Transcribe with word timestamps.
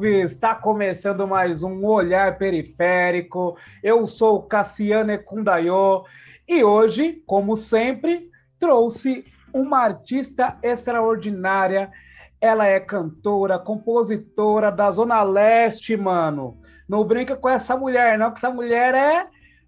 salve! 0.00 0.22
Está 0.22 0.54
começando 0.54 1.28
mais 1.28 1.62
um 1.62 1.84
Olhar 1.84 2.38
Periférico. 2.38 3.56
Eu 3.82 4.06
sou 4.06 4.42
Cassiane 4.42 5.18
Kundayo 5.18 6.04
e 6.48 6.64
hoje, 6.64 7.22
como 7.26 7.54
sempre, 7.54 8.30
trouxe 8.58 9.26
uma 9.52 9.80
artista 9.80 10.56
extraordinária. 10.62 11.92
Ela 12.40 12.66
é 12.66 12.80
cantora, 12.80 13.58
compositora 13.58 14.72
da 14.72 14.90
Zona 14.90 15.22
Leste, 15.22 15.96
mano. 15.96 16.58
Não 16.88 17.04
brinca 17.04 17.36
com 17.36 17.48
essa 17.48 17.76
mulher, 17.76 18.18
não, 18.18 18.30
que 18.30 18.38
essa 18.38 18.50
mulher 18.50 18.94
é 18.94 19.26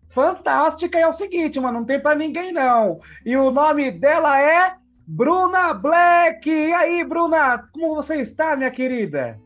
fantástica. 0.09 0.99
E 0.99 1.03
é 1.03 1.09
o 1.09 1.13
seguinte, 1.13 1.61
mano, 1.61 1.81
não 1.81 1.87
tem 1.87 2.01
para 2.01 2.17
ninguém, 2.17 2.53
não. 2.53 3.01
E 3.27 3.37
o 3.37 3.51
nome 3.51 3.91
dela 3.91 4.41
é 4.41 4.77
Bruna 5.07 5.75
Black! 5.75 6.49
E 6.49 6.73
aí, 6.73 7.05
Bruna, 7.05 7.69
como 7.71 7.97
você 7.97 8.23
está, 8.23 8.57
minha 8.57 8.71
querida? 8.71 9.39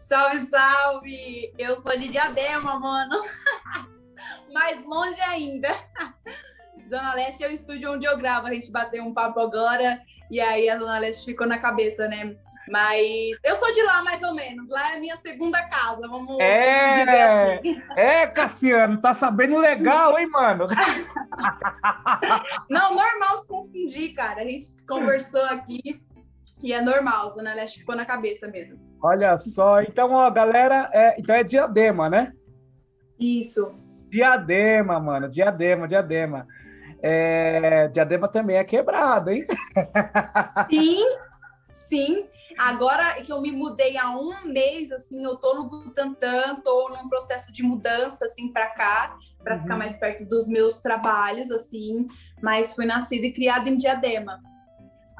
Salve, 0.00 0.38
salve! 0.46 1.52
Eu 1.58 1.76
sou 1.76 1.96
de 1.98 2.08
Diadema, 2.08 2.78
mano. 2.78 3.22
Mais 4.52 4.82
longe 4.84 5.20
ainda. 5.22 5.68
Zona 6.88 7.14
Leste 7.14 7.44
é 7.44 7.48
o 7.48 7.52
estúdio 7.52 7.92
onde 7.92 8.06
eu 8.06 8.16
gravo. 8.16 8.46
A 8.46 8.54
gente 8.54 8.72
bateu 8.72 9.04
um 9.04 9.12
papo 9.12 9.40
agora 9.40 10.00
e 10.30 10.40
aí 10.40 10.68
a 10.68 10.78
Zona 10.78 10.98
Leste 10.98 11.24
ficou 11.24 11.46
na 11.46 11.58
cabeça, 11.58 12.08
né? 12.08 12.36
Mas 12.70 13.38
eu 13.42 13.56
sou 13.56 13.72
de 13.72 13.82
lá, 13.82 14.02
mais 14.02 14.22
ou 14.22 14.34
menos. 14.34 14.68
Lá 14.68 14.92
é 14.92 14.96
a 14.96 15.00
minha 15.00 15.16
segunda 15.16 15.62
casa, 15.68 16.06
vamos, 16.06 16.38
é, 16.38 16.98
dizer 16.98 17.22
assim. 17.22 17.82
É, 17.96 18.26
Cassiano, 18.26 19.00
tá 19.00 19.14
sabendo 19.14 19.58
legal, 19.58 20.18
hein, 20.18 20.28
mano? 20.28 20.66
Não, 22.68 22.94
normal 22.94 23.38
se 23.38 23.48
confundir, 23.48 24.14
cara. 24.14 24.42
A 24.42 24.44
gente 24.44 24.66
conversou 24.86 25.42
aqui 25.44 25.98
e 26.62 26.72
é 26.72 26.80
normal, 26.80 27.30
Zona 27.30 27.54
Leste 27.54 27.80
ficou 27.80 27.96
na 27.96 28.04
cabeça 28.04 28.46
mesmo. 28.48 28.87
Olha 29.02 29.38
só, 29.38 29.80
então, 29.80 30.12
ó, 30.12 30.30
galera, 30.30 30.90
é, 30.92 31.16
então 31.18 31.34
é 31.34 31.44
diadema, 31.44 32.08
né? 32.08 32.32
Isso. 33.18 33.74
Diadema, 34.10 34.98
mano, 34.98 35.28
diadema, 35.28 35.86
diadema. 35.86 36.46
É, 37.00 37.88
diadema 37.88 38.26
também 38.28 38.56
é 38.56 38.64
quebrado, 38.64 39.30
hein? 39.30 39.46
Sim, 40.70 41.04
sim. 41.70 42.28
Agora 42.58 43.14
que 43.22 43.32
eu 43.32 43.40
me 43.40 43.52
mudei 43.52 43.96
há 43.96 44.10
um 44.10 44.46
mês, 44.46 44.90
assim, 44.90 45.22
eu 45.22 45.36
tô 45.36 45.54
no 45.54 45.68
Butantan, 45.68 46.56
tô 46.64 46.88
num 46.88 47.08
processo 47.08 47.52
de 47.52 47.62
mudança, 47.62 48.24
assim, 48.24 48.52
para 48.52 48.66
cá, 48.70 49.16
para 49.44 49.54
uhum. 49.54 49.62
ficar 49.62 49.76
mais 49.76 49.96
perto 49.96 50.28
dos 50.28 50.48
meus 50.48 50.78
trabalhos, 50.78 51.52
assim. 51.52 52.04
Mas 52.42 52.74
fui 52.74 52.84
nascida 52.84 53.26
e 53.26 53.32
criada 53.32 53.70
em 53.70 53.76
Diadema. 53.76 54.40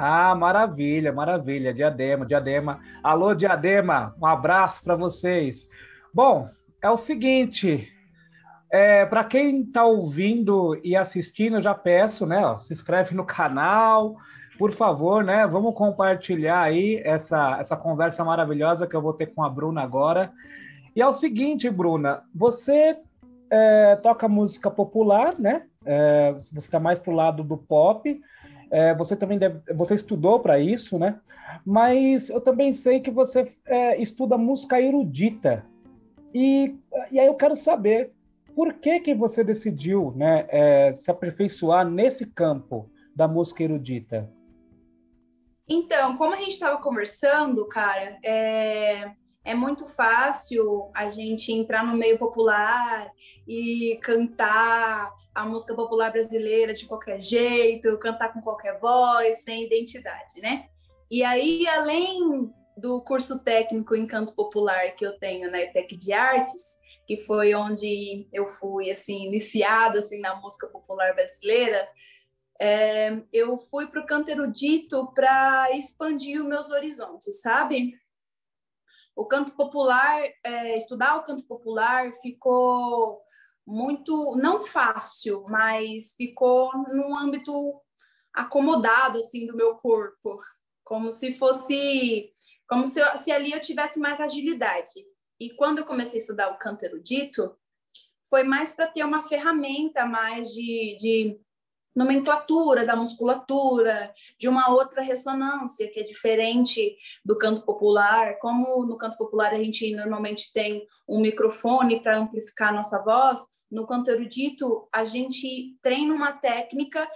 Ah, 0.00 0.32
maravilha, 0.32 1.12
maravilha. 1.12 1.74
Diadema, 1.74 2.24
Diadema. 2.24 2.78
Alô, 3.02 3.34
Diadema, 3.34 4.14
um 4.22 4.27
abraço 4.27 4.80
para 4.84 4.94
vocês. 4.94 5.68
Bom, 6.14 6.48
é 6.80 6.88
o 6.88 6.96
seguinte, 6.96 7.92
é, 8.70 9.05
para 9.05 9.24
quem 9.24 9.62
está 9.62 9.84
ouvindo 9.84 10.80
e 10.84 10.94
assistindo, 10.94 11.56
eu 11.56 11.62
já 11.62 11.74
peço, 11.74 12.24
né? 12.27 12.46
Ó, 12.46 12.56
se 12.56 12.72
inscreve 12.72 13.12
no 13.12 13.24
canal, 13.24 14.14
por 14.56 14.70
favor, 14.70 15.24
né? 15.24 15.44
Vamos 15.48 15.74
compartilhar 15.74 16.62
aí 16.62 17.02
essa, 17.05 17.58
essa 17.58 17.77
conversa 17.77 18.24
maravilhosa 18.24 18.86
que 18.86 18.94
eu 18.94 19.02
vou 19.02 19.14
ter 19.14 19.27
com 19.27 19.42
a 19.42 19.50
Bruna 19.50 19.83
agora. 19.83 20.30
E 20.94 21.02
é 21.02 21.06
o 21.08 21.12
seguinte, 21.12 21.68
Bruna, 21.68 22.22
você 22.33 22.96
é, 23.50 23.96
toca 23.96 24.28
música 24.28 24.70
popular, 24.70 25.34
né? 25.36 25.64
É, 25.84 26.34
você 26.34 26.58
está 26.58 26.78
mais 26.78 27.00
pro 27.00 27.12
lado 27.12 27.42
do 27.42 27.56
pop. 27.56 28.20
É, 28.70 28.94
você 28.94 29.16
também 29.16 29.38
deve, 29.38 29.61
você 29.74 29.94
estudou 29.94 30.41
para 30.41 30.58
isso, 30.58 30.98
né? 30.98 31.20
Mas 31.64 32.29
eu 32.29 32.40
também 32.40 32.73
sei 32.73 33.01
que 33.01 33.11
você 33.11 33.55
é, 33.67 34.01
estuda 34.01 34.36
música 34.36 34.80
erudita. 34.80 35.64
E, 36.34 36.77
e 37.11 37.18
aí 37.18 37.27
eu 37.27 37.34
quero 37.34 37.56
saber 37.56 38.12
por 38.55 38.74
que 38.74 39.01
que 39.01 39.14
você 39.14 39.45
decidiu, 39.45 40.12
né, 40.17 40.46
é, 40.48 40.92
se 40.92 41.11
aperfeiçoar 41.11 41.89
nesse 41.89 42.27
campo 42.27 42.90
da 43.14 43.29
música 43.29 43.62
erudita? 43.62 44.29
Então, 45.68 46.17
como 46.17 46.35
a 46.35 46.39
gente 46.39 46.50
estava 46.50 46.80
conversando, 46.83 47.67
cara, 47.68 48.18
é, 48.24 49.12
é 49.45 49.55
muito 49.55 49.86
fácil 49.86 50.90
a 50.95 51.08
gente 51.08 51.52
entrar 51.52 51.86
no 51.86 51.96
meio 51.96 52.18
popular 52.18 53.11
e 53.46 53.98
cantar 54.02 55.11
a 55.38 55.46
música 55.46 55.72
popular 55.72 56.10
brasileira 56.10 56.74
de 56.74 56.84
qualquer 56.84 57.22
jeito, 57.22 57.96
cantar 57.98 58.32
com 58.32 58.42
qualquer 58.42 58.76
voz, 58.80 59.44
sem 59.44 59.66
identidade, 59.66 60.40
né? 60.40 60.68
E 61.08 61.22
aí, 61.22 61.64
além 61.68 62.52
do 62.76 63.00
curso 63.02 63.38
técnico 63.44 63.94
em 63.94 64.04
canto 64.04 64.34
popular 64.34 64.96
que 64.96 65.06
eu 65.06 65.16
tenho 65.16 65.48
na 65.48 65.60
ETEC 65.60 65.94
de 65.96 66.12
Artes, 66.12 66.80
que 67.06 67.18
foi 67.18 67.54
onde 67.54 68.28
eu 68.32 68.48
fui 68.48 68.90
assim 68.90 69.26
iniciada 69.26 70.00
assim 70.00 70.20
na 70.20 70.34
música 70.34 70.66
popular 70.66 71.14
brasileira, 71.14 71.88
é, 72.60 73.22
eu 73.32 73.58
fui 73.58 73.86
para 73.86 74.00
o 74.00 74.06
canto 74.06 74.30
erudito 74.30 75.12
para 75.14 75.70
expandir 75.76 76.42
os 76.42 76.48
meus 76.48 76.68
horizontes, 76.68 77.40
sabe? 77.40 77.94
O 79.14 79.24
canto 79.24 79.52
popular, 79.52 80.20
é, 80.42 80.76
estudar 80.76 81.16
o 81.16 81.22
canto 81.22 81.46
popular 81.46 82.12
ficou 82.20 83.22
muito, 83.68 84.34
não 84.36 84.62
fácil, 84.62 85.45
mas 85.46 86.14
ficou 86.17 86.73
num 86.89 87.14
âmbito 87.14 87.79
acomodado, 88.33 89.18
assim, 89.18 89.46
do 89.46 89.55
meu 89.55 89.74
corpo, 89.74 90.40
como 90.83 91.12
se 91.12 91.34
fosse, 91.34 92.30
como 92.67 92.86
se, 92.86 93.01
se 93.18 93.30
ali 93.30 93.52
eu 93.52 93.61
tivesse 93.61 93.98
mais 93.98 94.23
agilidade. 94.23 95.05
E 95.39 95.51
quando 95.51 95.79
eu 95.79 95.84
comecei 95.84 96.18
a 96.18 96.23
estudar 96.23 96.51
o 96.51 96.58
canto 96.58 96.83
erudito, 96.84 97.55
foi 98.30 98.42
mais 98.42 98.73
para 98.73 98.86
ter 98.86 99.05
uma 99.05 99.23
ferramenta 99.23 100.06
mais 100.06 100.48
de, 100.48 100.96
de 100.98 101.40
nomenclatura 101.95 102.86
da 102.86 102.96
musculatura, 102.96 104.14
de 104.39 104.48
uma 104.48 104.70
outra 104.70 105.02
ressonância 105.02 105.90
que 105.90 106.00
é 106.00 106.05
diferente 106.05 106.96
do 107.23 107.36
canto 107.36 107.62
popular. 107.62 108.39
Como 108.39 108.86
no 108.86 108.96
canto 108.96 109.18
popular 109.18 109.52
a 109.52 109.58
gente 109.58 109.95
normalmente 109.95 110.50
tem 110.55 110.86
um 111.06 111.20
microfone 111.20 112.02
para 112.02 112.18
amplificar 112.18 112.70
a 112.70 112.77
nossa 112.77 112.98
voz, 113.02 113.46
no 113.70 113.86
canto 113.86 114.11
erudito 114.11 114.89
a 114.92 115.05
gente 115.05 115.77
treina 115.83 116.12
uma 116.14 116.33
técnica 116.33 117.08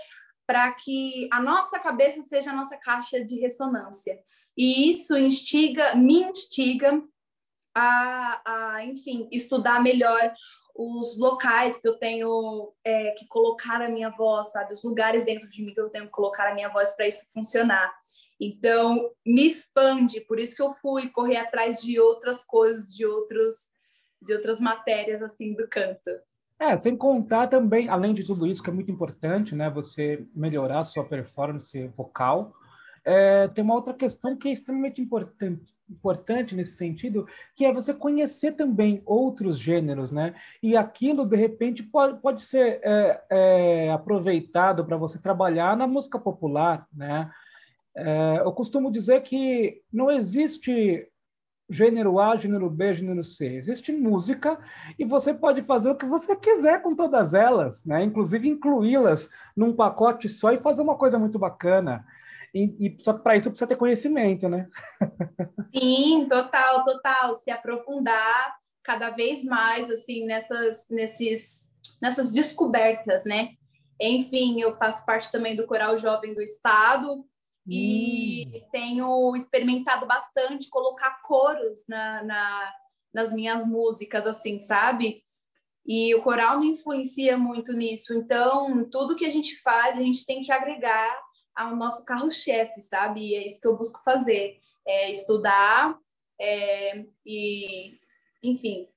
para 0.46 0.72
que 0.72 1.28
a 1.32 1.40
nossa 1.40 1.78
cabeça 1.78 2.22
seja 2.22 2.50
a 2.50 2.54
nossa 2.54 2.76
caixa 2.76 3.24
de 3.24 3.38
ressonância. 3.38 4.18
E 4.56 4.90
isso 4.90 5.16
instiga, 5.16 5.94
me 5.94 6.22
instiga 6.22 7.02
a, 7.74 8.74
a 8.74 8.84
enfim, 8.84 9.28
estudar 9.32 9.82
melhor 9.82 10.32
os 10.74 11.18
locais 11.18 11.78
que 11.78 11.86
eu 11.86 11.98
tenho 11.98 12.72
é, 12.84 13.10
que 13.12 13.26
colocar 13.28 13.80
a 13.82 13.88
minha 13.88 14.10
voz, 14.10 14.50
sabe? 14.52 14.72
Os 14.72 14.82
lugares 14.82 15.24
dentro 15.24 15.48
de 15.48 15.62
mim 15.62 15.72
que 15.72 15.80
eu 15.80 15.90
tenho 15.90 16.06
que 16.06 16.10
colocar 16.10 16.48
a 16.48 16.54
minha 16.54 16.68
voz 16.70 16.92
para 16.94 17.06
isso 17.06 17.24
funcionar. 17.32 17.92
Então, 18.40 19.10
me 19.24 19.46
expande, 19.46 20.20
por 20.22 20.40
isso 20.40 20.56
que 20.56 20.62
eu 20.62 20.74
fui 20.74 21.08
correr 21.10 21.36
atrás 21.36 21.80
de 21.82 22.00
outras 22.00 22.44
coisas, 22.44 22.92
de 22.92 23.06
outros 23.06 23.72
de 24.22 24.32
outras 24.32 24.60
matérias 24.60 25.20
assim 25.20 25.52
do 25.54 25.68
canto. 25.68 26.10
É, 26.62 26.78
sem 26.78 26.96
contar 26.96 27.48
também, 27.48 27.88
além 27.88 28.14
de 28.14 28.22
tudo 28.22 28.46
isso 28.46 28.62
que 28.62 28.70
é 28.70 28.72
muito 28.72 28.88
importante, 28.88 29.52
né, 29.52 29.68
você 29.68 30.24
melhorar 30.32 30.78
a 30.78 30.84
sua 30.84 31.02
performance 31.02 31.88
vocal, 31.96 32.54
é, 33.04 33.48
tem 33.48 33.64
uma 33.64 33.74
outra 33.74 33.92
questão 33.92 34.36
que 34.36 34.48
é 34.48 34.52
extremamente 34.52 35.02
importante, 35.02 35.74
importante 35.90 36.54
nesse 36.54 36.76
sentido, 36.76 37.26
que 37.56 37.64
é 37.64 37.72
você 37.72 37.92
conhecer 37.92 38.52
também 38.52 39.02
outros 39.04 39.58
gêneros, 39.58 40.12
né? 40.12 40.36
E 40.62 40.76
aquilo, 40.76 41.26
de 41.26 41.36
repente, 41.36 41.82
pode, 41.82 42.20
pode 42.20 42.42
ser 42.42 42.78
é, 42.84 43.20
é, 43.28 43.90
aproveitado 43.90 44.84
para 44.84 44.96
você 44.96 45.18
trabalhar 45.18 45.76
na 45.76 45.88
música 45.88 46.16
popular, 46.16 46.86
né? 46.94 47.28
É, 47.92 48.38
eu 48.38 48.52
costumo 48.52 48.88
dizer 48.88 49.20
que 49.22 49.82
não 49.92 50.08
existe 50.08 51.08
gênero 51.68 52.18
A, 52.18 52.36
gênero 52.36 52.68
B, 52.68 52.94
gênero 52.94 53.24
C. 53.24 53.46
Existe 53.54 53.92
música 53.92 54.58
e 54.98 55.04
você 55.04 55.32
pode 55.32 55.62
fazer 55.62 55.90
o 55.90 55.96
que 55.96 56.04
você 56.04 56.36
quiser 56.36 56.82
com 56.82 56.94
todas 56.94 57.34
elas, 57.34 57.84
né? 57.84 58.02
Inclusive 58.02 58.48
incluí-las 58.48 59.28
num 59.56 59.74
pacote 59.74 60.28
só 60.28 60.52
e 60.52 60.58
fazer 60.58 60.82
uma 60.82 60.96
coisa 60.96 61.18
muito 61.18 61.38
bacana. 61.38 62.04
E, 62.54 62.64
e 62.78 63.02
só 63.02 63.14
que 63.14 63.22
para 63.22 63.36
isso 63.36 63.48
precisa 63.48 63.66
ter 63.66 63.76
conhecimento, 63.76 64.48
né? 64.48 64.68
Sim, 65.74 66.26
total, 66.28 66.84
total. 66.84 67.32
Se 67.34 67.50
aprofundar 67.50 68.56
cada 68.82 69.10
vez 69.10 69.42
mais 69.42 69.90
assim 69.90 70.26
nessas, 70.26 70.86
nesses, 70.90 71.68
nessas 72.00 72.32
descobertas, 72.32 73.24
né? 73.24 73.50
Enfim, 74.00 74.60
eu 74.60 74.76
faço 74.76 75.06
parte 75.06 75.30
também 75.30 75.56
do 75.56 75.66
Coral 75.66 75.96
Jovem 75.96 76.34
do 76.34 76.42
Estado 76.42 77.24
e 77.66 78.46
hum. 78.46 78.68
tenho 78.72 79.36
experimentado 79.36 80.06
bastante 80.06 80.68
colocar 80.68 81.22
coros 81.22 81.84
na, 81.88 82.22
na, 82.22 82.74
nas 83.14 83.32
minhas 83.32 83.66
músicas, 83.66 84.26
assim, 84.26 84.58
sabe? 84.58 85.22
E 85.86 86.14
o 86.14 86.22
coral 86.22 86.58
me 86.60 86.68
influencia 86.68 87.36
muito 87.36 87.72
nisso. 87.72 88.14
Então, 88.14 88.88
tudo 88.90 89.16
que 89.16 89.26
a 89.26 89.30
gente 89.30 89.60
faz, 89.62 89.96
a 89.96 90.00
gente 90.00 90.24
tem 90.24 90.42
que 90.42 90.52
agregar 90.52 91.20
ao 91.54 91.76
nosso 91.76 92.04
carro-chefe, 92.04 92.80
sabe? 92.80 93.20
E 93.20 93.34
é 93.34 93.44
isso 93.44 93.60
que 93.60 93.66
eu 93.66 93.76
busco 93.76 94.02
fazer, 94.04 94.58
é 94.86 95.10
estudar 95.10 95.98
é, 96.40 97.04
e, 97.26 97.98
enfim, 98.42 98.88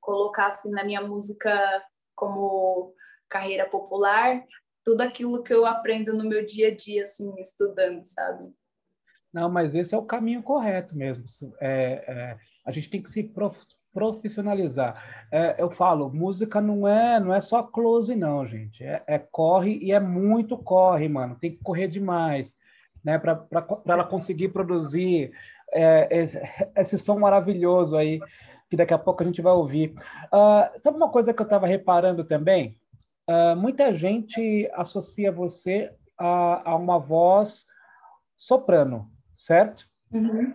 colocasse 0.00 0.70
na 0.70 0.84
minha 0.84 1.00
música 1.00 1.84
como 2.14 2.94
carreira 3.28 3.68
popular 3.68 4.44
tudo 4.88 5.02
aquilo 5.02 5.42
que 5.42 5.52
eu 5.52 5.66
aprendo 5.66 6.14
no 6.14 6.24
meu 6.24 6.46
dia 6.46 6.68
a 6.68 6.74
dia, 6.74 7.02
assim, 7.02 7.30
estudando, 7.38 8.02
sabe? 8.04 8.50
Não, 9.30 9.50
mas 9.50 9.74
esse 9.74 9.94
é 9.94 9.98
o 9.98 10.06
caminho 10.06 10.42
correto 10.42 10.96
mesmo. 10.96 11.26
É, 11.60 12.04
é, 12.08 12.38
a 12.64 12.72
gente 12.72 12.88
tem 12.88 13.02
que 13.02 13.10
se 13.10 13.22
prof, 13.22 13.60
profissionalizar. 13.92 15.28
É, 15.30 15.56
eu 15.58 15.70
falo, 15.70 16.08
música 16.08 16.58
não 16.58 16.88
é 16.88 17.20
não 17.20 17.34
é 17.34 17.40
só 17.42 17.62
close, 17.62 18.16
não, 18.16 18.46
gente. 18.46 18.82
É, 18.82 19.02
é 19.06 19.18
corre 19.18 19.78
e 19.82 19.92
é 19.92 20.00
muito 20.00 20.56
corre, 20.56 21.06
mano. 21.06 21.36
Tem 21.38 21.50
que 21.50 21.62
correr 21.62 21.88
demais, 21.88 22.56
né? 23.04 23.18
Para 23.18 23.46
ela 23.84 24.04
conseguir 24.04 24.48
produzir 24.48 25.32
é, 25.70 26.08
esse 26.78 26.96
som 26.96 27.18
maravilhoso 27.18 27.94
aí 27.94 28.20
que 28.70 28.76
daqui 28.76 28.94
a 28.94 28.98
pouco 28.98 29.22
a 29.22 29.26
gente 29.26 29.42
vai 29.42 29.52
ouvir. 29.52 29.94
Uh, 30.32 30.80
sabe 30.80 30.96
uma 30.96 31.10
coisa 31.10 31.34
que 31.34 31.42
eu 31.42 31.44
estava 31.44 31.66
reparando 31.66 32.24
também? 32.24 32.78
Uh, 33.28 33.54
muita 33.56 33.92
gente 33.92 34.70
associa 34.72 35.30
você 35.30 35.94
a, 36.16 36.70
a, 36.70 36.76
uma 36.76 36.98
voz 36.98 37.66
soprano, 38.36 39.10
certo? 39.34 39.88
Uhum. 40.10 40.54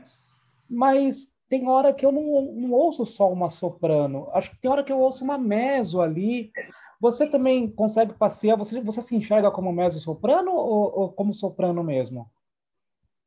Mas 0.67 1.31
tem 1.47 1.67
hora 1.67 1.93
que 1.93 2.05
eu 2.05 2.11
não, 2.11 2.41
não, 2.53 2.71
ouço 2.71 3.05
só 3.05 3.31
uma 3.31 3.49
soprano. 3.49 4.27
Acho 4.33 4.49
que 4.49 4.57
tem 4.59 4.71
hora 4.71 4.83
que 4.83 4.91
eu 4.91 4.99
ouço 4.99 5.23
uma 5.23 5.37
meso 5.37 6.01
ali. 6.01 6.51
Você 6.99 7.27
também 7.27 7.69
consegue 7.69 8.13
passear? 8.13 8.57
Você, 8.57 8.81
você 8.81 9.01
se 9.01 9.15
enxerga 9.15 9.51
como 9.51 9.71
meso 9.71 9.99
soprano 9.99 10.51
ou, 10.51 10.99
ou 10.99 11.13
como 11.13 11.33
soprano 11.33 11.83
mesmo? 11.83 12.31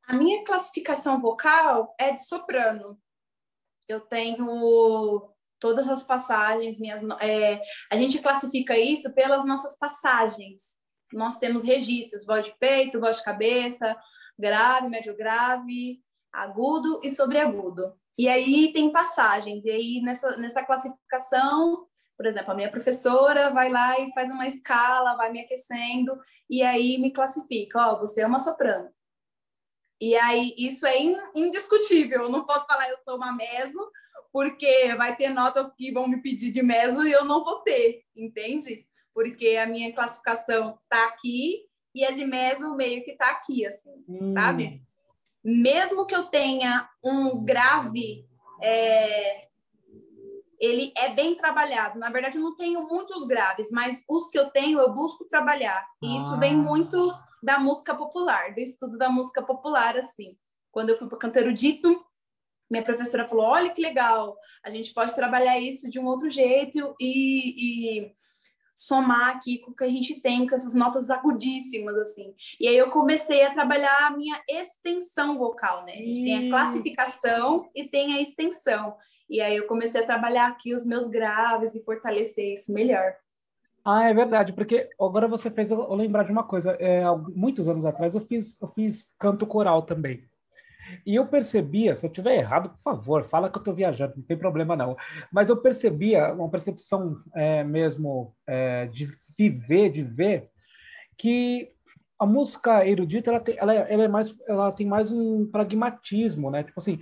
A 0.08 0.14
minha 0.14 0.44
classificação 0.44 1.20
vocal 1.20 1.94
é 1.98 2.12
de 2.12 2.26
soprano 2.26 2.98
eu 3.88 4.00
tenho 4.00 5.30
todas 5.66 5.88
as 5.88 6.04
passagens, 6.04 6.78
minhas, 6.78 7.00
é, 7.20 7.60
a 7.90 7.96
gente 7.96 8.20
classifica 8.20 8.78
isso 8.78 9.12
pelas 9.12 9.44
nossas 9.44 9.76
passagens. 9.76 10.76
Nós 11.12 11.38
temos 11.38 11.64
registros, 11.64 12.24
voz 12.24 12.46
de 12.46 12.56
peito, 12.56 13.00
voz 13.00 13.16
de 13.16 13.24
cabeça, 13.24 13.96
grave, 14.38 14.88
médio 14.88 15.16
grave, 15.16 16.00
agudo 16.32 17.00
e 17.02 17.10
sobreagudo. 17.10 17.92
E 18.16 18.28
aí 18.28 18.72
tem 18.72 18.92
passagens, 18.92 19.64
e 19.64 19.70
aí 19.70 20.00
nessa, 20.02 20.36
nessa 20.36 20.62
classificação, 20.62 21.88
por 22.16 22.26
exemplo, 22.26 22.52
a 22.52 22.54
minha 22.54 22.70
professora 22.70 23.50
vai 23.50 23.68
lá 23.68 23.98
e 23.98 24.12
faz 24.12 24.30
uma 24.30 24.46
escala, 24.46 25.16
vai 25.16 25.32
me 25.32 25.40
aquecendo, 25.40 26.16
e 26.48 26.62
aí 26.62 26.96
me 26.96 27.10
classifica, 27.10 27.88
ó, 27.88 27.94
oh, 27.94 27.98
você 27.98 28.20
é 28.20 28.26
uma 28.26 28.38
soprano. 28.38 28.88
E 30.00 30.14
aí, 30.14 30.54
isso 30.58 30.86
é 30.86 30.94
indiscutível. 31.34 32.24
Eu 32.24 32.28
não 32.28 32.44
posso 32.44 32.66
falar 32.66 32.88
eu 32.90 32.98
sou 32.98 33.16
uma 33.16 33.32
meso, 33.32 33.78
porque 34.36 34.94
vai 34.98 35.16
ter 35.16 35.30
notas 35.30 35.72
que 35.72 35.90
vão 35.90 36.06
me 36.06 36.20
pedir 36.20 36.50
de 36.52 36.62
meso 36.62 37.06
e 37.06 37.10
eu 37.10 37.24
não 37.24 37.42
vou 37.42 37.60
ter, 37.60 38.02
entende? 38.14 38.86
Porque 39.14 39.56
a 39.56 39.66
minha 39.66 39.90
classificação 39.94 40.78
tá 40.90 41.06
aqui 41.06 41.62
e 41.94 42.04
a 42.04 42.10
de 42.10 42.26
meso 42.26 42.76
meio 42.76 43.02
que 43.02 43.14
tá 43.14 43.30
aqui, 43.30 43.64
assim, 43.64 44.04
hum. 44.06 44.28
sabe? 44.28 44.82
Mesmo 45.42 46.04
que 46.04 46.14
eu 46.14 46.24
tenha 46.24 46.86
um 47.02 47.42
grave, 47.42 48.28
é... 48.60 49.48
ele 50.60 50.92
é 50.98 51.14
bem 51.14 51.34
trabalhado. 51.34 51.98
Na 51.98 52.10
verdade, 52.10 52.36
eu 52.36 52.42
não 52.42 52.54
tenho 52.56 52.86
muitos 52.86 53.26
graves, 53.26 53.70
mas 53.70 54.02
os 54.06 54.28
que 54.28 54.38
eu 54.38 54.50
tenho 54.50 54.78
eu 54.78 54.92
busco 54.92 55.24
trabalhar. 55.24 55.82
E 56.02 56.14
isso 56.14 56.34
ah. 56.34 56.36
vem 56.36 56.54
muito 56.54 57.10
da 57.42 57.58
música 57.58 57.94
popular, 57.94 58.52
do 58.52 58.60
estudo 58.60 58.98
da 58.98 59.08
música 59.08 59.42
popular, 59.42 59.96
assim. 59.96 60.36
Quando 60.70 60.90
eu 60.90 60.98
fui 60.98 61.08
para 61.08 61.16
o 61.16 61.20
Canteiro 61.20 61.54
Dito, 61.54 62.04
minha 62.70 62.82
professora 62.82 63.28
falou: 63.28 63.46
olha 63.46 63.70
que 63.70 63.80
legal, 63.80 64.36
a 64.64 64.70
gente 64.70 64.92
pode 64.92 65.14
trabalhar 65.14 65.58
isso 65.58 65.88
de 65.88 65.98
um 65.98 66.06
outro 66.06 66.28
jeito 66.30 66.94
e, 67.00 68.00
e 68.00 68.12
somar 68.74 69.30
aqui 69.30 69.58
com 69.58 69.70
o 69.70 69.74
que 69.74 69.84
a 69.84 69.88
gente 69.88 70.20
tem, 70.20 70.46
com 70.46 70.54
essas 70.54 70.74
notas 70.74 71.08
agudíssimas, 71.08 71.96
assim. 71.96 72.34
E 72.60 72.68
aí 72.68 72.76
eu 72.76 72.90
comecei 72.90 73.42
a 73.42 73.54
trabalhar 73.54 74.06
a 74.06 74.10
minha 74.10 74.40
extensão 74.48 75.38
vocal, 75.38 75.84
né? 75.86 75.92
A 75.92 75.96
gente 75.96 76.22
tem 76.22 76.46
a 76.46 76.50
classificação 76.50 77.70
e 77.74 77.84
tem 77.84 78.14
a 78.14 78.20
extensão. 78.20 78.94
E 79.28 79.40
aí 79.40 79.56
eu 79.56 79.66
comecei 79.66 80.02
a 80.02 80.06
trabalhar 80.06 80.48
aqui 80.48 80.74
os 80.74 80.84
meus 80.84 81.08
graves 81.08 81.74
e 81.74 81.82
fortalecer 81.82 82.52
isso 82.52 82.72
melhor. 82.72 83.14
Ah, 83.84 84.08
é 84.08 84.14
verdade, 84.14 84.52
porque 84.52 84.90
agora 85.00 85.28
você 85.28 85.48
fez 85.48 85.70
eu 85.70 85.94
lembrar 85.94 86.24
de 86.24 86.32
uma 86.32 86.42
coisa. 86.42 86.72
É, 86.72 87.02
muitos 87.34 87.68
anos 87.68 87.84
atrás 87.84 88.14
eu 88.14 88.20
fiz, 88.20 88.56
eu 88.60 88.68
fiz 88.68 89.08
canto 89.18 89.46
coral 89.46 89.82
também. 89.82 90.24
E 91.04 91.14
eu 91.14 91.26
percebia, 91.26 91.94
se 91.94 92.06
eu 92.06 92.10
tiver 92.10 92.36
errado, 92.36 92.70
por 92.70 92.80
favor, 92.80 93.24
fala 93.24 93.50
que 93.50 93.56
eu 93.56 93.60
estou 93.60 93.74
viajando, 93.74 94.14
não 94.16 94.22
tem 94.22 94.36
problema 94.36 94.76
não. 94.76 94.96
Mas 95.32 95.48
eu 95.48 95.56
percebia, 95.56 96.32
uma 96.32 96.48
percepção 96.48 97.16
é, 97.34 97.64
mesmo 97.64 98.34
é, 98.46 98.86
de 98.86 99.10
viver, 99.36 99.90
de 99.90 100.02
ver, 100.02 100.48
que 101.16 101.70
a 102.18 102.26
música 102.26 102.86
erudita 102.86 103.30
ela 103.30 103.40
tem, 103.40 103.56
ela, 103.58 103.74
ela, 103.74 104.04
é 104.04 104.08
mais, 104.08 104.34
ela 104.46 104.72
tem 104.72 104.86
mais 104.86 105.12
um 105.12 105.46
pragmatismo, 105.50 106.50
né? 106.50 106.62
Tipo 106.62 106.80
assim, 106.80 107.00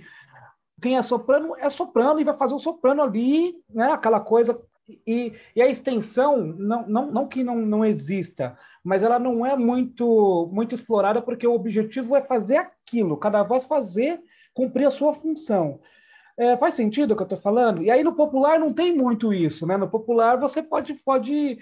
quem 0.81 0.97
é 0.97 1.01
soprano 1.01 1.55
é 1.57 1.69
soprano 1.69 2.19
e 2.19 2.23
vai 2.23 2.37
fazer 2.37 2.53
o 2.53 2.59
soprano 2.59 3.01
ali, 3.01 3.55
né? 3.69 3.91
Aquela 3.91 4.19
coisa 4.19 4.59
e, 4.87 5.33
e, 5.55 5.61
a 5.61 5.67
extensão, 5.67 6.37
não, 6.37 6.87
não, 6.87 7.11
não 7.11 7.27
que 7.27 7.43
não, 7.43 7.57
não 7.57 7.83
exista, 7.83 8.57
mas 8.83 9.01
ela 9.01 9.17
não 9.17 9.45
é 9.45 9.55
muito, 9.55 10.49
muito 10.53 10.75
explorada 10.75 11.21
porque 11.21 11.47
o 11.47 11.53
objetivo 11.53 12.15
é 12.15 12.21
fazer 12.21 12.57
aquilo, 12.57 13.17
cada 13.17 13.41
voz 13.41 13.65
fazer, 13.65 14.21
cumprir 14.53 14.85
a 14.85 14.91
sua 14.91 15.13
função. 15.13 15.79
É, 16.37 16.55
faz 16.57 16.75
sentido 16.75 17.11
o 17.11 17.15
que 17.15 17.23
eu 17.23 17.25
estou 17.25 17.39
falando? 17.39 17.81
E 17.81 17.89
aí 17.89 18.03
no 18.03 18.13
popular 18.13 18.59
não 18.59 18.73
tem 18.73 18.95
muito 18.95 19.33
isso, 19.33 19.65
né? 19.65 19.75
No 19.77 19.89
popular 19.89 20.37
você 20.37 20.61
pode, 20.61 20.93
pode 20.95 21.57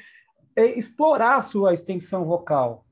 é, 0.56 0.66
explorar 0.78 1.38
a 1.38 1.44
sua 1.44 1.74
extensão 1.74 2.26
vocal. 2.26 2.86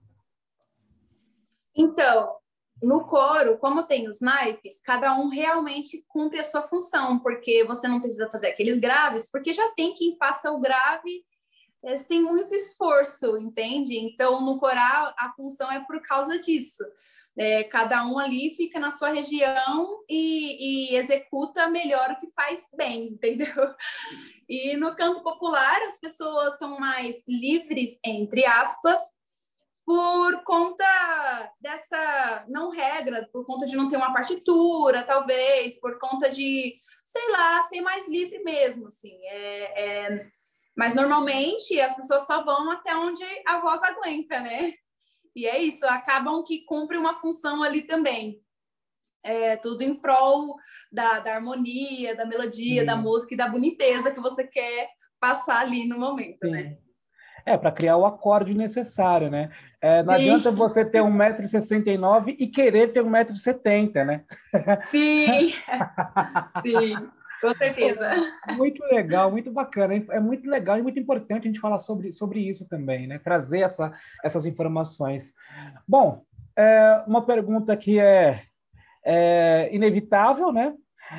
Então, 1.75 2.35
no 2.81 3.05
coro, 3.05 3.57
como 3.57 3.83
tem 3.83 4.07
os 4.09 4.19
naipes, 4.19 4.81
cada 4.81 5.15
um 5.15 5.29
realmente 5.29 6.03
cumpre 6.07 6.39
a 6.39 6.43
sua 6.43 6.63
função, 6.63 7.19
porque 7.19 7.63
você 7.63 7.87
não 7.87 8.01
precisa 8.01 8.29
fazer 8.29 8.47
aqueles 8.47 8.77
graves, 8.79 9.29
porque 9.29 9.53
já 9.53 9.69
tem 9.75 9.93
quem 9.93 10.17
faça 10.17 10.51
o 10.51 10.59
grave 10.59 11.23
é, 11.83 11.97
sem 11.97 12.21
muito 12.21 12.53
esforço, 12.53 13.37
entende? 13.37 13.97
Então, 13.97 14.41
no 14.41 14.59
coral, 14.59 15.13
a 15.17 15.31
função 15.35 15.71
é 15.71 15.79
por 15.81 16.01
causa 16.01 16.39
disso. 16.39 16.83
É, 17.37 17.63
cada 17.63 18.05
um 18.05 18.19
ali 18.19 18.53
fica 18.55 18.77
na 18.79 18.91
sua 18.91 19.09
região 19.09 20.03
e, 20.09 20.91
e, 20.91 20.95
executa 20.95 21.69
melhor 21.69 22.11
o 22.11 22.19
que 22.19 22.29
faz 22.35 22.67
bem, 22.75 23.07
entendeu? 23.13 23.73
E 24.49 24.75
no 24.75 24.95
canto 24.95 25.21
popular, 25.21 25.81
as 25.83 25.97
pessoas 25.99 26.57
são 26.57 26.77
mais 26.77 27.23
livres, 27.27 27.97
entre 28.03 28.45
aspas, 28.45 29.01
por 29.91 30.41
conta 30.45 31.51
dessa 31.59 32.45
não 32.47 32.69
regra, 32.69 33.27
por 33.33 33.45
conta 33.45 33.65
de 33.65 33.75
não 33.75 33.89
ter 33.89 33.97
uma 33.97 34.13
partitura, 34.13 35.03
talvez, 35.03 35.77
por 35.81 35.99
conta 35.99 36.29
de, 36.29 36.79
sei 37.03 37.29
lá, 37.29 37.61
ser 37.63 37.81
mais 37.81 38.07
livre 38.07 38.41
mesmo, 38.41 38.87
assim. 38.87 39.13
É, 39.25 39.83
é... 39.83 40.27
Mas 40.73 40.95
normalmente 40.95 41.77
as 41.81 41.93
pessoas 41.93 42.25
só 42.25 42.41
vão 42.41 42.71
até 42.71 42.95
onde 42.95 43.21
a 43.45 43.59
voz 43.59 43.83
aguenta, 43.83 44.39
né? 44.39 44.73
E 45.35 45.45
é 45.45 45.61
isso, 45.61 45.85
acabam 45.85 46.41
que 46.41 46.63
cumpre 46.63 46.97
uma 46.97 47.19
função 47.19 47.61
ali 47.61 47.81
também. 47.81 48.41
É, 49.21 49.57
tudo 49.57 49.81
em 49.81 49.93
prol 49.93 50.55
da, 50.89 51.19
da 51.19 51.35
harmonia, 51.35 52.15
da 52.15 52.25
melodia, 52.25 52.85
da 52.85 52.95
música 52.95 53.33
e 53.33 53.37
da 53.37 53.49
boniteza 53.49 54.09
que 54.09 54.21
você 54.21 54.47
quer 54.47 54.89
passar 55.19 55.59
ali 55.59 55.85
no 55.85 55.99
momento, 55.99 56.47
né? 56.47 56.63
Sim. 56.63 56.69
né? 56.69 56.77
É, 57.45 57.57
para 57.57 57.71
criar 57.71 57.97
o 57.97 58.05
acorde 58.05 58.53
necessário, 58.53 59.29
né? 59.29 59.49
É, 59.81 60.03
não 60.03 60.13
Sim. 60.13 60.21
adianta 60.21 60.51
você 60.51 60.85
ter 60.85 60.99
1,69m 61.01 62.35
e 62.37 62.47
querer 62.47 62.93
ter 62.93 63.03
1,70m, 63.03 64.05
né? 64.05 64.23
Sim! 64.91 65.53
Sim, 66.65 67.09
com 67.41 67.53
certeza. 67.55 68.09
Muito 68.55 68.83
legal, 68.85 69.31
muito 69.31 69.51
bacana. 69.51 69.95
É 70.11 70.19
muito 70.19 70.47
legal 70.49 70.77
e 70.77 70.83
muito 70.83 70.99
importante 70.99 71.43
a 71.43 71.47
gente 71.47 71.59
falar 71.59 71.79
sobre, 71.79 72.13
sobre 72.13 72.39
isso 72.39 72.67
também, 72.67 73.07
né? 73.07 73.17
Trazer 73.17 73.61
essa, 73.61 73.91
essas 74.23 74.45
informações. 74.45 75.33
Bom, 75.87 76.23
é, 76.55 77.03
uma 77.07 77.25
pergunta 77.25 77.75
que 77.75 77.99
é, 77.99 78.43
é 79.03 79.69
inevitável, 79.73 80.51
né? 80.51 80.75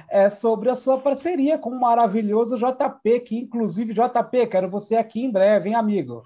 É 0.09 0.31
sobre 0.31 0.71
a 0.71 0.75
sua 0.75 0.99
parceria 0.99 1.59
com 1.59 1.71
o 1.71 1.81
maravilhoso 1.81 2.57
JP, 2.57 3.21
que 3.21 3.37
inclusive, 3.37 3.95
JP, 3.95 4.47
quero 4.47 4.69
você 4.69 4.97
aqui 4.97 5.23
em 5.23 5.31
breve, 5.31 5.69
hein, 5.69 5.75
amigo? 5.75 6.23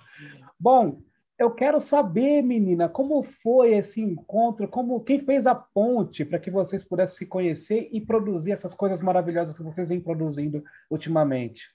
Bom, 0.59 1.01
eu 1.39 1.51
quero 1.51 1.79
saber, 1.79 2.43
menina, 2.43 2.89
como 2.89 3.23
foi 3.23 3.75
esse 3.75 4.01
encontro, 4.01 4.67
como 4.67 5.05
quem 5.05 5.21
fez 5.21 5.47
a 5.47 5.55
ponte 5.55 6.25
para 6.25 6.39
que 6.39 6.51
vocês 6.51 6.83
pudessem 6.83 7.19
se 7.19 7.27
conhecer 7.27 7.89
e 7.93 8.01
produzir 8.01 8.53
essas 8.53 8.75
coisas 8.75 9.03
maravilhosas 9.03 9.55
que 9.55 9.63
vocês 9.63 9.89
vêm 9.89 10.01
produzindo 10.01 10.65
ultimamente? 10.91 11.69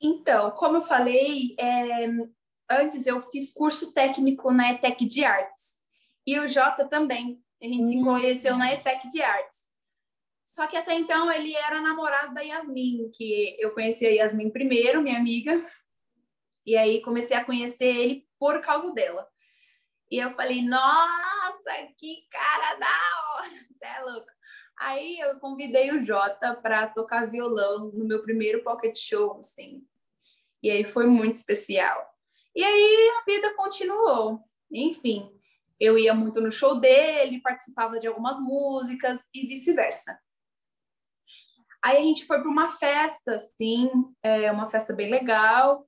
Então, 0.00 0.50
como 0.50 0.76
eu 0.76 0.82
falei, 0.82 1.56
é, 1.58 2.06
antes 2.70 3.06
eu 3.06 3.22
fiz 3.30 3.52
curso 3.52 3.92
técnico 3.92 4.52
na 4.52 4.72
ETEC 4.72 5.06
de 5.06 5.24
Artes 5.24 5.78
e 6.26 6.38
o 6.38 6.46
Jota 6.46 6.86
também. 6.86 7.40
A 7.60 7.66
gente 7.66 7.84
hum. 7.84 7.88
se 7.88 8.00
conheceu 8.02 8.56
na 8.56 8.72
ETEC 8.72 9.08
de 9.08 9.22
Artes. 9.22 9.57
Só 10.58 10.66
que 10.66 10.76
até 10.76 10.92
então 10.94 11.30
ele 11.30 11.54
era 11.54 11.80
namorado 11.80 12.34
da 12.34 12.40
Yasmin, 12.40 13.12
que 13.14 13.56
eu 13.60 13.70
conheci 13.70 14.04
a 14.04 14.10
Yasmin 14.10 14.50
primeiro, 14.50 15.00
minha 15.00 15.16
amiga, 15.16 15.64
e 16.66 16.76
aí 16.76 17.00
comecei 17.00 17.36
a 17.36 17.44
conhecer 17.44 17.86
ele 17.86 18.26
por 18.40 18.60
causa 18.60 18.92
dela. 18.92 19.24
E 20.10 20.18
eu 20.18 20.34
falei, 20.34 20.60
nossa, 20.60 21.70
que 21.96 22.26
cara 22.28 22.74
da 22.74 22.86
hora, 23.36 23.50
você 23.70 23.84
é 23.84 24.00
louco. 24.00 24.26
Aí 24.80 25.20
eu 25.20 25.38
convidei 25.38 25.92
o 25.92 26.04
Jota 26.04 26.56
para 26.56 26.88
tocar 26.88 27.30
violão 27.30 27.92
no 27.94 28.04
meu 28.04 28.20
primeiro 28.20 28.64
pocket 28.64 28.98
show, 28.98 29.38
assim. 29.38 29.86
E 30.60 30.72
aí 30.72 30.82
foi 30.82 31.06
muito 31.06 31.36
especial. 31.36 32.04
E 32.52 32.64
aí 32.64 33.12
a 33.16 33.24
vida 33.24 33.54
continuou. 33.54 34.40
Enfim, 34.72 35.30
eu 35.78 35.96
ia 35.96 36.12
muito 36.12 36.40
no 36.40 36.50
show 36.50 36.80
dele, 36.80 37.40
participava 37.42 38.00
de 38.00 38.08
algumas 38.08 38.40
músicas 38.40 39.24
e 39.32 39.46
vice-versa. 39.46 40.18
Aí 41.82 41.96
a 41.96 42.02
gente 42.02 42.26
foi 42.26 42.40
para 42.40 42.50
uma 42.50 42.68
festa, 42.68 43.36
assim, 43.36 43.90
é, 44.22 44.50
uma 44.50 44.68
festa 44.68 44.92
bem 44.92 45.10
legal. 45.10 45.86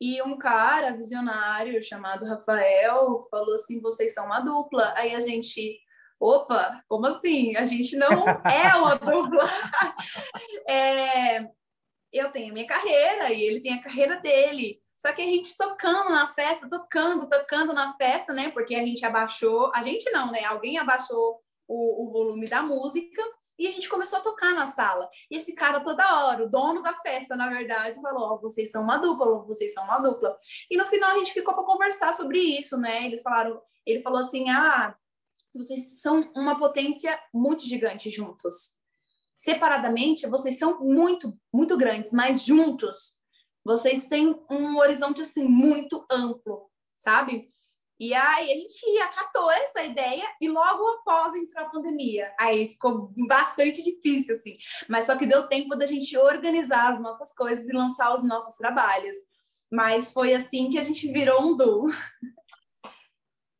E 0.00 0.22
um 0.22 0.36
cara 0.36 0.94
visionário 0.94 1.82
chamado 1.82 2.26
Rafael 2.26 3.26
falou 3.30 3.54
assim: 3.54 3.80
vocês 3.80 4.12
são 4.12 4.26
uma 4.26 4.40
dupla. 4.40 4.92
Aí 4.96 5.14
a 5.14 5.20
gente, 5.20 5.78
opa, 6.20 6.82
como 6.86 7.06
assim? 7.06 7.56
A 7.56 7.64
gente 7.64 7.96
não 7.96 8.24
é 8.28 8.74
uma 8.76 8.94
dupla. 8.98 9.48
é, 10.68 11.48
eu 12.12 12.30
tenho 12.30 12.50
a 12.50 12.54
minha 12.54 12.66
carreira 12.66 13.32
e 13.32 13.42
ele 13.42 13.60
tem 13.60 13.74
a 13.74 13.82
carreira 13.82 14.20
dele. 14.20 14.80
Só 14.96 15.12
que 15.12 15.22
a 15.22 15.26
gente 15.26 15.56
tocando 15.56 16.10
na 16.10 16.28
festa, 16.28 16.68
tocando, 16.68 17.28
tocando 17.28 17.72
na 17.72 17.94
festa, 17.96 18.32
né? 18.32 18.50
Porque 18.50 18.74
a 18.74 18.86
gente 18.86 19.04
abaixou, 19.04 19.70
a 19.74 19.82
gente 19.82 20.10
não, 20.10 20.30
né? 20.30 20.44
Alguém 20.44 20.78
abaixou 20.78 21.40
o, 21.68 22.06
o 22.06 22.10
volume 22.12 22.48
da 22.48 22.62
música 22.62 23.22
e 23.58 23.66
a 23.66 23.72
gente 23.72 23.88
começou 23.88 24.18
a 24.18 24.22
tocar 24.22 24.54
na 24.54 24.66
sala. 24.66 25.08
E 25.30 25.36
esse 25.36 25.54
cara, 25.54 25.80
toda 25.80 26.24
hora, 26.24 26.44
o 26.44 26.50
dono 26.50 26.82
da 26.82 26.94
festa, 26.94 27.34
na 27.36 27.48
verdade, 27.48 28.00
falou: 28.00 28.34
oh, 28.34 28.40
vocês 28.40 28.70
são 28.70 28.82
uma 28.82 28.98
dupla, 28.98 29.44
vocês 29.44 29.72
são 29.72 29.84
uma 29.84 29.98
dupla. 29.98 30.36
E 30.70 30.76
no 30.76 30.86
final 30.86 31.10
a 31.10 31.18
gente 31.18 31.32
ficou 31.32 31.54
para 31.54 31.64
conversar 31.64 32.12
sobre 32.12 32.38
isso, 32.38 32.76
né? 32.76 33.06
Eles 33.06 33.22
falaram, 33.22 33.60
ele 33.84 34.02
falou 34.02 34.20
assim: 34.20 34.50
ah, 34.50 34.94
vocês 35.54 36.00
são 36.00 36.30
uma 36.34 36.58
potência 36.58 37.18
muito 37.32 37.64
gigante 37.64 38.10
juntos. 38.10 38.76
Separadamente, 39.38 40.26
vocês 40.26 40.58
são 40.58 40.80
muito, 40.80 41.38
muito 41.52 41.76
grandes, 41.76 42.12
mas 42.12 42.42
juntos, 42.42 43.16
vocês 43.64 44.06
têm 44.06 44.38
um 44.50 44.76
horizonte 44.78 45.22
assim 45.22 45.44
muito 45.44 46.04
amplo, 46.10 46.70
sabe? 46.94 47.46
E 47.98 48.12
aí 48.12 48.52
a 48.52 48.54
gente 48.54 48.98
acatou 48.98 49.50
essa 49.50 49.82
ideia 49.82 50.24
e 50.40 50.48
logo 50.48 50.86
após 50.98 51.34
entrou 51.34 51.64
a 51.64 51.70
pandemia. 51.70 52.30
Aí 52.38 52.68
ficou 52.68 53.10
bastante 53.26 53.82
difícil, 53.82 54.34
assim. 54.34 54.56
Mas 54.88 55.06
só 55.06 55.16
que 55.16 55.26
deu 55.26 55.48
tempo 55.48 55.74
da 55.74 55.86
gente 55.86 56.16
organizar 56.16 56.90
as 56.90 57.00
nossas 57.00 57.34
coisas 57.34 57.66
e 57.66 57.72
lançar 57.72 58.14
os 58.14 58.22
nossos 58.22 58.56
trabalhos. 58.56 59.16
Mas 59.70 60.12
foi 60.12 60.34
assim 60.34 60.70
que 60.70 60.78
a 60.78 60.82
gente 60.82 61.10
virou 61.10 61.40
um 61.40 61.56
duo. 61.56 61.88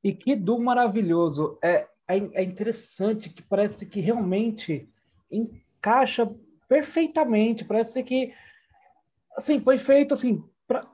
E 0.05 0.12
que 0.12 0.37
duo 0.37 0.62
maravilhoso. 0.62 1.59
É, 1.62 1.88
é, 2.07 2.16
é 2.35 2.43
interessante 2.43 3.31
que 3.31 3.43
parece 3.43 3.87
que 3.87 4.00
realmente 4.00 4.88
encaixa 5.31 6.31
perfeitamente. 6.69 7.64
Parece 7.64 8.02
que 8.02 8.35
assim, 9.37 9.61
foi 9.61 9.78
feito 9.78 10.14
assim, 10.14 10.45
pra, 10.66 10.87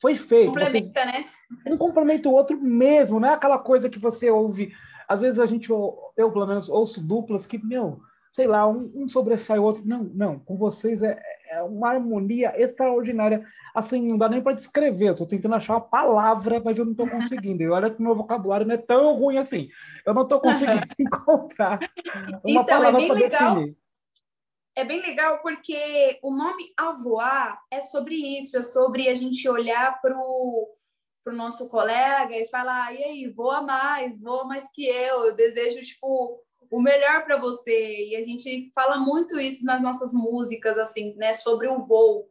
foi 0.00 0.14
feito. 0.14 0.48
Complementa, 0.48 1.04
vocês, 1.04 1.12
né? 1.12 1.28
Um 1.66 1.76
complementa 1.76 2.28
o 2.28 2.32
outro 2.32 2.58
mesmo, 2.60 3.20
não 3.20 3.28
é 3.28 3.32
aquela 3.32 3.58
coisa 3.58 3.88
que 3.88 3.98
você 3.98 4.30
ouve. 4.30 4.72
Às 5.08 5.20
vezes 5.20 5.38
a 5.38 5.46
gente, 5.46 5.70
eu 5.70 6.12
pelo 6.16 6.46
menos, 6.46 6.68
ouço 6.68 7.00
duplas 7.00 7.46
que, 7.46 7.58
meu, 7.64 8.00
sei 8.30 8.46
lá, 8.46 8.66
um, 8.66 8.90
um 8.94 9.08
sobressai 9.08 9.58
o 9.58 9.62
outro. 9.62 9.82
Não, 9.84 10.04
não, 10.14 10.38
com 10.38 10.56
vocês 10.56 11.02
é, 11.02 11.18
é 11.50 11.62
uma 11.62 11.90
harmonia 11.90 12.52
extraordinária. 12.60 13.46
Assim, 13.74 14.08
não 14.08 14.18
dá 14.18 14.28
nem 14.28 14.42
para 14.42 14.54
descrever. 14.54 15.14
Tô 15.14 15.26
tentando 15.26 15.54
achar 15.54 15.74
uma 15.74 15.80
palavra, 15.80 16.60
mas 16.64 16.78
eu 16.78 16.84
não 16.84 16.92
estou 16.92 17.08
conseguindo. 17.08 17.62
E 17.62 17.68
olha 17.68 17.90
que 17.90 18.02
meu 18.02 18.14
vocabulário 18.14 18.66
não 18.66 18.74
é 18.74 18.78
tão 18.78 19.12
ruim 19.14 19.38
assim. 19.38 19.68
Eu 20.04 20.14
não 20.14 20.22
estou 20.22 20.40
conseguindo 20.40 20.82
encontrar 20.98 21.78
uma 22.42 22.62
então, 22.62 22.62
é 22.62 22.64
palavra 22.64 23.02
é 23.02 23.06
para 23.06 23.54
definir 23.54 23.76
é 24.76 24.84
bem 24.84 25.00
legal 25.00 25.40
porque 25.40 26.18
o 26.22 26.30
nome 26.30 26.74
Avoar 26.76 27.58
é 27.70 27.80
sobre 27.80 28.14
isso, 28.14 28.58
é 28.58 28.62
sobre 28.62 29.08
a 29.08 29.14
gente 29.14 29.48
olhar 29.48 29.98
para 30.02 30.14
o 30.14 30.68
nosso 31.32 31.68
colega 31.68 32.36
e 32.36 32.48
falar, 32.48 32.94
e 32.94 33.02
aí, 33.02 33.28
voa 33.28 33.62
mais, 33.62 34.20
voa 34.20 34.44
mais 34.44 34.68
que 34.72 34.86
eu, 34.86 35.26
eu 35.26 35.34
desejo, 35.34 35.80
tipo, 35.82 36.40
o 36.70 36.80
melhor 36.80 37.24
para 37.24 37.36
você. 37.36 38.08
E 38.08 38.16
a 38.16 38.26
gente 38.26 38.70
fala 38.74 38.98
muito 38.98 39.38
isso 39.38 39.64
nas 39.64 39.80
nossas 39.82 40.12
músicas, 40.12 40.78
assim, 40.78 41.14
né, 41.16 41.32
sobre 41.32 41.68
o 41.68 41.80
voo. 41.80 42.28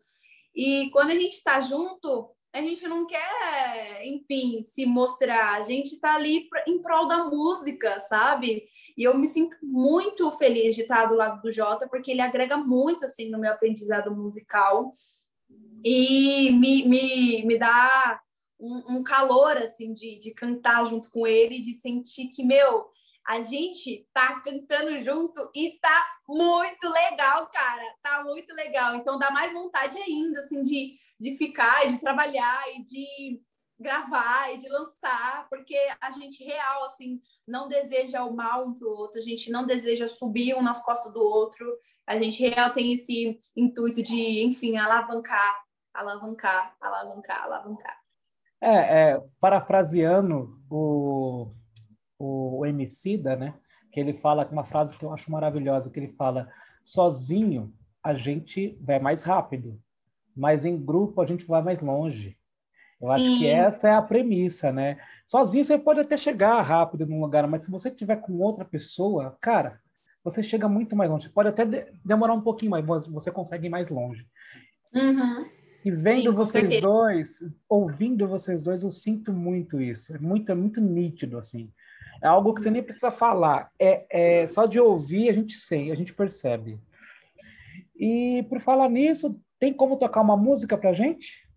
E 0.55 0.89
quando 0.91 1.11
a 1.11 1.15
gente 1.15 1.33
está 1.33 1.59
junto, 1.61 2.29
a 2.53 2.61
gente 2.61 2.87
não 2.87 3.05
quer, 3.05 4.05
enfim, 4.05 4.63
se 4.63 4.85
mostrar, 4.85 5.55
a 5.55 5.61
gente 5.61 5.95
está 5.95 6.15
ali 6.15 6.47
em 6.65 6.81
prol 6.81 7.05
da 7.05 7.25
música, 7.25 7.99
sabe? 7.99 8.63
E 8.97 9.03
eu 9.03 9.17
me 9.17 9.27
sinto 9.27 9.57
muito 9.61 10.31
feliz 10.31 10.73
de 10.73 10.83
estar 10.83 11.07
do 11.07 11.15
lado 11.15 11.41
do 11.41 11.51
Jota, 11.51 11.85
porque 11.89 12.11
ele 12.11 12.21
agrega 12.21 12.55
muito, 12.55 13.03
assim, 13.03 13.29
no 13.29 13.37
meu 13.37 13.51
aprendizado 13.51 14.15
musical 14.15 14.89
e 15.83 16.49
me, 16.51 16.87
me, 16.87 17.45
me 17.45 17.59
dá 17.59 18.21
um, 18.59 18.97
um 18.97 19.03
calor, 19.03 19.57
assim, 19.57 19.93
de, 19.93 20.17
de 20.19 20.31
cantar 20.33 20.85
junto 20.85 21.09
com 21.11 21.25
ele, 21.25 21.59
de 21.59 21.73
sentir 21.73 22.27
que, 22.27 22.43
meu, 22.43 22.87
a 23.27 23.41
gente 23.41 24.07
tá 24.13 24.39
cantando 24.41 25.03
junto 25.03 25.49
e 25.55 25.79
tá 25.81 26.05
muito 26.27 26.89
legal, 26.89 27.47
cara. 27.47 27.95
Tá 28.01 28.23
muito 28.23 28.53
legal. 28.53 28.95
Então 28.95 29.17
dá 29.17 29.31
mais 29.31 29.51
vontade 29.51 29.97
ainda, 29.97 30.39
assim, 30.39 30.61
de 30.63 30.97
de 31.19 31.37
ficar, 31.37 31.87
de 31.87 31.99
trabalhar 31.99 32.63
e 32.75 32.83
de 32.83 33.41
gravar 33.79 34.53
e 34.53 34.57
de 34.57 34.69
lançar, 34.69 35.47
porque 35.49 35.77
a 35.99 36.11
gente 36.11 36.43
real 36.43 36.85
assim 36.85 37.21
não 37.45 37.67
deseja 37.67 38.23
o 38.23 38.33
mal 38.33 38.65
um 38.65 38.73
para 38.73 38.87
o 38.87 38.91
outro, 38.91 39.19
a 39.19 39.23
gente 39.23 39.51
não 39.51 39.65
deseja 39.65 40.07
subir 40.07 40.55
um 40.55 40.61
nas 40.61 40.83
costas 40.83 41.11
do 41.11 41.21
outro, 41.21 41.65
a 42.07 42.17
gente 42.17 42.45
real 42.45 42.71
tem 42.71 42.93
esse 42.93 43.37
intuito 43.55 44.01
de, 44.01 44.43
enfim, 44.43 44.77
alavancar, 44.77 45.63
alavancar, 45.93 46.75
alavancar, 46.79 47.43
alavancar. 47.43 48.04
É, 48.61 49.11
é 49.11 49.21
parafraseando 49.39 50.59
o, 50.69 51.51
o 52.17 52.65
Emicida, 52.65 53.35
né? 53.35 53.53
Que 53.91 53.99
ele 53.99 54.13
fala 54.13 54.47
uma 54.51 54.63
frase 54.63 54.95
que 54.97 55.05
eu 55.05 55.13
acho 55.13 55.31
maravilhosa, 55.31 55.89
que 55.89 55.99
ele 55.99 56.13
fala: 56.13 56.49
sozinho 56.83 57.73
a 58.03 58.13
gente 58.13 58.77
vai 58.81 58.99
mais 58.99 59.23
rápido, 59.23 59.79
mas 60.35 60.65
em 60.65 60.77
grupo 60.77 61.21
a 61.21 61.25
gente 61.25 61.45
vai 61.45 61.61
mais 61.61 61.81
longe. 61.81 62.37
Eu 63.01 63.11
acho 63.11 63.23
Sim. 63.23 63.39
que 63.39 63.47
essa 63.47 63.89
é 63.89 63.93
a 63.93 64.01
premissa, 64.01 64.71
né? 64.71 64.97
Sozinho 65.27 65.65
você 65.65 65.77
pode 65.77 65.99
até 65.99 66.15
chegar 66.15 66.61
rápido 66.61 67.05
num 67.05 67.19
lugar, 67.19 67.47
mas 67.47 67.65
se 67.65 67.71
você 67.71 67.89
estiver 67.89 68.17
com 68.17 68.33
outra 68.39 68.63
pessoa, 68.63 69.37
cara, 69.41 69.81
você 70.23 70.41
chega 70.41 70.67
muito 70.67 70.95
mais 70.95 71.09
longe. 71.09 71.29
Pode 71.29 71.49
até 71.49 71.65
de 71.65 71.85
demorar 72.03 72.33
um 72.33 72.41
pouquinho, 72.41 72.71
mas 72.71 73.07
você 73.07 73.31
consegue 73.31 73.67
ir 73.67 73.69
mais 73.69 73.89
longe. 73.89 74.25
Uhum. 74.93 75.45
E 75.85 75.91
vendo 75.91 76.31
Sim, 76.31 76.35
vocês 76.35 76.81
dois, 76.81 77.43
ouvindo 77.69 78.27
vocês 78.27 78.63
dois, 78.63 78.81
eu 78.81 78.89
sinto 78.89 79.31
muito 79.31 79.79
isso. 79.79 80.15
É 80.15 80.17
muito, 80.17 80.51
é 80.51 80.55
muito 80.55 80.81
nítido, 80.81 81.37
assim. 81.37 81.71
É 82.23 82.25
algo 82.25 82.55
que 82.55 82.63
você 82.63 82.71
nem 82.71 82.81
precisa 82.81 83.11
falar. 83.11 83.71
É, 83.79 84.41
é 84.41 84.47
só 84.47 84.65
de 84.65 84.79
ouvir 84.79 85.29
a 85.29 85.33
gente 85.33 85.53
sente, 85.53 85.91
a 85.91 85.95
gente 85.95 86.11
percebe. 86.11 86.79
E 87.95 88.43
por 88.49 88.59
falar 88.59 88.89
nisso, 88.89 89.39
tem 89.59 89.71
como 89.71 89.95
tocar 89.95 90.21
uma 90.21 90.35
música 90.35 90.75
pra 90.75 90.91
gente? 90.91 91.47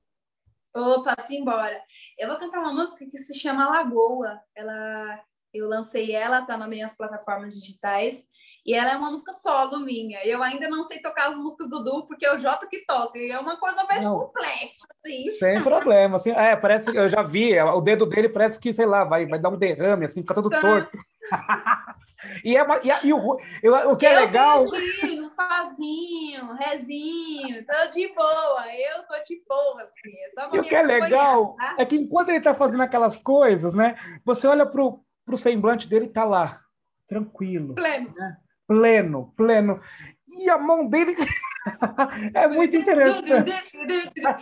Opa, 0.77 1.15
simbora. 1.23 1.81
Eu 2.19 2.29
vou 2.29 2.39
cantar 2.39 2.61
uma 2.61 2.75
música 2.75 3.07
que 3.11 3.17
se 3.17 3.33
chama 3.33 3.71
Lagoa. 3.71 4.39
Ela, 4.55 5.25
eu 5.53 5.69
lancei 5.69 6.13
ela, 6.13 6.43
tá 6.43 6.57
nas 6.57 6.69
minhas 6.69 6.97
plataformas 6.97 7.55
digitais. 7.55 8.25
E 8.67 8.75
ela 8.75 8.93
é 8.93 8.97
uma 8.97 9.11
música 9.11 9.33
solo 9.33 9.81
minha. 9.81 10.23
Eu 10.25 10.43
ainda 10.43 10.69
não 10.69 10.83
sei 10.83 11.01
tocar 11.01 11.31
as 11.31 11.39
músicas 11.39 11.71
do 11.71 11.83
Du, 11.83 12.07
porque 12.07 12.27
é 12.27 12.35
o 12.35 12.39
Jota 12.39 12.67
que 12.67 12.85
toca. 12.85 13.19
E 13.19 13.31
é 13.31 13.39
uma 13.39 13.57
coisa 13.57 13.83
mais 13.85 14.03
não. 14.03 14.15
complexa, 14.19 14.87
assim. 14.95 15.35
Sem 15.37 15.63
problema. 15.63 16.17
Assim, 16.17 16.31
é, 16.31 16.55
parece 16.55 16.95
eu 16.95 17.09
já 17.09 17.23
vi, 17.23 17.59
o 17.59 17.81
dedo 17.81 18.05
dele 18.05 18.29
parece 18.29 18.61
que, 18.61 18.75
sei 18.75 18.85
lá, 18.85 19.05
vai, 19.05 19.27
vai 19.27 19.39
dar 19.39 19.49
um 19.49 19.57
derrame, 19.57 20.05
assim, 20.05 20.21
fica 20.21 20.35
todo 20.35 20.51
torto. 20.51 20.91
E, 22.45 22.57
é 22.57 22.63
uma, 22.63 22.81
e, 22.83 22.91
a, 22.91 23.01
e 23.05 23.13
o, 23.13 23.39
eu, 23.63 23.75
o 23.91 23.97
que 23.97 24.05
é 24.05 24.17
eu 24.17 24.21
legal. 24.21 24.65
Pedi, 24.65 25.21
no 25.21 25.31
fazinho, 25.31 26.53
rezinho, 26.55 27.65
tô 27.65 27.91
de 27.93 28.13
boa, 28.13 28.65
eu 28.67 29.03
tô 29.05 29.23
de 29.25 29.41
boa, 29.49 29.83
assim. 29.83 30.53
É 30.53 30.57
e 30.57 30.59
o 30.59 30.63
que 30.63 30.75
é 30.75 30.83
legal 30.83 31.55
tá? 31.55 31.77
é 31.79 31.87
que 31.87 31.95
enquanto 31.95 32.31
ele 32.31 32.41
tá 32.41 32.55
fazendo 32.55 32.83
aquelas 32.83 33.17
coisas, 33.17 33.73
né? 33.73 33.97
Você 34.25 34.49
olha 34.49 34.67
pro, 34.67 35.01
pro 35.29 35.37
semblante 35.37 35.87
dele 35.87 36.09
tá 36.09 36.25
lá, 36.25 36.59
tranquilo. 37.07 37.75
Pleno. 37.75 38.15
Né? 38.17 38.37
Pleno, 38.67 39.35
pleno. 39.37 39.81
E 40.27 40.49
a 40.49 40.57
mão 40.57 40.89
dele 40.89 41.15
é 42.35 42.49
muito 42.49 42.77
interessante. 42.77 43.53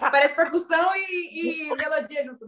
Parece 0.00 0.34
percussão 0.34 0.90
e, 0.94 1.66
e 1.66 1.76
melodia 1.76 2.24
junto. 2.24 2.44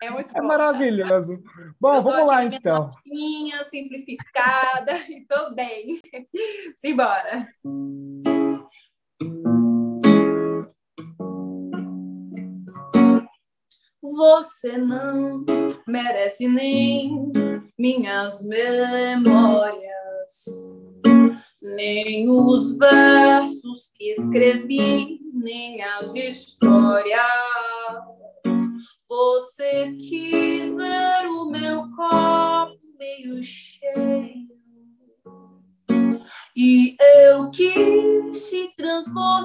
É 0.00 0.10
muito 0.10 0.36
é 0.36 0.40
maravilhoso. 0.40 1.42
Bom, 1.80 1.96
eu 1.96 2.02
vamos 2.02 2.26
lá 2.26 2.44
então. 2.44 2.88
Notinha, 3.06 3.64
simplificada 3.64 4.96
e 5.10 5.26
tô 5.26 5.52
bem. 5.52 6.00
Simbora. 6.76 7.48
Você 14.02 14.76
não 14.76 15.44
merece 15.86 16.48
nem 16.48 17.49
minhas 17.80 18.42
memórias, 18.42 19.80
nem 21.62 22.28
os 22.28 22.76
versos 22.76 23.90
que 23.96 24.12
escrevi, 24.12 25.18
nem 25.32 25.82
as 25.82 26.14
histórias. 26.14 27.16
Você 29.08 29.96
quis 29.96 30.74
ver 30.74 31.26
o 31.26 31.50
meu 31.50 31.90
copo 31.96 32.78
meio 32.98 33.42
cheio. 33.42 34.50
E 36.54 36.96
eu 37.24 37.50
quis 37.50 38.50
te 38.50 38.74
transportar, 38.76 39.39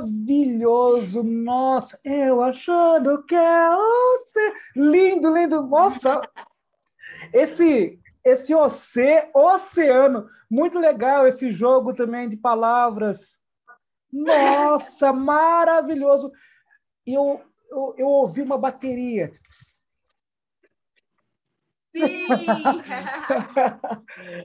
Maravilhoso! 0.00 1.22
Nossa, 1.22 2.00
eu 2.02 2.42
achando 2.42 3.22
que 3.24 3.34
é 3.34 3.68
você. 3.70 4.52
Lindo, 4.74 5.32
lindo. 5.32 5.62
Nossa, 5.62 6.22
esse 7.32 7.98
esse 8.22 8.54
oce, 8.54 9.30
oceano, 9.34 10.26
muito 10.50 10.78
legal 10.78 11.26
esse 11.26 11.50
jogo 11.50 11.94
também 11.94 12.28
de 12.28 12.36
palavras. 12.36 13.38
Nossa, 14.12 15.12
maravilhoso! 15.12 16.30
Eu, 17.06 17.40
eu, 17.70 17.94
eu 17.96 18.06
ouvi 18.06 18.42
uma 18.42 18.58
bateria. 18.58 19.30
Sim! 21.94 22.26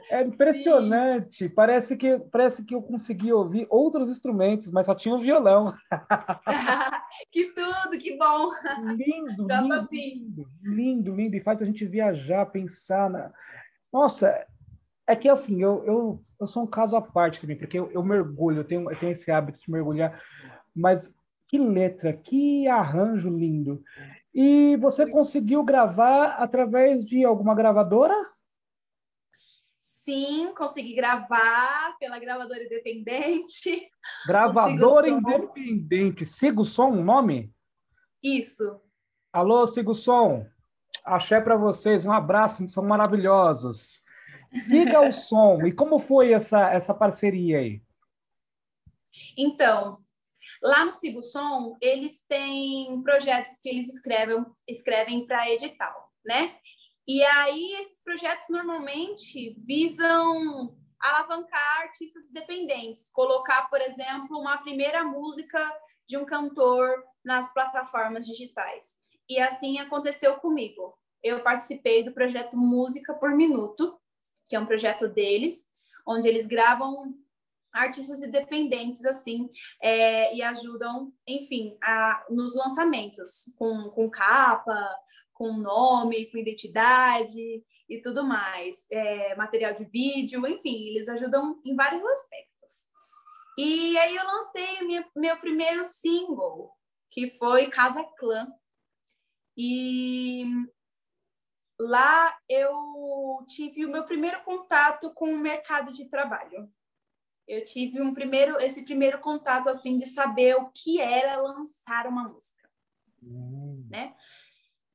é 0.10 0.21
impressionante. 0.25 1.47
Sim. 1.47 1.49
Parece 1.49 1.95
que 1.95 2.19
parece 2.31 2.63
que 2.63 2.73
eu 2.73 2.81
consegui 2.81 3.31
ouvir 3.31 3.67
outros 3.69 4.10
instrumentos, 4.10 4.71
mas 4.71 4.86
só 4.86 4.95
tinha 4.95 5.15
o 5.15 5.21
violão. 5.21 5.73
que 7.31 7.51
tudo, 7.51 7.97
que 7.99 8.17
bom! 8.17 8.51
Lindo, 8.95 9.47
lindo, 9.47 9.73
assim. 9.73 10.13
lindo, 10.15 10.49
lindo, 10.63 11.15
lindo, 11.15 11.36
e 11.36 11.41
faz 11.41 11.62
a 11.62 11.65
gente 11.65 11.86
viajar, 11.86 12.45
pensar 12.47 13.10
na. 13.10 13.31
Nossa, 13.93 14.45
é 15.08 15.15
que 15.15 15.29
assim, 15.29 15.62
eu, 15.62 15.84
eu, 15.86 16.23
eu 16.39 16.47
sou 16.47 16.63
um 16.63 16.67
caso 16.67 16.95
à 16.95 17.01
parte 17.01 17.39
também, 17.39 17.58
porque 17.58 17.77
eu, 17.77 17.91
eu 17.91 18.03
mergulho, 18.03 18.60
eu 18.60 18.63
tenho, 18.63 18.89
eu 18.89 18.97
tenho 18.97 19.12
esse 19.12 19.31
hábito 19.31 19.60
de 19.62 19.71
mergulhar, 19.71 20.19
mas 20.75 21.13
que 21.47 21.60
letra, 21.60 22.12
que 22.12 22.67
arranjo 22.67 23.29
lindo. 23.29 23.84
E 24.37 24.75
você 24.75 25.09
conseguiu 25.09 25.63
gravar 25.63 26.31
através 26.33 27.05
de 27.05 27.23
alguma 27.23 27.55
gravadora? 27.55 28.13
Sim, 29.79 30.53
consegui 30.53 30.93
gravar 30.93 31.97
pela 31.97 32.19
gravadora 32.19 32.61
independente. 32.61 33.89
Gravadora 34.27 35.07
independente. 35.07 36.25
Siga 36.25 36.59
o 36.59 36.65
som, 36.65 36.89
o 36.91 37.03
nome? 37.03 37.49
Isso. 38.21 38.81
Alô, 39.31 39.65
Siga 39.65 39.91
o 39.91 39.95
som. 39.95 40.45
Axé 41.05 41.39
para 41.39 41.55
vocês, 41.55 42.05
um 42.05 42.11
abraço, 42.11 42.67
são 42.67 42.83
maravilhosos. 42.83 44.03
Siga 44.51 44.99
o 44.99 45.11
som. 45.13 45.65
E 45.65 45.71
como 45.71 45.97
foi 45.97 46.33
essa, 46.33 46.69
essa 46.71 46.93
parceria 46.93 47.59
aí? 47.59 47.81
Então, 49.37 50.04
Lá 50.61 50.85
no 50.85 50.93
Sigo 50.93 51.21
Som, 51.21 51.77
eles 51.81 52.23
têm 52.27 53.01
projetos 53.03 53.59
que 53.61 53.69
eles 53.69 53.87
escrevem, 53.87 54.45
escrevem 54.67 55.25
para 55.25 55.49
edital, 55.49 56.11
né? 56.25 56.55
E 57.07 57.23
aí, 57.23 57.73
esses 57.73 58.01
projetos 58.03 58.47
normalmente 58.49 59.55
visam 59.65 60.75
alavancar 60.99 61.81
artistas 61.81 62.27
independentes, 62.27 63.11
colocar, 63.11 63.69
por 63.69 63.79
exemplo, 63.79 64.39
uma 64.39 64.57
primeira 64.57 65.03
música 65.03 65.59
de 66.07 66.17
um 66.17 66.25
cantor 66.25 67.03
nas 67.23 67.53
plataformas 67.53 68.25
digitais. 68.25 68.97
E 69.29 69.39
assim 69.39 69.79
aconteceu 69.79 70.35
comigo. 70.37 70.97
Eu 71.21 71.41
participei 71.41 72.03
do 72.03 72.13
projeto 72.13 72.55
Música 72.55 73.13
por 73.13 73.31
Minuto, 73.31 73.99
que 74.47 74.55
é 74.55 74.59
um 74.59 74.65
projeto 74.65 75.07
deles, 75.07 75.67
onde 76.07 76.27
eles 76.27 76.45
gravam 76.45 77.15
artistas 77.75 78.19
independentes 78.21 79.03
assim 79.05 79.49
é, 79.81 80.33
e 80.33 80.41
ajudam, 80.41 81.13
enfim, 81.27 81.77
a, 81.83 82.25
nos 82.29 82.55
lançamentos 82.55 83.51
com, 83.57 83.89
com 83.89 84.09
capa, 84.09 84.89
com 85.33 85.53
nome, 85.53 86.31
com 86.31 86.38
identidade 86.38 87.63
e 87.88 88.01
tudo 88.01 88.23
mais, 88.23 88.88
é, 88.91 89.35
material 89.35 89.75
de 89.75 89.85
vídeo, 89.85 90.47
enfim, 90.47 90.88
eles 90.88 91.07
ajudam 91.09 91.61
em 91.63 91.75
vários 91.75 92.03
aspectos. 92.03 92.85
E 93.57 93.97
aí 93.97 94.15
eu 94.15 94.25
lancei 94.25 94.81
minha, 94.81 95.07
meu 95.15 95.38
primeiro 95.38 95.83
single, 95.83 96.71
que 97.11 97.38
foi 97.38 97.69
Casa 97.69 98.03
Clã. 98.17 98.47
E 99.57 100.45
lá 101.79 102.35
eu 102.49 103.45
tive 103.47 103.85
o 103.85 103.91
meu 103.91 104.03
primeiro 104.05 104.43
contato 104.43 105.13
com 105.13 105.31
o 105.31 105.38
mercado 105.38 105.93
de 105.93 106.09
trabalho 106.09 106.69
eu 107.47 107.63
tive 107.63 108.01
um 108.01 108.13
primeiro, 108.13 108.58
esse 108.62 108.84
primeiro 108.84 109.19
contato 109.19 109.69
assim 109.69 109.97
de 109.97 110.05
saber 110.05 110.55
o 110.55 110.69
que 110.71 110.99
era 110.99 111.41
lançar 111.41 112.08
uma 112.08 112.23
música, 112.23 112.69
hum. 113.21 113.86
né? 113.89 114.15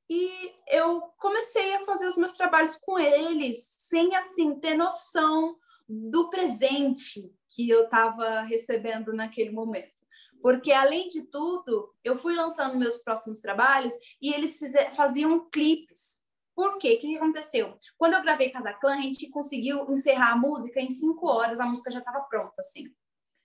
E 0.08 0.52
eu 0.66 1.02
comecei 1.16 1.74
a 1.76 1.84
fazer 1.84 2.08
os 2.08 2.16
meus 2.16 2.32
trabalhos 2.32 2.76
com 2.76 2.98
eles, 2.98 3.76
sem 3.78 4.16
assim 4.16 4.58
ter 4.58 4.74
noção 4.74 5.56
do 5.88 6.28
presente 6.28 7.32
que 7.48 7.68
eu 7.68 7.84
estava 7.84 8.40
recebendo 8.42 9.12
naquele 9.12 9.50
momento. 9.50 10.00
Porque, 10.42 10.72
além 10.72 11.06
de 11.08 11.22
tudo, 11.22 11.94
eu 12.02 12.16
fui 12.16 12.34
lançando 12.34 12.78
meus 12.78 12.98
próximos 12.98 13.40
trabalhos 13.40 13.94
e 14.20 14.32
eles 14.32 14.58
faziam 14.96 15.48
clipes. 15.50 16.20
Por 16.60 16.76
quê? 16.76 16.96
O 16.96 17.00
que 17.00 17.16
aconteceu? 17.16 17.74
Quando 17.96 18.12
eu 18.12 18.22
gravei 18.22 18.50
Casa 18.50 18.70
Clã, 18.74 18.92
a 18.92 19.00
gente 19.00 19.30
conseguiu 19.30 19.90
encerrar 19.90 20.32
a 20.32 20.36
música 20.36 20.78
em 20.78 20.90
cinco 20.90 21.26
horas, 21.26 21.58
a 21.58 21.64
música 21.64 21.90
já 21.90 22.00
estava 22.00 22.20
pronta, 22.20 22.52
assim. 22.58 22.84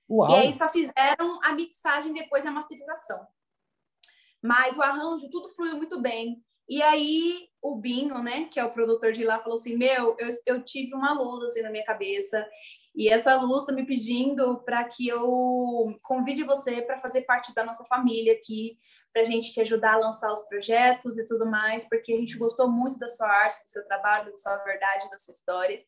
Uau. 0.10 0.30
E 0.32 0.36
aí 0.36 0.54
só 0.54 0.67
fizeram 0.67 1.39
a 1.41 1.54
mixagem 1.54 2.12
depois 2.12 2.45
a 2.45 2.51
masterização. 2.51 3.25
Mas 4.43 4.75
o 4.75 4.82
arranjo, 4.82 5.30
tudo 5.30 5.49
fluiu 5.49 5.78
muito 5.78 5.97
bem. 6.01 6.43
E 6.67 6.82
aí 6.82 7.47
o 7.62 7.78
Binho, 7.78 8.21
né, 8.21 8.49
que 8.51 8.60
é 8.60 8.65
o 8.65 8.73
produtor 8.73 9.13
de 9.13 9.23
lá, 9.23 9.39
falou 9.39 9.58
assim: 9.58 9.78
Meu, 9.78 10.17
eu, 10.19 10.28
eu 10.45 10.65
tive 10.65 10.93
uma 10.93 11.13
luz 11.13 11.41
assim 11.45 11.62
na 11.62 11.71
minha 11.71 11.86
cabeça. 11.86 12.45
E 12.93 13.08
essa 13.08 13.39
luz 13.39 13.63
está 13.63 13.71
me 13.71 13.86
pedindo 13.86 14.62
para 14.65 14.84
que 14.84 15.08
eu 15.08 15.97
convide 16.04 16.43
você 16.43 16.82
para 16.82 16.99
fazer 16.99 17.21
parte 17.21 17.56
da 17.56 17.63
nossa 17.63 17.86
família 17.86 18.34
aqui, 18.34 18.78
para 19.15 19.21
a 19.21 19.25
gente 19.25 19.54
te 19.54 19.62
ajudar 19.62 19.93
a 19.93 19.97
lançar 19.97 20.30
os 20.30 20.43
projetos 20.43 21.17
e 21.17 21.25
tudo 21.25 21.45
mais, 21.45 21.88
porque 21.88 22.12
a 22.12 22.17
gente 22.17 22.38
gostou 22.38 22.69
muito 22.69 22.99
da 22.99 23.08
sua 23.08 23.25
arte, 23.25 23.62
do 23.62 23.67
seu 23.67 23.86
trabalho, 23.88 24.30
da 24.30 24.38
sua 24.38 24.58
verdade, 24.58 25.10
da 25.10 25.17
sua 25.17 25.32
história. 25.32 25.82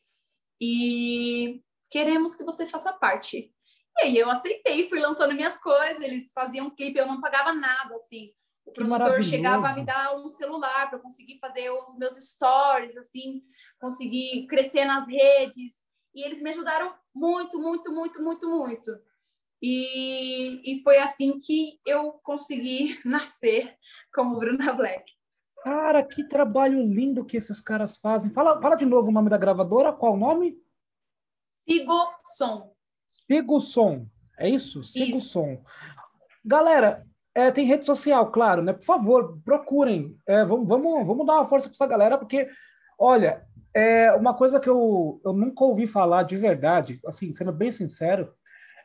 E 0.61 1.61
queremos 1.91 2.37
que 2.37 2.45
você 2.45 2.65
faça 2.65 2.93
parte. 2.93 3.53
E 3.97 4.01
aí 4.01 4.17
eu 4.17 4.31
aceitei, 4.31 4.87
fui 4.87 5.01
lançando 5.01 5.33
minhas 5.33 5.57
coisas, 5.57 5.99
eles 5.99 6.31
faziam 6.31 6.67
um 6.67 6.69
clipe, 6.69 6.97
eu 6.97 7.05
não 7.05 7.19
pagava 7.19 7.51
nada, 7.51 7.97
assim. 7.97 8.31
O 8.65 8.71
produtor 8.71 9.21
chegava 9.21 9.67
a 9.67 9.75
me 9.75 9.83
dar 9.83 10.15
um 10.15 10.29
celular 10.29 10.89
para 10.89 10.99
conseguir 10.99 11.37
fazer 11.39 11.69
os 11.69 11.97
meus 11.97 12.13
stories, 12.13 12.95
assim, 12.95 13.43
conseguir 13.77 14.47
crescer 14.47 14.85
nas 14.85 15.05
redes. 15.05 15.83
E 16.15 16.25
eles 16.25 16.39
me 16.39 16.51
ajudaram 16.51 16.95
muito, 17.13 17.59
muito, 17.59 17.91
muito, 17.91 18.23
muito, 18.23 18.49
muito. 18.49 18.91
E, 19.61 20.61
e 20.63 20.83
foi 20.83 20.97
assim 20.99 21.39
que 21.39 21.79
eu 21.85 22.13
consegui 22.23 22.99
nascer 23.05 23.75
como 24.13 24.37
Bruna 24.37 24.73
Black. 24.73 25.13
Cara, 25.63 26.03
que 26.03 26.23
trabalho 26.23 26.81
lindo 26.81 27.25
que 27.25 27.37
esses 27.37 27.59
caras 27.59 27.97
fazem. 27.97 28.31
Fala, 28.31 28.61
fala 28.61 28.75
de 28.75 28.85
novo 28.85 29.09
o 29.09 29.11
nome 29.11 29.29
da 29.29 29.37
gravadora, 29.37 29.91
qual 29.91 30.13
o 30.13 30.17
nome? 30.17 30.57
Sigo 31.67 31.93
Som. 32.23 32.73
Sigo 33.07 33.59
Som, 33.59 34.07
é 34.37 34.49
isso? 34.49 34.83
Sigo 34.83 35.17
isso. 35.17 35.27
Som. 35.27 35.61
Galera, 36.45 37.05
é, 37.35 37.51
tem 37.51 37.65
rede 37.65 37.85
social, 37.85 38.31
claro, 38.31 38.61
né? 38.61 38.73
Por 38.73 38.85
favor, 38.85 39.39
procurem. 39.43 40.17
É, 40.25 40.45
vamos, 40.45 40.67
vamos, 40.67 41.05
vamos 41.05 41.25
dar 41.25 41.33
uma 41.33 41.49
força 41.49 41.67
para 41.67 41.75
essa 41.75 41.85
galera, 41.85 42.17
porque, 42.17 42.47
olha, 42.97 43.45
é 43.73 44.11
uma 44.13 44.33
coisa 44.33 44.59
que 44.59 44.69
eu, 44.69 45.21
eu 45.23 45.33
nunca 45.33 45.63
ouvi 45.63 45.85
falar 45.85 46.23
de 46.23 46.35
verdade, 46.35 46.99
assim, 47.05 47.31
sendo 47.31 47.51
bem 47.51 47.71
sincero, 47.71 48.33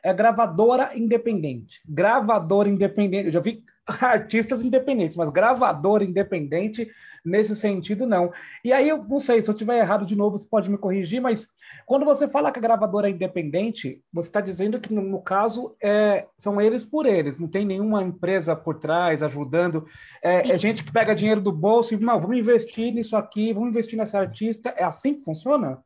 é 0.03 0.13
gravadora 0.13 0.91
independente. 0.95 1.81
Gravadora 1.87 2.69
independente. 2.69 3.27
Eu 3.27 3.31
já 3.31 3.39
vi 3.39 3.63
artistas 3.87 4.63
independentes, 4.63 5.17
mas 5.17 5.29
gravadora 5.29 6.03
independente 6.03 6.89
nesse 7.23 7.55
sentido 7.55 8.05
não. 8.05 8.31
E 8.63 8.73
aí 8.73 8.89
eu 8.89 9.03
não 9.03 9.19
sei 9.19 9.41
se 9.41 9.49
eu 9.49 9.53
tiver 9.53 9.79
errado 9.79 10.05
de 10.05 10.15
novo, 10.15 10.37
você 10.37 10.45
pode 10.45 10.69
me 10.69 10.77
corrigir, 10.77 11.21
mas 11.21 11.47
quando 11.85 12.05
você 12.05 12.27
fala 12.27 12.51
que 12.51 12.59
a 12.59 12.61
gravadora 12.61 13.07
é 13.07 13.11
independente, 13.11 14.01
você 14.11 14.29
está 14.29 14.41
dizendo 14.41 14.79
que 14.79 14.93
no, 14.93 15.21
caso 15.21 15.75
é, 15.81 16.27
são 16.37 16.59
eles 16.59 16.83
por 16.83 17.05
eles, 17.05 17.37
não 17.37 17.47
tem 17.47 17.65
nenhuma 17.65 18.03
empresa 18.03 18.55
por 18.55 18.75
trás 18.79 19.23
ajudando. 19.23 19.85
É, 20.21 20.51
é 20.51 20.57
gente 20.57 20.83
que 20.83 20.91
pega 20.91 21.15
dinheiro 21.15 21.41
do 21.41 21.51
bolso 21.51 21.93
e 21.93 21.97
não, 21.97 22.19
vamos 22.19 22.37
investir 22.37 22.93
nisso 22.93 23.15
aqui, 23.15 23.53
vamos 23.53 23.69
investir 23.69 23.97
nessa 23.97 24.19
artista. 24.19 24.73
É 24.77 24.83
assim 24.83 25.15
que 25.15 25.23
funciona? 25.23 25.81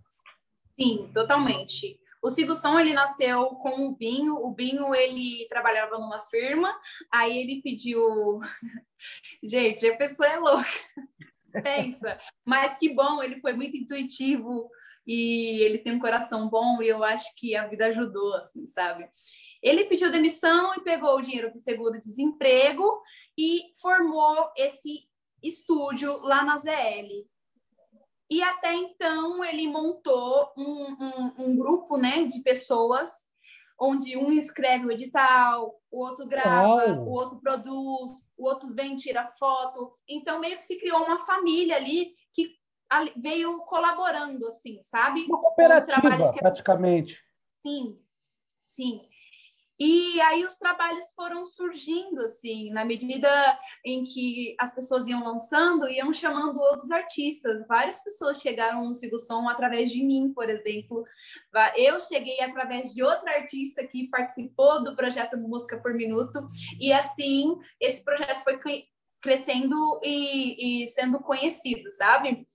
Sim, 0.80 1.10
totalmente. 1.14 2.00
O 2.22 2.30
Sigo 2.30 2.56
Som, 2.56 2.80
ele 2.80 2.94
nasceu 2.94 3.46
com 3.48 3.88
o 3.88 3.96
Binho. 3.96 4.36
O 4.36 4.52
Binho, 4.52 4.94
ele 4.94 5.48
trabalhava 5.50 5.98
numa 5.98 6.24
firma, 6.24 6.76
aí 7.12 7.38
ele 7.38 7.62
pediu... 7.62 8.40
Gente, 9.44 9.88
a 9.88 9.96
pessoa 9.96 10.28
é 10.28 10.38
louca. 10.38 10.70
Pensa. 11.64 12.18
Mas 12.46 12.78
que 12.78 12.90
bom, 12.90 13.22
ele 13.22 13.40
foi 13.40 13.54
muito 13.54 13.78
intuitivo 13.78 14.70
e 15.06 15.62
ele 15.62 15.78
tem 15.78 15.94
um 15.94 16.00
coração 16.00 16.50
bom 16.50 16.82
e 16.82 16.88
eu 16.88 17.04
acho 17.04 17.34
que 17.36 17.56
a 17.56 17.66
vida 17.68 17.88
ajudou, 17.88 18.36
assim, 18.36 18.68
sabe? 18.68 19.08
Ele 19.64 19.86
pediu 19.86 20.12
demissão 20.12 20.76
e 20.76 20.82
pegou 20.82 21.16
o 21.16 21.22
dinheiro 21.22 21.52
do 21.52 21.58
seguro-desemprego 21.58 23.02
e 23.38 23.72
formou 23.80 24.50
esse 24.58 25.08
estúdio 25.42 26.18
lá 26.20 26.44
na 26.44 26.58
ZL. 26.58 27.26
E 28.30 28.44
até 28.44 28.74
então 28.74 29.44
ele 29.44 29.68
montou 29.68 30.52
um, 30.58 30.98
um, 31.00 31.34
um 31.40 31.58
grupo 31.58 31.98
né, 31.98 32.26
de 32.26 32.42
pessoas 32.42 33.28
onde 33.80 34.18
um 34.18 34.32
escreve 34.32 34.88
o 34.88 34.92
edital, 34.92 35.80
o 35.92 36.04
outro 36.04 36.28
grava, 36.28 36.94
oh. 36.94 37.04
o 37.04 37.12
outro 37.12 37.40
produz, 37.40 38.12
o 38.36 38.48
outro 38.48 38.74
vem 38.74 38.96
tira 38.96 39.32
foto. 39.38 39.96
Então 40.08 40.40
meio 40.40 40.58
que 40.58 40.64
se 40.64 40.78
criou 40.80 41.04
uma 41.04 41.20
família 41.20 41.76
ali 41.76 42.16
que 42.34 42.56
veio 43.18 43.60
colaborando 43.62 44.48
assim, 44.48 44.82
sabe? 44.82 45.26
Uma 45.26 45.40
cooperativa, 45.40 46.34
que... 46.34 46.40
praticamente. 46.40 47.24
Sim, 47.66 48.00
sim. 48.60 49.07
E 49.80 50.20
aí 50.22 50.44
os 50.44 50.58
trabalhos 50.58 51.12
foram 51.16 51.46
surgindo, 51.46 52.22
assim, 52.22 52.72
na 52.72 52.84
medida 52.84 53.30
em 53.86 54.04
que 54.04 54.56
as 54.60 54.74
pessoas 54.74 55.06
iam 55.06 55.24
lançando, 55.24 55.88
iam 55.88 56.12
chamando 56.12 56.60
outros 56.60 56.90
artistas. 56.90 57.66
Várias 57.68 58.04
pessoas 58.04 58.42
chegaram 58.42 58.88
no 58.88 58.94
Sigo 58.96 59.20
Som 59.20 59.48
através 59.48 59.92
de 59.92 60.04
mim, 60.04 60.34
por 60.34 60.50
exemplo. 60.50 61.06
Eu 61.76 62.00
cheguei 62.00 62.40
através 62.42 62.92
de 62.92 63.04
outra 63.04 63.36
artista 63.36 63.86
que 63.86 64.10
participou 64.10 64.84
do 64.84 64.96
projeto 64.96 65.38
Música 65.38 65.80
por 65.80 65.94
Minuto. 65.94 66.48
E 66.80 66.92
assim, 66.92 67.56
esse 67.80 68.04
projeto 68.04 68.44
foi 68.44 68.60
crescendo 69.22 70.00
e, 70.04 70.84
e 70.84 70.88
sendo 70.88 71.20
conhecido, 71.20 71.90
sabe? 71.92 72.48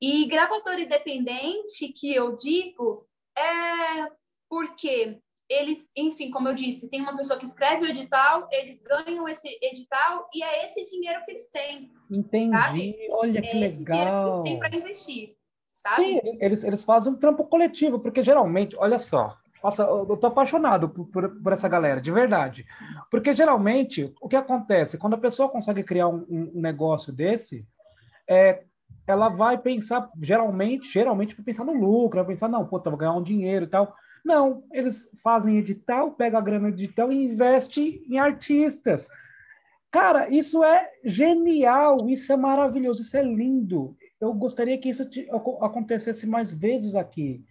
E 0.00 0.24
gravador 0.26 0.78
independente, 0.78 1.92
que 1.92 2.12
eu 2.12 2.34
digo, 2.34 3.08
é 3.36 4.10
porque 4.48 5.20
eles, 5.48 5.90
enfim, 5.96 6.30
como 6.30 6.48
eu 6.48 6.54
disse, 6.54 6.90
tem 6.90 7.00
uma 7.00 7.16
pessoa 7.16 7.38
que 7.38 7.46
escreve 7.46 7.86
o 7.86 7.88
edital, 7.88 8.48
eles 8.52 8.82
ganham 8.82 9.28
esse 9.28 9.48
edital 9.62 10.28
e 10.34 10.42
é 10.42 10.64
esse 10.64 10.84
dinheiro 10.90 11.24
que 11.24 11.30
eles 11.30 11.48
têm. 11.50 11.90
Entendi. 12.10 12.50
Sabe? 12.50 13.08
Olha 13.10 13.40
que 13.40 13.48
é 13.48 13.66
esse 13.66 13.78
legal. 13.78 13.96
dinheiro 13.96 14.18
que 14.18 14.28
eles 14.28 14.42
têm 14.42 14.58
para 14.58 14.76
investir. 14.76 15.36
Sabe? 15.72 15.96
Sim, 15.96 16.20
eles, 16.40 16.64
eles 16.64 16.84
fazem 16.84 17.12
um 17.12 17.16
trampo 17.16 17.44
coletivo, 17.44 17.98
porque 17.98 18.22
geralmente, 18.22 18.76
olha 18.76 18.98
só, 18.98 19.36
nossa, 19.62 19.82
eu 19.84 20.16
tô 20.16 20.26
apaixonado 20.26 20.88
por, 20.88 21.06
por, 21.06 21.42
por, 21.42 21.52
essa 21.52 21.68
galera, 21.68 22.00
de 22.00 22.10
verdade. 22.10 22.66
Porque 23.10 23.32
geralmente, 23.32 24.12
o 24.20 24.28
que 24.28 24.36
acontece? 24.36 24.98
Quando 24.98 25.14
a 25.14 25.18
pessoa 25.18 25.48
consegue 25.48 25.82
criar 25.82 26.08
um, 26.08 26.26
um 26.28 26.60
negócio 26.60 27.12
desse, 27.12 27.66
é, 28.28 28.64
ela 29.06 29.28
vai 29.28 29.56
pensar, 29.56 30.10
geralmente, 30.20 30.92
geralmente 30.92 31.34
vai 31.34 31.44
pensar 31.44 31.64
no 31.64 31.72
lucro, 31.72 32.18
vai 32.18 32.34
pensar, 32.34 32.48
não, 32.48 32.66
pô, 32.66 32.78
vou 32.78 32.96
ganhar 32.96 33.14
um 33.14 33.22
dinheiro 33.22 33.64
e 33.64 33.68
tal. 33.68 33.94
Não, 34.28 34.62
eles 34.74 35.08
fazem 35.24 35.56
edital, 35.56 36.12
pegam 36.12 36.38
a 36.38 36.42
grana 36.42 36.70
do 36.70 36.74
edital 36.74 37.10
e 37.10 37.24
investem 37.24 38.04
em 38.06 38.18
artistas. 38.18 39.08
Cara, 39.90 40.28
isso 40.28 40.62
é 40.62 40.92
genial, 41.02 42.06
isso 42.10 42.30
é 42.30 42.36
maravilhoso, 42.36 43.00
isso 43.00 43.16
é 43.16 43.22
lindo. 43.22 43.96
Eu 44.20 44.34
gostaria 44.34 44.76
que 44.76 44.90
isso 44.90 45.02
acontecesse 45.62 46.26
mais 46.26 46.52
vezes 46.52 46.94
aqui. 46.94 47.42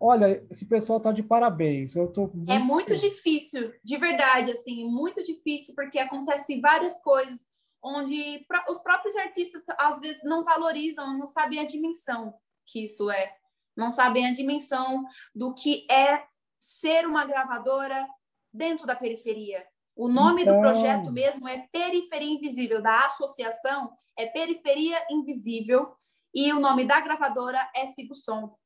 Olha, 0.00 0.42
esse 0.50 0.64
pessoal 0.64 0.98
tá 0.98 1.12
de 1.12 1.22
parabéns. 1.22 1.94
Eu 1.94 2.08
tô 2.08 2.28
muito... 2.28 2.50
É 2.50 2.58
muito 2.58 2.96
difícil, 2.96 3.70
de 3.84 3.98
verdade, 3.98 4.50
assim, 4.50 4.82
muito 4.88 5.22
difícil, 5.22 5.74
porque 5.74 5.98
acontecem 5.98 6.58
várias 6.58 6.98
coisas 7.02 7.46
onde 7.82 8.46
os 8.66 8.80
próprios 8.80 9.14
artistas 9.16 9.62
às 9.78 10.00
vezes 10.00 10.22
não 10.24 10.42
valorizam, 10.42 11.18
não 11.18 11.26
sabem 11.26 11.58
a 11.58 11.66
dimensão 11.66 12.32
que 12.64 12.86
isso 12.86 13.10
é 13.10 13.30
não 13.76 13.90
sabem 13.90 14.26
a 14.26 14.32
dimensão 14.32 15.04
do 15.34 15.52
que 15.54 15.86
é 15.90 16.24
ser 16.58 17.06
uma 17.06 17.24
gravadora 17.24 18.06
dentro 18.52 18.86
da 18.86 18.96
periferia. 18.96 19.66
O 19.96 20.08
nome 20.08 20.42
então... 20.42 20.54
do 20.54 20.60
projeto 20.60 21.12
mesmo 21.12 21.48
é 21.48 21.66
Periferia 21.70 22.32
Invisível, 22.32 22.82
da 22.82 23.06
associação 23.06 23.90
é 24.16 24.26
Periferia 24.26 25.04
Invisível, 25.10 25.94
e 26.34 26.52
o 26.52 26.58
nome 26.58 26.84
da 26.84 27.00
gravadora 27.00 27.70
é 27.74 27.86
Sigo 27.86 28.14
Som. 28.14 28.56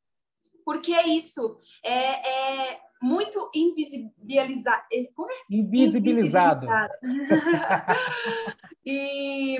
Porque 0.64 0.92
é 0.92 1.06
isso, 1.06 1.58
é, 1.82 2.70
é 2.72 2.80
muito 3.00 3.50
invisibilizado. 3.54 4.82
É, 4.92 5.04
como 5.14 5.30
é? 5.30 5.36
Invisibilizado. 5.50 6.66
Invisibilizado. 6.66 6.92
e, 8.84 9.58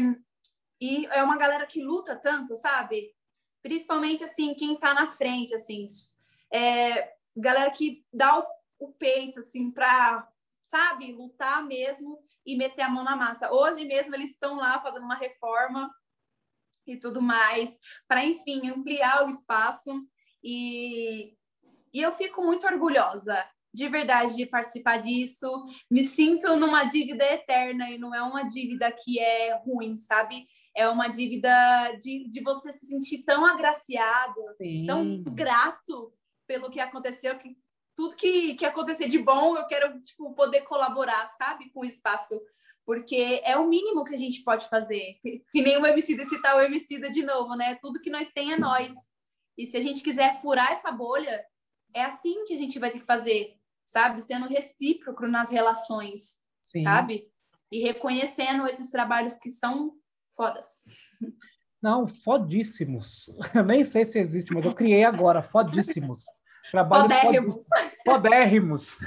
e 0.80 1.06
é 1.06 1.22
uma 1.22 1.36
galera 1.36 1.66
que 1.66 1.82
luta 1.82 2.16
tanto, 2.16 2.56
sabe? 2.56 3.14
Principalmente 3.62 4.24
assim 4.24 4.54
quem 4.54 4.74
está 4.74 4.94
na 4.94 5.06
frente, 5.06 5.54
assim, 5.54 5.86
é, 6.52 7.12
galera 7.36 7.70
que 7.70 8.04
dá 8.12 8.38
o, 8.38 8.46
o 8.78 8.92
peito 8.92 9.40
assim 9.40 9.70
para 9.70 10.28
sabe, 10.68 11.12
lutar 11.12 11.64
mesmo 11.64 12.20
e 12.44 12.54
meter 12.54 12.82
a 12.82 12.90
mão 12.90 13.02
na 13.02 13.16
massa. 13.16 13.50
Hoje 13.50 13.86
mesmo 13.86 14.14
eles 14.14 14.32
estão 14.32 14.56
lá 14.56 14.80
fazendo 14.82 15.04
uma 15.04 15.16
reforma 15.16 15.90
e 16.86 16.96
tudo 16.96 17.22
mais, 17.22 17.76
para, 18.06 18.24
enfim, 18.24 18.68
ampliar 18.68 19.24
o 19.24 19.30
espaço. 19.30 19.90
E, 20.42 21.34
e 21.92 22.02
eu 22.02 22.12
fico 22.12 22.42
muito 22.42 22.66
orgulhosa, 22.66 23.44
de 23.72 23.88
verdade, 23.88 24.36
de 24.36 24.44
participar 24.44 24.98
disso. 24.98 25.48
Me 25.90 26.04
sinto 26.04 26.54
numa 26.56 26.84
dívida 26.84 27.24
eterna 27.24 27.90
e 27.90 27.98
não 27.98 28.14
é 28.14 28.22
uma 28.22 28.42
dívida 28.42 28.92
que 28.92 29.18
é 29.18 29.54
ruim, 29.64 29.96
sabe? 29.96 30.46
É 30.78 30.88
uma 30.88 31.08
dívida 31.08 31.50
de, 32.00 32.28
de 32.30 32.40
você 32.42 32.70
se 32.70 32.86
sentir 32.86 33.24
tão 33.24 33.44
agraciado, 33.44 34.40
Sim. 34.56 34.86
tão 34.86 35.22
grato 35.22 36.12
pelo 36.46 36.70
que 36.70 36.80
aconteceu, 36.80 37.36
que 37.38 37.56
tudo 37.96 38.14
que, 38.14 38.54
que 38.54 38.64
acontecer 38.64 39.08
de 39.08 39.18
bom, 39.18 39.56
eu 39.56 39.66
quero 39.66 40.00
tipo, 40.02 40.32
poder 40.34 40.62
colaborar, 40.62 41.28
sabe, 41.30 41.70
com 41.70 41.80
o 41.80 41.84
espaço 41.84 42.40
porque 42.88 43.42
é 43.44 43.54
o 43.54 43.68
mínimo 43.68 44.02
que 44.02 44.14
a 44.14 44.16
gente 44.16 44.42
pode 44.42 44.66
fazer. 44.66 45.20
Que 45.52 45.60
nem 45.60 45.76
o 45.76 45.84
Emicida 45.84 46.24
citar 46.24 46.56
o 46.56 46.60
Emicida 46.60 47.10
de 47.10 47.22
novo, 47.22 47.54
né? 47.54 47.74
Tudo 47.82 48.00
que 48.00 48.08
nós 48.08 48.30
tem 48.30 48.54
é 48.54 48.58
nós. 48.58 48.94
E 49.58 49.66
se 49.66 49.76
a 49.76 49.80
gente 49.82 50.02
quiser 50.02 50.40
furar 50.40 50.72
essa 50.72 50.90
bolha, 50.90 51.44
é 51.92 52.02
assim 52.02 52.46
que 52.46 52.54
a 52.54 52.56
gente 52.56 52.78
vai 52.78 52.90
ter 52.90 53.00
que 53.00 53.04
fazer, 53.04 53.58
sabe? 53.84 54.22
Sendo 54.22 54.48
recíproco 54.48 55.26
nas 55.26 55.50
relações, 55.50 56.40
Sim. 56.62 56.82
sabe? 56.82 57.30
E 57.70 57.80
reconhecendo 57.80 58.66
esses 58.66 58.90
trabalhos 58.90 59.36
que 59.36 59.50
são 59.50 59.94
fodas. 60.38 60.78
Não, 61.82 62.06
fodíssimos. 62.06 63.28
Eu 63.54 63.64
nem 63.64 63.84
sei 63.84 64.06
se 64.06 64.20
existe, 64.20 64.54
mas 64.54 64.64
eu 64.64 64.72
criei 64.72 65.04
agora, 65.04 65.42
fodíssimos. 65.42 66.24
Trabalhos 66.70 67.12
fodérrimos. 67.12 67.66
Fodérrimos. 68.04 68.98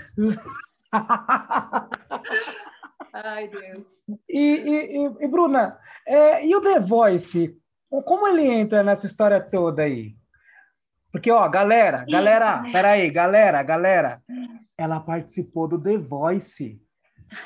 Ai, 3.13 3.47
Deus. 3.47 4.03
E, 4.27 4.39
e, 4.39 5.05
e 5.21 5.27
Bruna, 5.27 5.79
é, 6.05 6.45
e 6.45 6.53
o 6.55 6.61
The 6.61 6.79
Voice? 6.79 7.57
Como 8.05 8.27
ele 8.27 8.47
entra 8.47 8.83
nessa 8.83 9.05
história 9.05 9.39
toda 9.39 9.83
aí? 9.83 10.15
Porque, 11.11 11.29
ó, 11.29 11.47
galera, 11.49 12.05
galera, 12.09 12.63
peraí, 12.71 13.11
galera, 13.11 13.61
galera, 13.61 14.23
ela 14.77 15.01
participou 15.01 15.67
do 15.67 15.81
The 15.81 15.97
Voice. 15.97 16.81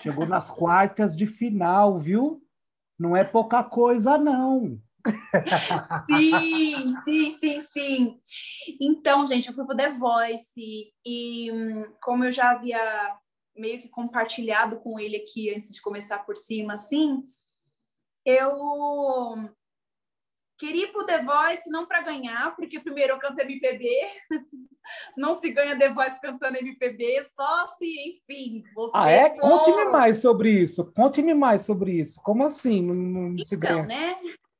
Chegou 0.01 0.25
nas 0.27 0.49
quartas 0.51 1.17
de 1.17 1.25
final, 1.25 1.99
viu? 1.99 2.44
Não 2.97 3.15
é 3.15 3.23
pouca 3.23 3.63
coisa, 3.63 4.17
não. 4.17 4.79
Sim, 6.10 6.95
sim, 7.03 7.38
sim, 7.39 7.62
sim. 7.62 8.21
Então, 8.81 9.27
gente, 9.27 9.47
eu 9.47 9.53
fui 9.53 9.65
pro 9.65 9.75
The 9.75 9.93
Voice 9.93 10.93
e 11.05 11.51
hum, 11.51 11.93
como 12.01 12.25
eu 12.25 12.31
já 12.31 12.51
havia 12.51 12.79
meio 13.55 13.81
que 13.81 13.88
compartilhado 13.88 14.79
com 14.79 14.99
ele 14.99 15.17
aqui 15.17 15.53
antes 15.55 15.73
de 15.73 15.81
começar 15.81 16.19
por 16.19 16.36
cima, 16.36 16.73
assim, 16.73 17.23
eu 18.25 18.51
queria 20.58 20.86
ir 20.86 20.91
pro 20.91 21.05
The 21.05 21.23
Voice 21.23 21.69
não 21.69 21.86
para 21.86 22.01
ganhar, 22.01 22.55
porque 22.55 22.79
primeiro 22.79 23.13
eu 23.13 23.19
canto 23.19 23.39
MPB, 23.39 23.88
não 25.17 25.39
se 25.39 25.51
ganha 25.51 25.78
The 25.78 25.89
Voice 25.89 26.19
cantando 26.21 26.58
MPB, 26.58 27.23
só 27.36 27.67
se, 27.67 27.86
enfim, 27.86 28.63
você 28.73 28.91
Ah, 28.93 29.10
é? 29.10 29.30
For... 29.30 29.39
Conte-me 29.39 29.86
mais 29.86 30.19
sobre 30.19 30.49
isso, 30.51 30.91
conte-me 30.93 31.34
mais 31.34 31.62
sobre 31.63 31.91
isso. 31.99 32.19
Como 32.23 32.45
assim 32.45 32.82
não, 32.82 32.95
não 32.95 33.28
então, 33.34 33.45
se 33.45 33.56
ganha? 33.56 33.84
né? 33.84 34.17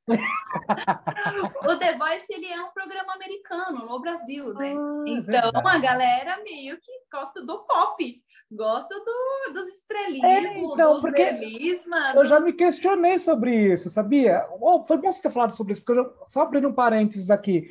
o 1.68 1.76
The 1.76 1.98
Voice 1.98 2.26
ele 2.30 2.46
é 2.46 2.60
um 2.62 2.70
programa 2.70 3.14
americano 3.14 3.86
no 3.86 4.00
Brasil, 4.00 4.54
né? 4.54 4.74
Ah, 4.76 5.04
é 5.06 5.10
então 5.10 5.52
verdade. 5.52 5.68
a 5.68 5.78
galera 5.78 6.42
meio 6.44 6.78
que 6.78 6.92
gosta 7.12 7.44
do 7.44 7.64
pop 7.64 8.22
gosta 8.50 8.94
do, 8.94 9.52
dos 9.52 9.68
estrelismos, 9.68 10.24
é, 10.24 10.58
então, 10.58 11.00
dos 11.00 11.12
realismas. 11.12 12.14
Eu 12.14 12.26
já 12.26 12.40
me 12.40 12.52
questionei 12.52 13.18
sobre 13.18 13.72
isso, 13.72 13.90
sabia? 13.90 14.46
Oh, 14.60 14.84
foi 14.86 14.98
bom 14.98 15.10
você 15.10 15.20
ter 15.20 15.32
falado 15.32 15.56
sobre 15.56 15.72
isso, 15.72 15.84
porque 15.84 15.98
eu, 15.98 16.12
só 16.28 16.42
abrindo 16.42 16.68
um 16.68 16.72
parênteses 16.72 17.30
aqui. 17.30 17.70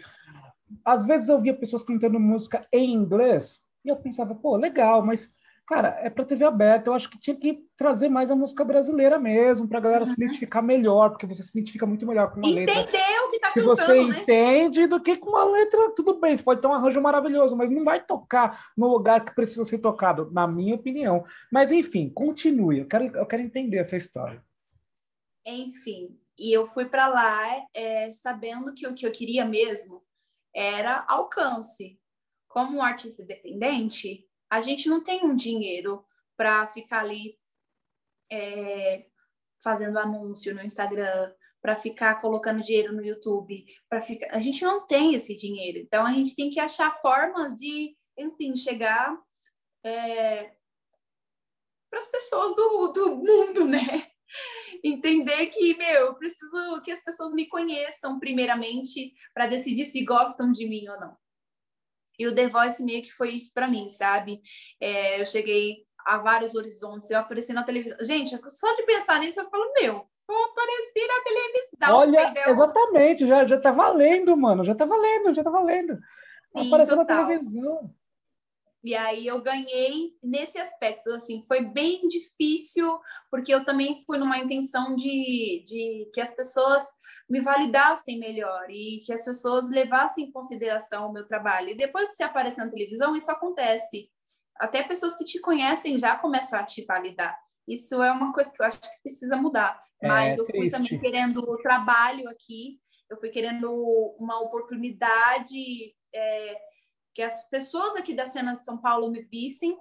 Às 0.83 1.05
vezes 1.05 1.29
eu 1.29 1.41
via 1.41 1.53
pessoas 1.53 1.83
cantando 1.83 2.19
música 2.19 2.67
em 2.71 2.93
inglês 2.93 3.61
e 3.83 3.89
eu 3.89 3.95
pensava, 3.95 4.33
pô, 4.33 4.55
legal, 4.55 5.05
mas 5.05 5.29
cara, 5.65 5.97
é 5.99 6.09
para 6.09 6.25
TV 6.25 6.45
aberta. 6.45 6.89
Eu 6.89 6.93
acho 6.93 7.09
que 7.09 7.19
tinha 7.19 7.35
que 7.35 7.63
trazer 7.75 8.07
mais 8.07 8.29
a 8.29 8.35
música 8.35 8.63
brasileira 8.63 9.17
mesmo, 9.17 9.67
para 9.67 9.79
a 9.79 9.81
galera 9.81 10.05
uhum. 10.05 10.07
se 10.07 10.13
identificar 10.13 10.61
melhor, 10.61 11.09
porque 11.09 11.25
você 11.25 11.41
se 11.41 11.49
identifica 11.49 11.85
muito 11.85 12.05
melhor 12.05 12.31
com 12.31 12.39
uma 12.39 12.49
Entendeu 12.49 12.75
letra. 12.75 12.99
Entendeu 12.99 13.25
o 13.25 13.31
que 13.31 13.39
tá 13.39 13.51
que 13.51 13.59
cantando, 13.59 13.75
você 13.75 13.93
né? 13.93 14.19
entende 14.19 14.87
do 14.87 15.01
que 15.01 15.17
com 15.17 15.31
uma 15.31 15.43
letra, 15.45 15.91
tudo 15.95 16.19
bem, 16.19 16.37
você 16.37 16.43
pode 16.43 16.61
ter 16.61 16.67
um 16.67 16.73
arranjo 16.73 17.01
maravilhoso, 17.01 17.55
mas 17.55 17.69
não 17.69 17.83
vai 17.83 18.03
tocar 18.03 18.67
no 18.77 18.87
lugar 18.87 19.25
que 19.25 19.33
precisa 19.33 19.65
ser 19.65 19.79
tocado, 19.79 20.29
na 20.31 20.47
minha 20.47 20.75
opinião. 20.75 21.25
Mas 21.51 21.71
enfim, 21.71 22.09
continue. 22.09 22.79
Eu 22.79 22.87
quero, 22.87 23.05
eu 23.17 23.25
quero 23.25 23.41
entender 23.41 23.77
essa 23.77 23.97
história. 23.97 24.43
Enfim, 25.45 26.17
e 26.37 26.51
eu 26.51 26.65
fui 26.65 26.85
para 26.85 27.07
lá 27.07 27.65
é, 27.73 28.09
sabendo 28.11 28.73
que 28.73 28.87
o 28.87 28.93
que 28.93 29.05
eu 29.05 29.11
queria 29.11 29.45
mesmo 29.45 30.04
era 30.55 31.05
alcance. 31.07 31.99
Como 32.47 32.77
um 32.77 32.81
artista 32.81 33.21
independente, 33.21 34.25
a 34.49 34.61
gente 34.61 34.87
não 34.87 35.03
tem 35.03 35.25
um 35.25 35.35
dinheiro 35.35 36.05
para 36.37 36.65
ficar 36.67 37.01
ali 37.01 37.37
é, 38.31 39.05
fazendo 39.61 39.99
anúncio 39.99 40.55
no 40.55 40.63
Instagram, 40.63 41.33
para 41.61 41.75
ficar 41.75 42.21
colocando 42.21 42.63
dinheiro 42.63 42.93
no 42.93 43.03
YouTube, 43.03 43.65
para 43.89 43.99
ficar. 43.99 44.27
A 44.31 44.39
gente 44.39 44.63
não 44.63 44.85
tem 44.85 45.15
esse 45.15 45.35
dinheiro. 45.35 45.79
Então 45.79 46.05
a 46.05 46.11
gente 46.11 46.35
tem 46.35 46.49
que 46.49 46.59
achar 46.59 46.97
formas 47.01 47.55
de, 47.55 47.97
enfim, 48.17 48.55
chegar 48.55 49.19
é, 49.83 50.55
para 51.89 51.99
as 51.99 52.07
pessoas 52.07 52.55
do, 52.55 52.87
do 52.89 53.15
mundo, 53.15 53.65
né? 53.65 54.07
Entender 54.83 55.47
que, 55.47 55.77
meu, 55.77 56.07
eu 56.07 56.15
preciso 56.15 56.81
que 56.83 56.91
as 56.91 57.03
pessoas 57.03 57.33
me 57.33 57.47
conheçam 57.47 58.19
primeiramente 58.19 59.13
para 59.33 59.47
decidir 59.47 59.85
se 59.85 60.03
gostam 60.03 60.51
de 60.51 60.67
mim 60.67 60.87
ou 60.87 60.99
não. 60.99 61.17
E 62.17 62.27
o 62.27 62.33
The 62.33 62.47
Voice 62.47 62.83
meio 62.83 63.03
que 63.03 63.11
foi 63.11 63.31
isso 63.31 63.51
para 63.53 63.67
mim, 63.67 63.89
sabe? 63.89 64.41
É, 64.79 65.21
eu 65.21 65.25
cheguei 65.25 65.85
a 66.05 66.17
vários 66.17 66.55
horizontes, 66.55 67.09
eu 67.09 67.19
apareci 67.19 67.51
na 67.51 67.63
televisão. 67.63 67.97
Gente, 68.01 68.39
só 68.49 68.73
de 68.75 68.83
pensar 68.83 69.19
nisso, 69.19 69.39
eu 69.39 69.49
falo, 69.49 69.73
meu, 69.73 70.07
eu 70.29 70.43
apareci 70.45 71.07
na 71.07 71.23
televisão, 71.23 71.97
Olha, 71.97 72.23
entendeu? 72.23 72.53
exatamente, 72.53 73.27
já, 73.27 73.45
já 73.45 73.59
tá 73.59 73.71
valendo, 73.71 74.37
mano, 74.37 74.63
já 74.63 74.73
tá 74.73 74.85
valendo, 74.85 75.33
já 75.33 75.43
tá 75.43 75.49
valendo. 75.49 75.99
Sim, 76.57 76.67
Apareceu 76.67 76.97
total. 76.97 77.21
na 77.21 77.27
televisão. 77.27 77.95
E 78.85 78.93
aí 78.93 79.25
eu 79.25 79.41
ganhei 79.41 80.11
nesse 80.21 80.59
aspecto, 80.59 81.09
assim, 81.09 81.43
foi 81.47 81.65
bem 81.65 82.07
difícil, 82.07 82.87
porque 83.31 83.51
eu 83.51 83.65
também 83.65 83.97
fui 84.05 84.19
numa 84.19 84.37
intenção 84.37 84.95
de, 84.95 85.63
de 85.65 86.11
que 86.13 86.21
as 86.21 86.31
pessoas 86.35 86.83
me 87.27 87.41
validassem 87.41 88.19
melhor 88.19 88.69
e 88.69 89.01
que 89.03 89.11
as 89.11 89.25
pessoas 89.25 89.71
levassem 89.71 90.25
em 90.25 90.31
consideração 90.31 91.09
o 91.09 91.11
meu 91.11 91.25
trabalho. 91.25 91.69
E 91.69 91.75
depois 91.75 92.09
que 92.09 92.13
você 92.13 92.21
aparece 92.21 92.59
na 92.59 92.69
televisão, 92.69 93.15
isso 93.15 93.31
acontece. 93.31 94.07
Até 94.55 94.83
pessoas 94.83 95.15
que 95.15 95.23
te 95.23 95.39
conhecem 95.39 95.97
já 95.97 96.15
começam 96.15 96.59
a 96.59 96.63
te 96.63 96.85
validar. 96.85 97.35
Isso 97.67 98.03
é 98.03 98.11
uma 98.11 98.31
coisa 98.33 98.51
que 98.51 98.61
eu 98.61 98.67
acho 98.67 98.79
que 98.79 99.01
precisa 99.01 99.35
mudar. 99.35 99.81
É, 99.99 100.07
Mas 100.07 100.37
eu 100.37 100.45
fui 100.45 100.69
também 100.69 100.99
querendo 100.99 101.57
trabalho 101.63 102.29
aqui, 102.29 102.79
eu 103.09 103.17
fui 103.17 103.29
querendo 103.29 103.67
uma 104.19 104.39
oportunidade. 104.41 105.91
É, 106.13 106.74
que 107.15 107.21
as 107.21 107.47
pessoas 107.49 107.95
aqui 107.95 108.13
da 108.13 108.25
cena 108.25 108.51
de 108.51 108.63
São 108.63 108.77
Paulo 108.77 109.09
me 109.09 109.21
vissem, 109.21 109.79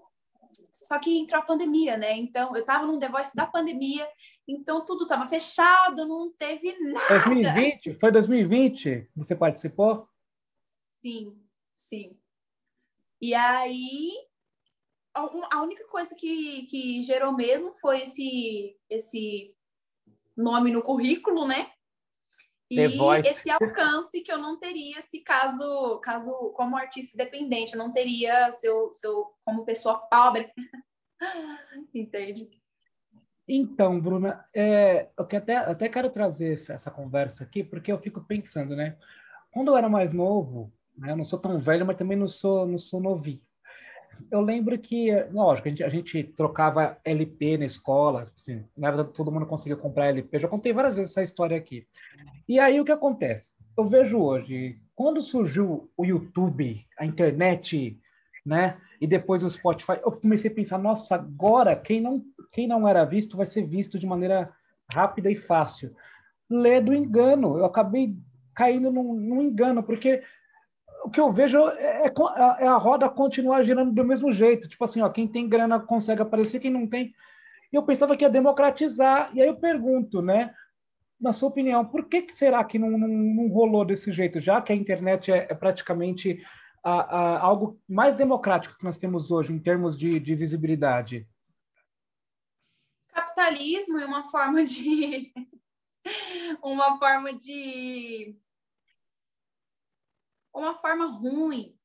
só 0.72 1.00
que 1.00 1.18
entrou 1.18 1.42
a 1.42 1.44
pandemia, 1.44 1.96
né? 1.96 2.16
Então, 2.16 2.54
eu 2.54 2.60
estava 2.60 2.86
num 2.86 2.98
The 2.98 3.08
Voice 3.08 3.34
da 3.34 3.44
pandemia, 3.44 4.08
então 4.46 4.86
tudo 4.86 5.02
estava 5.02 5.26
fechado, 5.26 6.06
não 6.06 6.32
teve 6.32 6.78
nada. 6.78 7.08
2020? 7.08 7.94
Foi 7.94 8.12
2020 8.12 9.10
você 9.16 9.34
participou? 9.34 10.08
Sim, 11.02 11.36
sim. 11.76 12.16
E 13.20 13.34
aí, 13.34 14.12
a 15.12 15.62
única 15.62 15.86
coisa 15.88 16.14
que, 16.14 16.66
que 16.66 17.02
gerou 17.02 17.32
mesmo 17.32 17.74
foi 17.80 18.02
esse, 18.02 18.76
esse 18.88 19.54
nome 20.36 20.70
no 20.70 20.82
currículo, 20.82 21.46
né? 21.48 21.73
E 22.70 22.80
esse 23.26 23.50
alcance 23.50 24.20
que 24.22 24.32
eu 24.32 24.38
não 24.38 24.58
teria 24.58 25.00
se 25.02 25.20
caso, 25.20 26.00
caso 26.02 26.32
como 26.54 26.76
artista 26.76 27.14
independente, 27.14 27.74
eu 27.74 27.78
não 27.78 27.92
teria 27.92 28.50
seu, 28.52 28.92
seu 28.94 29.34
como 29.44 29.64
pessoa 29.64 29.98
pobre. 29.98 30.50
Entende? 31.94 32.48
Então, 33.46 34.00
Bruna, 34.00 34.48
é, 34.54 35.10
eu 35.18 35.26
que 35.26 35.36
até, 35.36 35.56
até 35.56 35.88
quero 35.88 36.08
trazer 36.08 36.52
essa 36.52 36.90
conversa 36.90 37.44
aqui, 37.44 37.62
porque 37.62 37.92
eu 37.92 37.98
fico 37.98 38.24
pensando, 38.24 38.74
né? 38.74 38.96
Quando 39.52 39.68
eu 39.68 39.76
era 39.76 39.88
mais 39.88 40.12
novo, 40.14 40.72
né, 40.96 41.12
eu 41.12 41.16
não 41.16 41.24
sou 41.24 41.38
tão 41.38 41.58
velho, 41.58 41.84
mas 41.84 41.96
também 41.96 42.16
não 42.16 42.26
sou, 42.26 42.66
não 42.66 42.78
sou 42.78 43.00
novinho 43.00 43.42
eu 44.30 44.40
lembro 44.40 44.78
que, 44.78 45.10
lógico, 45.32 45.68
a 45.68 45.70
gente, 45.70 45.84
a 45.84 45.88
gente 45.88 46.22
trocava 46.22 46.98
LP 47.04 47.58
na 47.58 47.64
escola, 47.64 48.30
assim, 48.36 48.64
não 48.76 48.88
era 48.88 49.04
todo 49.04 49.30
mundo 49.30 49.46
conseguia 49.46 49.76
comprar 49.76 50.06
LP. 50.06 50.40
Já 50.40 50.48
contei 50.48 50.72
várias 50.72 50.96
vezes 50.96 51.12
essa 51.12 51.22
história 51.22 51.56
aqui. 51.56 51.86
E 52.48 52.58
aí 52.58 52.80
o 52.80 52.84
que 52.84 52.92
acontece? 52.92 53.50
Eu 53.76 53.86
vejo 53.86 54.18
hoje, 54.18 54.78
quando 54.94 55.20
surgiu 55.20 55.90
o 55.96 56.04
YouTube, 56.04 56.86
a 56.98 57.04
internet, 57.04 57.98
né? 58.44 58.78
E 59.00 59.06
depois 59.06 59.42
o 59.42 59.50
Spotify, 59.50 59.98
eu 60.02 60.12
comecei 60.12 60.50
a 60.50 60.54
pensar, 60.54 60.78
nossa, 60.78 61.14
agora 61.14 61.74
quem 61.74 62.00
não, 62.00 62.22
quem 62.52 62.66
não 62.66 62.86
era 62.86 63.04
visto 63.04 63.36
vai 63.36 63.46
ser 63.46 63.66
visto 63.66 63.98
de 63.98 64.06
maneira 64.06 64.52
rápida 64.92 65.30
e 65.30 65.34
fácil. 65.34 65.94
ler 66.48 66.82
do 66.82 66.94
engano. 66.94 67.58
Eu 67.58 67.64
acabei 67.64 68.16
caindo 68.54 68.92
num, 68.92 69.14
num 69.14 69.42
engano, 69.42 69.82
porque 69.82 70.22
o 71.04 71.10
que 71.10 71.20
eu 71.20 71.30
vejo 71.30 71.58
é, 71.58 72.06
é, 72.06 72.14
é, 72.60 72.66
a 72.66 72.76
roda 72.78 73.10
continuar 73.10 73.62
girando 73.62 73.92
do 73.92 74.04
mesmo 74.04 74.32
jeito. 74.32 74.66
Tipo 74.66 74.84
assim, 74.84 75.02
ó, 75.02 75.08
quem 75.10 75.28
tem 75.28 75.46
grana 75.46 75.78
consegue 75.78 76.22
aparecer, 76.22 76.60
quem 76.60 76.70
não 76.70 76.86
tem. 76.86 77.14
Eu 77.70 77.82
pensava 77.82 78.16
que 78.16 78.24
ia 78.24 78.30
democratizar. 78.30 79.30
E 79.34 79.42
aí 79.42 79.46
eu 79.46 79.56
pergunto, 79.56 80.22
né? 80.22 80.54
Na 81.20 81.34
sua 81.34 81.50
opinião, 81.50 81.84
por 81.84 82.06
que, 82.08 82.22
que 82.22 82.36
será 82.36 82.64
que 82.64 82.78
não, 82.78 82.90
não, 82.90 83.06
não, 83.06 83.48
rolou 83.48 83.84
desse 83.84 84.12
jeito, 84.12 84.40
já 84.40 84.62
que 84.62 84.72
a 84.72 84.76
internet 84.76 85.30
é, 85.30 85.46
é 85.50 85.54
praticamente 85.54 86.42
a, 86.82 86.92
a, 86.92 87.40
algo 87.40 87.78
mais 87.86 88.14
democrático 88.14 88.76
que 88.78 88.84
nós 88.84 88.96
temos 88.96 89.30
hoje 89.30 89.52
em 89.52 89.58
termos 89.58 89.96
de, 89.96 90.18
de 90.18 90.34
visibilidade? 90.34 91.28
Capitalismo 93.12 93.98
é 93.98 94.06
uma 94.06 94.24
forma 94.24 94.64
de 94.64 95.32
uma 96.62 96.98
forma 96.98 97.32
de 97.34 98.36
uma 100.54 100.78
forma 100.78 101.06
ruim 101.06 101.78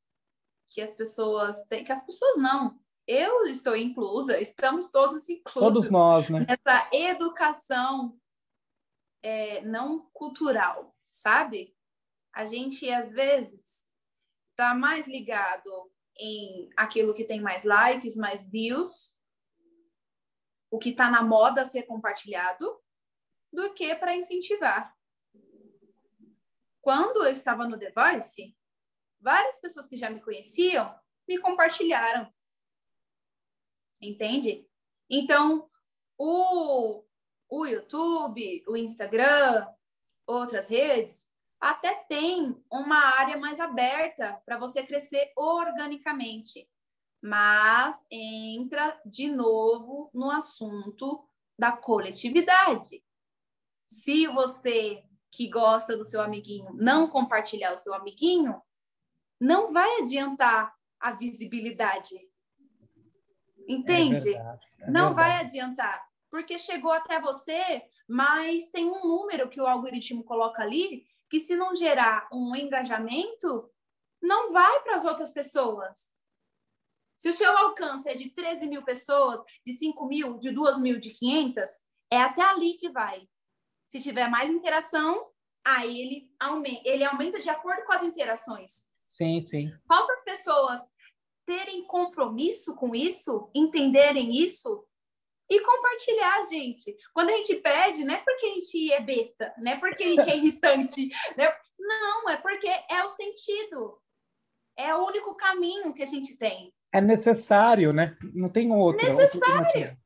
que 0.67 0.81
as 0.81 0.93
pessoas 0.93 1.61
têm, 1.63 1.83
que 1.83 1.91
as 1.91 2.03
pessoas 2.05 2.37
não. 2.37 2.79
Eu 3.07 3.47
estou 3.47 3.75
inclusa, 3.75 4.39
estamos 4.39 4.89
todos 4.89 5.27
inclusos. 5.27 5.73
Todos 5.73 5.89
nós, 5.89 6.29
né? 6.29 6.45
Nessa 6.47 6.87
educação 6.93 8.19
é, 9.23 9.61
não 9.61 10.07
cultural, 10.13 10.95
sabe? 11.09 11.75
A 12.31 12.45
gente, 12.45 12.87
às 12.91 13.11
vezes, 13.11 13.87
está 14.51 14.75
mais 14.75 15.07
ligado 15.07 15.91
em 16.19 16.69
aquilo 16.77 17.13
que 17.13 17.23
tem 17.23 17.41
mais 17.41 17.63
likes, 17.63 18.15
mais 18.15 18.45
views, 18.47 19.17
o 20.69 20.77
que 20.77 20.89
está 20.89 21.09
na 21.09 21.23
moda 21.23 21.63
a 21.63 21.65
ser 21.65 21.83
compartilhado, 21.83 22.79
do 23.51 23.73
que 23.73 23.95
para 23.95 24.15
incentivar. 24.15 24.95
Quando 26.81 27.23
eu 27.23 27.31
estava 27.31 27.67
no 27.67 27.79
The 27.79 27.91
Voice, 27.91 28.55
várias 29.19 29.59
pessoas 29.59 29.87
que 29.87 29.97
já 29.97 30.09
me 30.09 30.21
conheciam 30.21 30.93
me 31.27 31.37
compartilharam. 31.37 32.31
Entende? 34.01 34.67
Então, 35.09 35.69
o, 36.17 37.03
o 37.47 37.65
YouTube, 37.65 38.63
o 38.67 38.75
Instagram, 38.75 39.67
outras 40.25 40.69
redes, 40.69 41.27
até 41.59 41.93
tem 42.05 42.63
uma 42.71 42.97
área 43.19 43.37
mais 43.37 43.59
aberta 43.59 44.41
para 44.45 44.57
você 44.57 44.83
crescer 44.83 45.31
organicamente. 45.35 46.67
Mas 47.21 48.01
entra 48.09 48.99
de 49.05 49.27
novo 49.27 50.09
no 50.13 50.31
assunto 50.31 51.23
da 51.57 51.71
coletividade. 51.71 53.03
Se 53.85 54.25
você 54.27 55.03
que 55.29 55.47
gosta 55.47 55.97
do 55.97 56.05
seu 56.05 56.21
amiguinho 56.21 56.73
não 56.73 57.07
compartilhar 57.07 57.73
o 57.73 57.77
seu 57.77 57.93
amiguinho, 57.93 58.59
não 59.39 59.71
vai 59.71 60.01
adiantar 60.01 60.75
a 60.99 61.11
visibilidade. 61.11 62.15
Entende? 63.67 64.29
É 64.29 64.33
verdade, 64.33 64.67
é 64.79 64.91
não 64.91 65.07
verdade. 65.07 65.15
vai 65.15 65.41
adiantar, 65.41 66.09
porque 66.29 66.57
chegou 66.57 66.91
até 66.91 67.21
você, 67.21 67.83
mas 68.07 68.67
tem 68.67 68.85
um 68.89 69.07
número 69.07 69.47
que 69.47 69.61
o 69.61 69.67
algoritmo 69.67 70.23
coloca 70.23 70.61
ali 70.61 71.05
que 71.29 71.39
se 71.39 71.55
não 71.55 71.75
gerar 71.75 72.27
um 72.33 72.55
engajamento, 72.55 73.69
não 74.21 74.51
vai 74.51 74.81
para 74.81 74.95
as 74.95 75.05
outras 75.05 75.31
pessoas. 75.31 76.11
Se 77.19 77.29
o 77.29 77.33
seu 77.33 77.55
alcance 77.55 78.09
é 78.09 78.15
de 78.15 78.31
13 78.31 78.67
mil 78.67 78.83
pessoas, 78.83 79.43
de 79.65 79.73
5 79.73 80.07
mil, 80.07 80.39
de 80.39 80.51
2 80.51 80.79
mil, 80.79 80.99
de 80.99 81.11
500, 81.11 81.69
é 82.09 82.21
até 82.21 82.41
ali 82.41 82.73
que 82.77 82.89
vai. 82.89 83.27
Se 83.89 84.01
tiver 84.01 84.27
mais 84.29 84.49
interação, 84.49 85.29
aí 85.63 86.01
ele 86.01 86.33
aumenta, 86.39 86.81
ele 86.85 87.03
aumenta 87.03 87.39
de 87.39 87.49
acordo 87.49 87.83
com 87.85 87.91
as 87.91 88.03
interações. 88.03 88.88
Sim, 89.21 89.41
sim. 89.41 89.73
Falta 89.87 90.13
as 90.13 90.23
pessoas 90.23 90.81
terem 91.45 91.83
compromisso 91.85 92.73
com 92.75 92.95
isso, 92.95 93.49
entenderem 93.53 94.31
isso 94.31 94.85
e 95.49 95.59
compartilhar, 95.61 96.43
gente. 96.43 96.95
Quando 97.13 97.31
a 97.31 97.37
gente 97.37 97.55
pede, 97.55 98.05
não 98.05 98.13
é 98.13 98.17
porque 98.17 98.45
a 98.45 98.53
gente 98.53 98.93
é 98.93 99.01
besta, 99.01 99.53
não 99.57 99.71
é 99.71 99.79
porque 99.79 100.03
a 100.03 100.07
gente 100.07 100.29
é 100.29 100.37
irritante, 100.37 101.09
né? 101.37 101.51
não, 101.79 102.29
é 102.29 102.37
porque 102.37 102.67
é 102.67 103.03
o 103.03 103.09
sentido. 103.09 103.99
É 104.77 104.95
o 104.95 105.05
único 105.05 105.35
caminho 105.35 105.93
que 105.93 106.03
a 106.03 106.05
gente 106.05 106.37
tem. 106.37 106.73
É 106.93 107.01
necessário, 107.01 107.91
né? 107.91 108.15
Não 108.33 108.47
tem 108.47 108.71
outro. 108.71 109.05
Necessário. 109.05 109.97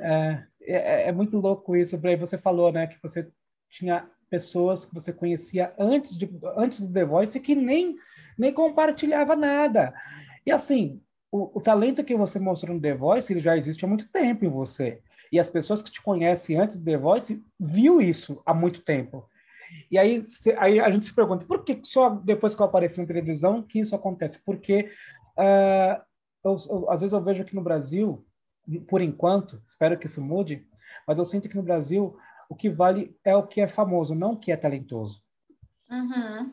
É, 0.00 0.46
é, 0.62 1.08
é 1.08 1.12
muito 1.12 1.36
louco 1.38 1.76
isso. 1.76 2.00
Aí 2.02 2.16
você 2.16 2.38
falou, 2.38 2.72
né, 2.72 2.86
que 2.86 3.00
você 3.02 3.30
tinha 3.68 4.10
pessoas 4.30 4.84
que 4.84 4.94
você 4.94 5.12
conhecia 5.12 5.74
antes, 5.78 6.16
de, 6.16 6.30
antes 6.56 6.80
do 6.80 6.92
The 6.92 7.04
Voice 7.04 7.40
que 7.40 7.54
nem, 7.54 7.96
nem 8.38 8.52
compartilhava 8.52 9.34
nada. 9.34 9.92
E 10.46 10.52
assim, 10.52 11.00
o, 11.30 11.58
o, 11.58 11.60
talento 11.60 12.04
que 12.04 12.16
você 12.16 12.38
mostrou 12.38 12.74
no 12.74 12.80
The 12.80 12.94
Voice 12.94 13.32
ele 13.32 13.40
já 13.40 13.56
existe 13.56 13.84
há 13.84 13.88
muito 13.88 14.08
tempo 14.10 14.44
em 14.44 14.48
você. 14.48 15.00
E 15.32 15.38
as 15.38 15.48
pessoas 15.48 15.82
que 15.82 15.90
te 15.90 16.02
conhecem 16.02 16.58
antes 16.58 16.78
do 16.78 16.84
The 16.84 16.96
Voice 16.96 17.42
viu 17.58 18.00
isso 18.00 18.40
há 18.46 18.54
muito 18.54 18.80
tempo. 18.82 19.28
E 19.90 19.98
aí, 19.98 20.26
se, 20.26 20.52
aí 20.52 20.80
a 20.80 20.90
gente 20.90 21.06
se 21.06 21.14
pergunta, 21.14 21.44
por 21.44 21.64
que 21.64 21.80
só 21.84 22.10
depois 22.10 22.54
que 22.54 22.62
eu 22.62 22.66
apareci 22.66 23.00
na 23.00 23.06
televisão 23.06 23.62
que 23.62 23.80
isso 23.80 23.94
acontece? 23.94 24.40
Porque 24.44 24.90
uh, 25.36 26.00
eu, 26.44 26.56
eu, 26.68 26.90
às 26.90 27.00
vezes 27.00 27.12
eu 27.12 27.22
vejo 27.22 27.42
aqui 27.42 27.54
no 27.54 27.62
Brasil, 27.62 28.24
por 28.88 29.00
enquanto, 29.00 29.62
espero 29.66 29.98
que 29.98 30.06
isso 30.06 30.20
mude, 30.20 30.66
mas 31.06 31.18
eu 31.18 31.24
sinto 31.24 31.48
que 31.48 31.56
no 31.56 31.62
Brasil 31.62 32.16
o 32.50 32.56
que 32.56 32.68
vale 32.68 33.16
é 33.24 33.34
o 33.34 33.46
que 33.46 33.60
é 33.60 33.68
famoso, 33.68 34.12
não 34.12 34.32
o 34.32 34.36
que 34.36 34.50
é 34.50 34.56
talentoso. 34.56 35.22
Uhum. 35.88 36.52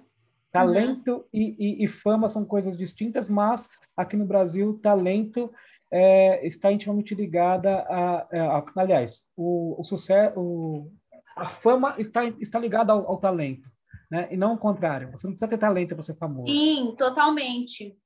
Talento 0.51 1.11
uhum. 1.11 1.23
E, 1.33 1.55
e, 1.57 1.83
e, 1.83 1.87
fama 1.87 2.29
são 2.29 2.45
coisas 2.45 2.77
distintas, 2.77 3.27
mas 3.27 3.67
aqui 3.95 4.15
no 4.15 4.25
Brasil, 4.25 4.79
talento 4.79 5.51
é, 5.91 6.45
está 6.45 6.71
intimamente 6.71 7.15
ligada 7.15 7.79
a, 7.79 8.27
a, 8.31 8.57
a 8.59 8.65
aliás, 8.75 9.23
o, 9.35 9.79
o 9.81 9.83
sucesso, 9.83 10.39
o, 10.39 10.91
a 11.35 11.45
fama 11.45 11.95
está, 11.97 12.25
está 12.25 12.59
ligada 12.59 12.93
ao, 12.93 13.07
ao, 13.09 13.17
talento, 13.17 13.67
né? 14.09 14.27
E 14.31 14.37
não 14.37 14.53
o 14.53 14.57
contrário. 14.57 15.11
Você 15.11 15.25
não 15.25 15.33
precisa 15.33 15.49
ter 15.49 15.57
talento 15.57 15.95
para 15.95 16.03
ser 16.03 16.15
famoso. 16.15 16.51
Sim, 16.51 16.93
totalmente. 16.95 17.97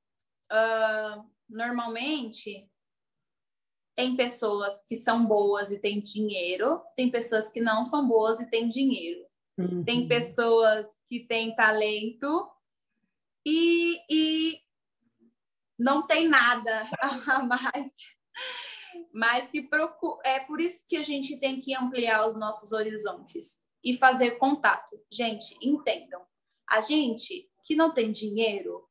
Uh, 0.49 1.23
normalmente, 1.49 2.69
tem 4.01 4.15
pessoas 4.15 4.83
que 4.87 4.95
são 4.95 5.23
boas 5.23 5.69
e 5.69 5.77
têm 5.77 6.01
dinheiro, 6.01 6.81
tem 6.97 7.11
pessoas 7.11 7.47
que 7.47 7.61
não 7.61 7.83
são 7.83 8.07
boas 8.07 8.39
e 8.39 8.49
têm 8.49 8.67
dinheiro. 8.67 9.23
Uhum. 9.59 9.83
Tem 9.83 10.07
pessoas 10.07 10.87
que 11.07 11.19
têm 11.19 11.55
talento 11.55 12.49
e, 13.45 13.99
e 14.09 14.59
não 15.77 16.07
tem 16.07 16.27
nada 16.27 16.89
a 16.99 17.43
mais. 17.43 17.93
Mas 19.13 19.47
que 19.49 19.61
procura, 19.61 20.19
é 20.25 20.39
por 20.39 20.59
isso 20.59 20.83
que 20.89 20.97
a 20.97 21.03
gente 21.03 21.37
tem 21.37 21.61
que 21.61 21.75
ampliar 21.75 22.27
os 22.27 22.33
nossos 22.33 22.71
horizontes 22.71 23.59
e 23.83 23.95
fazer 23.95 24.39
contato. 24.39 24.99
Gente, 25.11 25.55
entendam. 25.61 26.23
A 26.67 26.81
gente 26.81 27.47
que 27.63 27.75
não 27.75 27.93
tem 27.93 28.11
dinheiro, 28.11 28.83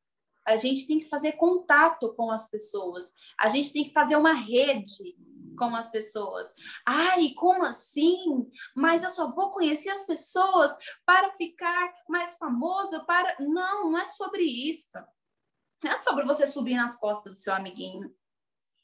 a 0.50 0.56
gente 0.56 0.86
tem 0.86 0.98
que 0.98 1.08
fazer 1.08 1.32
contato 1.32 2.12
com 2.14 2.30
as 2.30 2.48
pessoas, 2.48 3.14
a 3.38 3.48
gente 3.48 3.72
tem 3.72 3.84
que 3.84 3.92
fazer 3.92 4.16
uma 4.16 4.32
rede 4.32 5.16
com 5.56 5.76
as 5.76 5.90
pessoas. 5.90 6.54
Ai, 6.86 7.34
como 7.34 7.64
assim? 7.64 8.50
Mas 8.74 9.02
eu 9.02 9.10
só 9.10 9.30
vou 9.30 9.52
conhecer 9.52 9.90
as 9.90 10.04
pessoas 10.04 10.74
para 11.04 11.32
ficar 11.32 11.92
mais 12.08 12.36
famosa, 12.38 13.04
para 13.04 13.36
Não, 13.38 13.90
não 13.90 13.98
é 13.98 14.06
sobre 14.06 14.42
isso. 14.42 14.98
Não 15.84 15.92
é 15.92 15.96
sobre 15.96 16.24
você 16.24 16.46
subir 16.46 16.76
nas 16.76 16.96
costas 16.96 17.32
do 17.32 17.38
seu 17.38 17.54
amiguinho, 17.54 18.14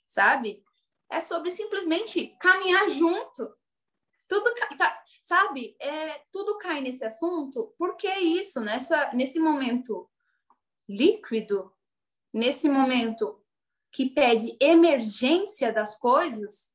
sabe? 0.05 0.63
É 1.11 1.21
sobre 1.21 1.51
simplesmente 1.51 2.37
caminhar 2.41 2.89
junto. 2.91 3.55
Tudo 4.29 4.53
tá, 4.77 5.03
sabe? 5.23 5.77
É, 5.81 6.23
tudo 6.33 6.59
cai 6.59 6.81
nesse 6.81 7.05
assunto. 7.05 7.75
Por 7.79 7.97
que 7.97 8.09
isso 8.09 8.61
nessa 8.61 9.13
nesse 9.13 9.39
momento 9.39 10.11
líquido, 10.89 11.73
nesse 12.33 12.69
momento 12.69 13.43
que 13.91 14.11
pede 14.11 14.57
emergência 14.61 15.73
das 15.73 15.99
coisas, 15.99 16.73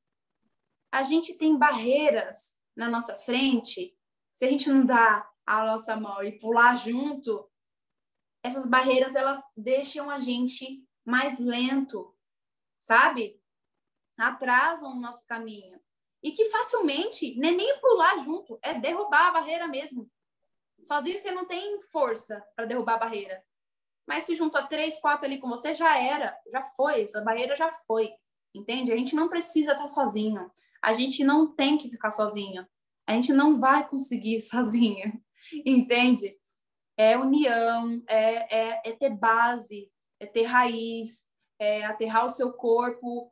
a 0.91 1.03
gente 1.03 1.34
tem 1.36 1.57
barreiras 1.57 2.57
na 2.76 2.89
nossa 2.89 3.18
frente. 3.20 3.95
Se 4.34 4.45
a 4.45 4.49
gente 4.49 4.70
não 4.70 4.86
dá 4.86 5.30
a 5.45 5.66
nossa 5.66 5.95
mão 5.95 6.24
e 6.24 6.39
pular 6.39 6.76
junto, 6.76 7.49
essas 8.43 8.66
barreiras 8.66 9.16
elas 9.16 9.39
deixam 9.55 10.09
a 10.09 10.20
gente 10.20 10.84
mais 11.05 11.39
lento, 11.39 12.16
sabe? 12.78 13.39
Atrasam 14.18 14.91
o 14.91 14.99
nosso 14.99 15.26
caminho. 15.26 15.80
E 16.24 16.32
que 16.32 16.45
facilmente, 16.45 17.36
não 17.38 17.49
é 17.49 17.51
nem 17.51 17.80
pular 17.80 18.20
junto, 18.20 18.59
é 18.62 18.74
derrubar 18.74 19.28
a 19.28 19.32
barreira 19.32 19.68
mesmo. 19.68 20.09
Sozinho 20.84 21.18
você 21.18 21.32
não 21.32 21.45
tem 21.45 21.82
força 21.84 22.43
para 22.55 22.66
derrubar 22.66 22.95
a 22.95 22.99
barreira. 22.99 23.43
Mas 24.08 24.24
se 24.26 24.36
juntou 24.36 24.68
três, 24.68 24.99
quatro 24.99 25.26
ali 25.26 25.38
com 25.38 25.47
você, 25.47 25.74
já 25.76 25.97
era, 25.97 26.36
já 26.52 26.64
foi, 26.76 27.04
essa 27.04 27.22
barreira 27.22 27.56
já 27.56 27.72
foi, 27.88 28.12
entende? 28.54 28.91
A 28.91 28.97
gente 28.97 29.16
não 29.16 29.30
precisa 29.30 29.72
estar 29.72 29.88
sozinho, 29.88 30.52
a 30.82 30.93
gente 30.93 31.24
não 31.24 31.54
tem 31.54 31.78
que 31.78 31.89
ficar 31.89 32.12
sozinho. 32.12 32.66
A 33.08 33.14
gente 33.14 33.34
não 33.34 33.60
vai 33.60 33.88
conseguir 33.88 34.39
sozinha, 34.41 35.14
entende? 35.66 36.38
É 36.97 37.18
união, 37.18 38.02
é, 38.08 38.58
é, 38.58 38.82
é 38.86 38.91
ter 38.93 39.10
base, 39.10 39.91
é 40.20 40.26
ter 40.26 40.43
raiz, 40.43 41.26
é 41.60 41.84
aterrar 41.86 42.26
o 42.26 42.30
seu 42.30 42.54
corpo, 42.54 43.30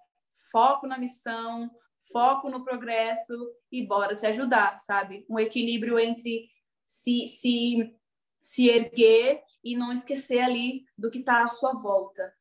foco 0.52 0.88
na 0.88 0.98
missão, 0.98 1.70
foco 2.12 2.50
no 2.50 2.64
progresso 2.64 3.34
e 3.72 3.86
bora 3.86 4.16
se 4.16 4.26
ajudar, 4.28 4.80
sabe? 4.80 5.26
Um 5.30 5.40
equilíbrio 5.40 6.00
entre 6.00 6.50
se, 6.86 7.28
se, 7.28 7.96
se 8.42 8.68
erguer 8.68 9.44
e 9.64 9.76
não 9.76 9.92
esquecer 9.92 10.40
ali 10.40 10.86
do 10.98 11.10
que 11.10 11.20
está 11.20 11.44
à 11.44 11.48
sua 11.48 11.74
volta. 11.74 12.34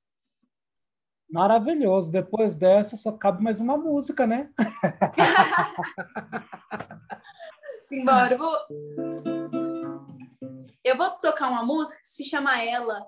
Maravilhoso. 1.31 2.11
Depois 2.11 2.55
dessa, 2.55 2.97
só 2.97 3.13
cabe 3.13 3.43
mais 3.43 3.61
uma 3.61 3.77
música, 3.77 4.27
né? 4.27 4.51
Simbora. 7.87 8.35
Eu 8.35 8.39
vou... 8.39 8.57
eu 10.83 10.97
vou 10.97 11.11
tocar 11.19 11.51
uma 11.51 11.63
música 11.65 12.01
que 12.01 12.07
se 12.07 12.25
chama 12.25 12.63
Ela, 12.63 13.07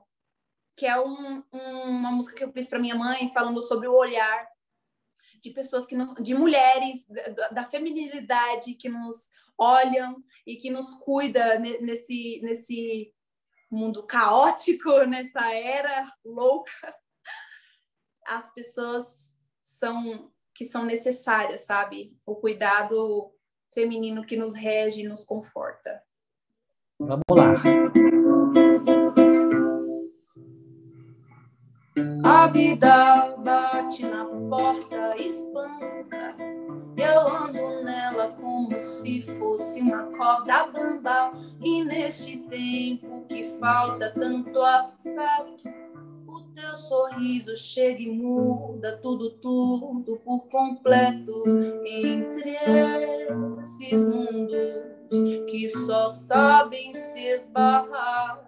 que 0.77 0.87
é 0.87 1.01
um, 1.01 1.43
um, 1.53 1.83
uma 1.83 2.13
música 2.13 2.37
que 2.37 2.45
eu 2.45 2.53
fiz 2.53 2.69
para 2.69 2.79
minha 2.79 2.95
mãe, 2.95 3.33
falando 3.33 3.63
sobre 3.63 3.89
o 3.89 3.95
olhar 3.95 4.47
de 5.43 5.51
pessoas 5.51 5.87
que 5.87 5.95
não, 5.95 6.13
de 6.15 6.35
mulheres 6.35 7.07
da, 7.09 7.49
da, 7.49 7.65
feminilidade 7.65 8.75
que 8.75 8.91
nos 8.91 9.31
olham 9.57 10.23
e 10.47 10.57
que 10.57 10.71
nos 10.71 10.93
cuida 10.95 11.59
nesse 11.59 12.41
nesse 12.43 13.11
mundo 13.71 14.07
caótico, 14.07 15.05
nessa 15.05 15.53
era 15.55 16.13
louca. 16.25 16.95
As 18.27 18.53
pessoas 18.53 19.37
são 19.63 20.31
que 20.55 20.65
são 20.65 20.85
necessárias, 20.85 21.63
sabe? 21.63 22.15
O 22.27 22.35
cuidado 22.37 23.33
feminino 23.73 24.23
que 24.25 24.37
nos 24.37 24.55
rege, 24.55 25.03
nos 25.03 25.25
conforta. 25.25 26.03
Vamos 26.99 27.25
lá. 27.31 27.55
A 32.25 32.47
vida 32.49 33.37
bate 33.39 34.05
na 34.05 34.27
porta, 34.51 35.17
espanca. 35.17 36.37
Eu 36.97 37.29
ando 37.29 37.80
como 38.61 38.79
se 38.79 39.23
fosse 39.39 39.81
uma 39.81 40.05
corda 40.17 40.67
bamba. 40.67 41.33
E 41.61 41.83
neste 41.85 42.39
tempo 42.39 43.25
que 43.29 43.45
falta 43.59 44.11
tanto 44.11 44.61
afeto, 44.61 45.69
o 46.27 46.43
teu 46.55 46.77
sorriso 46.77 47.57
chega 47.57 48.03
e 48.03 48.11
muda 48.11 48.99
tudo, 48.99 49.31
tudo 49.39 50.21
por 50.25 50.49
completo. 50.49 51.33
Entre 51.87 52.57
esses 53.61 54.07
mundos 54.07 55.11
que 55.51 55.69
só 55.69 56.09
sabem 56.09 56.95
se 56.95 57.21
esbarrar 57.21 58.47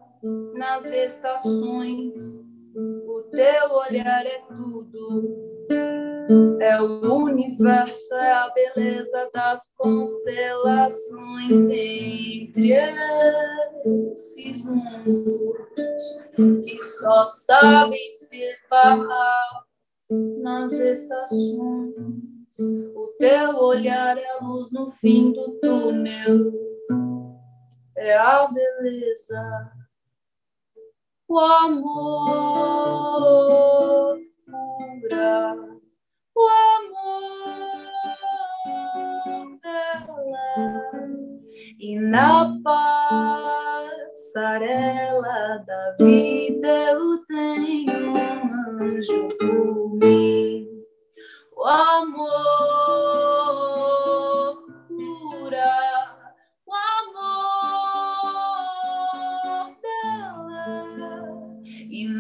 nas 0.55 0.85
estações 0.85 2.41
o 2.75 3.23
teu 3.31 3.73
olhar 3.73 4.27
é 4.27 4.39
tudo. 4.49 6.01
É 6.61 6.80
o 6.80 7.24
universo, 7.24 8.14
é 8.14 8.33
a 8.33 8.51
beleza 8.51 9.30
das 9.33 9.68
constelações 9.76 11.68
entre 11.70 12.72
esses 14.12 14.64
mundos 14.64 16.03
que 16.64 16.83
só 16.83 17.24
sabem 17.24 18.11
se 18.11 18.37
esbarrar 18.37 19.64
nas 20.43 20.72
estações. 20.72 21.95
O 22.95 23.14
teu 23.18 23.57
olhar 23.57 24.18
é 24.18 24.30
a 24.39 24.45
luz 24.45 24.70
no 24.72 24.91
fim 24.91 25.33
do 25.33 25.59
túnel, 25.61 26.53
é 27.97 28.14
a 28.16 28.47
beleza 28.47 29.72
o 31.33 31.39
amor 31.41 32.53
cura 34.45 35.80
o 36.43 36.49
amor 36.76 37.70
dela 39.62 40.51
e 41.78 41.97
na 41.99 42.59
passarela 44.12 45.59
da 45.66 45.97
vida 46.01 46.68
eu 46.68 47.24
tenho 47.26 48.12
um 48.12 48.82
anjo 48.82 49.28
por 49.38 49.95
mim. 50.01 50.66
O 51.57 51.64
amor 51.64 52.22
cura 54.88 55.93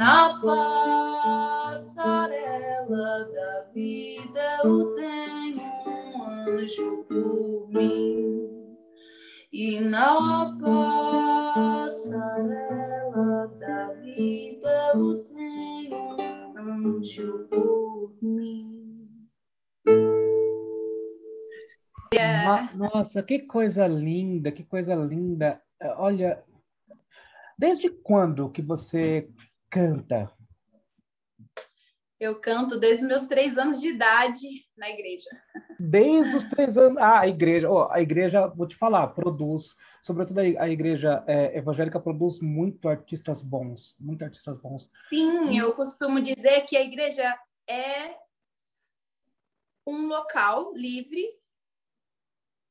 na 0.02 0.40
passarela 0.40 1.11
Nossa, 22.74 23.22
que 23.22 23.40
coisa 23.40 23.86
linda, 23.86 24.52
que 24.52 24.64
coisa 24.64 24.94
linda. 24.94 25.60
Olha, 25.96 26.42
desde 27.58 27.88
quando 27.88 28.50
que 28.50 28.62
você 28.62 29.28
canta? 29.70 30.30
Eu 32.22 32.38
canto 32.38 32.78
desde 32.78 33.02
os 33.02 33.08
meus 33.08 33.24
três 33.24 33.58
anos 33.58 33.80
de 33.80 33.88
idade 33.88 34.48
na 34.76 34.88
igreja. 34.88 35.28
Desde 35.76 36.36
os 36.36 36.44
três 36.44 36.78
anos. 36.78 36.96
Ah, 36.98 37.18
a 37.18 37.26
igreja, 37.26 37.68
oh, 37.68 37.90
a 37.90 38.00
igreja, 38.00 38.46
vou 38.46 38.68
te 38.68 38.76
falar, 38.76 39.08
produz, 39.08 39.74
sobretudo 40.00 40.38
a 40.38 40.68
igreja 40.68 41.24
é, 41.26 41.58
evangélica 41.58 41.98
produz 41.98 42.38
muito 42.38 42.88
artistas 42.88 43.42
bons, 43.42 43.96
muito 43.98 44.22
artistas 44.22 44.56
bons. 44.56 44.88
Sim, 45.08 45.58
eu 45.58 45.74
costumo 45.74 46.22
dizer 46.22 46.60
que 46.60 46.76
a 46.76 46.82
igreja 46.82 47.36
é 47.68 48.14
um 49.84 50.06
local 50.06 50.72
livre 50.74 51.26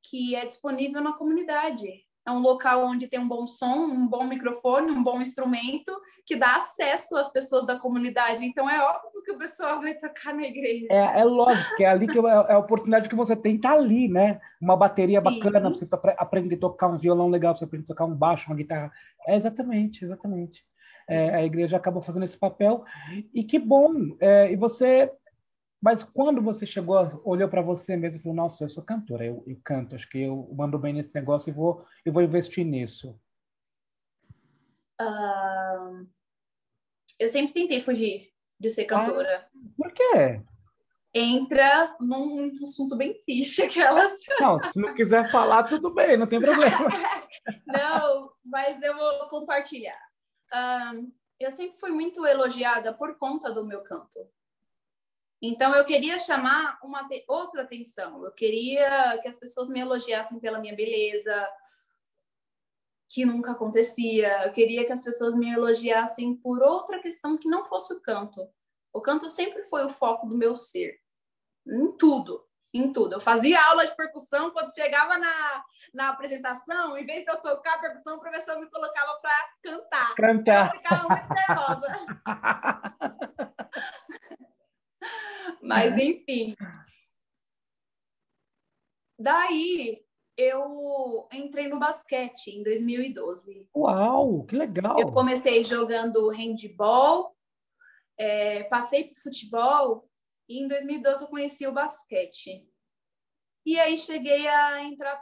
que 0.03 0.35
é 0.35 0.45
disponível 0.45 1.01
na 1.01 1.13
comunidade 1.13 1.87
é 2.25 2.31
um 2.31 2.39
local 2.39 2.85
onde 2.85 3.07
tem 3.07 3.19
um 3.19 3.27
bom 3.27 3.47
som, 3.47 3.87
um 3.87 4.07
bom 4.07 4.25
microfone, 4.25 4.91
um 4.91 5.03
bom 5.03 5.21
instrumento 5.21 5.91
que 6.25 6.35
dá 6.35 6.57
acesso 6.57 7.17
às 7.17 7.31
pessoas 7.31 7.65
da 7.65 7.79
comunidade. 7.79 8.45
Então 8.45 8.69
é 8.69 8.79
óbvio 8.79 9.23
que 9.23 9.31
o 9.31 9.37
pessoal 9.37 9.81
vai 9.81 9.95
tocar 9.95 10.33
na 10.33 10.43
igreja. 10.43 10.87
É, 10.91 11.21
é 11.21 11.23
lógico, 11.23 11.75
que 11.75 11.83
é 11.83 11.89
ali 11.89 12.07
que 12.07 12.19
é, 12.19 12.21
é 12.21 12.53
a 12.53 12.59
oportunidade 12.59 13.09
que 13.09 13.15
você 13.15 13.35
tem 13.35 13.59
tá 13.59 13.71
ali, 13.71 14.07
né? 14.07 14.39
Uma 14.61 14.77
bateria 14.77 15.19
Sim. 15.19 15.23
bacana 15.23 15.59
para 15.59 15.69
você 15.69 15.87
aprender 16.17 16.55
a 16.55 16.59
tocar 16.59 16.89
um 16.89 16.97
violão 16.97 17.27
legal, 17.27 17.53
para 17.53 17.59
você 17.59 17.65
aprender 17.65 17.85
a 17.85 17.87
tocar 17.87 18.05
um 18.05 18.15
baixo, 18.15 18.49
uma 18.49 18.55
guitarra. 18.55 18.91
É 19.27 19.35
exatamente, 19.35 20.05
exatamente. 20.05 20.63
É, 21.09 21.35
a 21.35 21.43
igreja 21.43 21.75
acaba 21.75 22.01
fazendo 22.01 22.23
esse 22.23 22.37
papel 22.37 22.85
e 23.33 23.43
que 23.43 23.57
bom. 23.57 23.93
É, 24.19 24.51
e 24.51 24.55
você 24.55 25.11
mas 25.81 26.03
quando 26.03 26.41
você 26.41 26.65
chegou, 26.65 26.95
olhou 27.25 27.49
para 27.49 27.61
você 27.61 27.97
mesmo 27.97 28.19
e 28.19 28.21
falou, 28.21 28.35
nossa, 28.35 28.63
eu 28.63 28.69
sou 28.69 28.83
cantora, 28.83 29.25
eu, 29.25 29.43
eu, 29.47 29.59
canto, 29.63 29.95
acho 29.95 30.07
que 30.07 30.19
eu 30.19 30.47
mando 30.53 30.77
bem 30.77 30.93
nesse 30.93 31.13
negócio 31.15 31.49
e 31.49 31.53
vou, 31.53 31.83
eu 32.05 32.13
vou 32.13 32.21
investir 32.21 32.63
nisso. 32.63 33.19
Uh, 35.01 36.07
eu 37.19 37.27
sempre 37.27 37.53
tentei 37.53 37.81
fugir 37.81 38.29
de 38.59 38.69
ser 38.69 38.85
cantora. 38.85 39.47
Ah, 39.47 39.69
por 39.75 39.91
quê? 39.91 40.43
Entra 41.13 41.97
num 41.99 42.63
assunto 42.63 42.95
bem 42.95 43.19
triste 43.19 43.63
aquelas. 43.63 44.19
Não, 44.39 44.59
se 44.59 44.79
não 44.79 44.93
quiser 44.93 45.31
falar, 45.31 45.63
tudo 45.63 45.91
bem, 45.91 46.15
não 46.15 46.27
tem 46.27 46.39
problema. 46.39 46.87
não, 47.65 48.31
mas 48.45 48.79
eu 48.83 48.95
vou 48.95 49.29
compartilhar. 49.29 49.99
Uh, 50.53 51.11
eu 51.39 51.49
sempre 51.49 51.79
fui 51.79 51.89
muito 51.89 52.23
elogiada 52.23 52.93
por 52.93 53.17
conta 53.17 53.51
do 53.51 53.65
meu 53.65 53.81
canto. 53.81 54.29
Então, 55.41 55.73
eu 55.73 55.83
queria 55.83 56.19
chamar 56.19 56.77
uma 56.83 57.07
outra 57.27 57.63
atenção. 57.63 58.23
Eu 58.23 58.31
queria 58.31 59.17
que 59.21 59.27
as 59.27 59.39
pessoas 59.39 59.69
me 59.69 59.79
elogiassem 59.79 60.39
pela 60.39 60.59
minha 60.59 60.75
beleza, 60.75 61.49
que 63.09 63.25
nunca 63.25 63.53
acontecia. 63.53 64.45
Eu 64.45 64.53
queria 64.53 64.85
que 64.85 64.93
as 64.93 65.03
pessoas 65.03 65.35
me 65.35 65.51
elogiassem 65.51 66.35
por 66.35 66.61
outra 66.61 66.99
questão 66.99 67.37
que 67.37 67.49
não 67.49 67.65
fosse 67.65 67.91
o 67.91 67.99
canto. 67.99 68.47
O 68.93 69.01
canto 69.01 69.27
sempre 69.29 69.63
foi 69.63 69.83
o 69.83 69.89
foco 69.89 70.27
do 70.27 70.37
meu 70.37 70.55
ser, 70.55 70.99
em 71.65 71.91
tudo, 71.97 72.45
em 72.71 72.91
tudo. 72.91 73.15
Eu 73.15 73.21
fazia 73.21 73.63
aula 73.65 73.87
de 73.87 73.95
percussão 73.95 74.51
quando 74.51 74.73
chegava 74.73 75.17
na, 75.17 75.65
na 75.93 76.09
apresentação, 76.09 76.95
em 76.97 77.05
vez 77.05 77.23
de 77.23 77.31
eu 77.31 77.37
tocar 77.37 77.75
a 77.75 77.79
percussão, 77.79 78.17
o 78.17 78.19
professor 78.19 78.59
me 78.59 78.69
colocava 78.69 79.19
para 79.21 79.49
cantar. 79.63 80.15
Cantar. 80.15 80.67
Eu 80.67 80.73
ficava 80.73 81.07
muito 81.07 81.33
nervosa. 81.33 82.05
Mas, 85.61 85.97
enfim. 85.99 86.55
Daí, 89.19 90.03
eu 90.37 91.27
entrei 91.31 91.67
no 91.67 91.79
basquete 91.79 92.47
em 92.47 92.63
2012. 92.63 93.67
Uau, 93.75 94.43
que 94.45 94.55
legal! 94.55 94.99
Eu 94.99 95.11
comecei 95.11 95.63
jogando 95.63 96.29
handball, 96.29 97.35
é, 98.17 98.63
passei 98.63 99.05
para 99.05 99.21
futebol 99.21 100.09
e 100.49 100.59
em 100.63 100.67
2012 100.67 101.23
eu 101.23 101.27
conheci 101.27 101.67
o 101.67 101.73
basquete. 101.73 102.67
E 103.65 103.79
aí 103.79 103.97
cheguei 103.97 104.47
a 104.47 104.83
entrar 104.83 105.21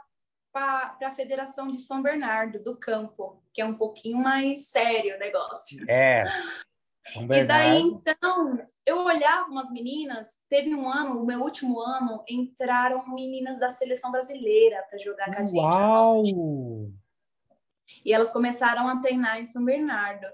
para 0.52 0.96
a 1.02 1.14
Federação 1.14 1.70
de 1.70 1.78
São 1.78 2.02
Bernardo 2.02 2.62
do 2.62 2.76
Campo, 2.76 3.42
que 3.52 3.60
é 3.60 3.64
um 3.64 3.76
pouquinho 3.76 4.18
mais 4.18 4.68
sério 4.68 5.16
o 5.16 5.18
negócio. 5.18 5.84
É. 5.88 6.24
São 7.08 7.26
Bernardo. 7.26 7.44
E 7.44 7.46
daí 7.46 7.80
então 7.80 8.68
eu 8.90 9.04
olhava 9.04 9.48
umas 9.48 9.70
meninas, 9.70 10.42
teve 10.48 10.74
um 10.74 10.90
ano, 10.90 11.22
o 11.22 11.26
meu 11.26 11.40
último 11.40 11.80
ano, 11.80 12.24
entraram 12.28 13.06
meninas 13.14 13.60
da 13.60 13.70
seleção 13.70 14.10
brasileira 14.10 14.84
para 14.88 14.98
jogar 14.98 15.26
com 15.26 15.40
a 15.40 15.44
gente. 15.44 15.56
Uau! 15.56 16.22
E 18.04 18.12
elas 18.12 18.32
começaram 18.32 18.88
a 18.88 19.00
treinar 19.00 19.38
em 19.40 19.46
São 19.46 19.64
Bernardo. 19.64 20.26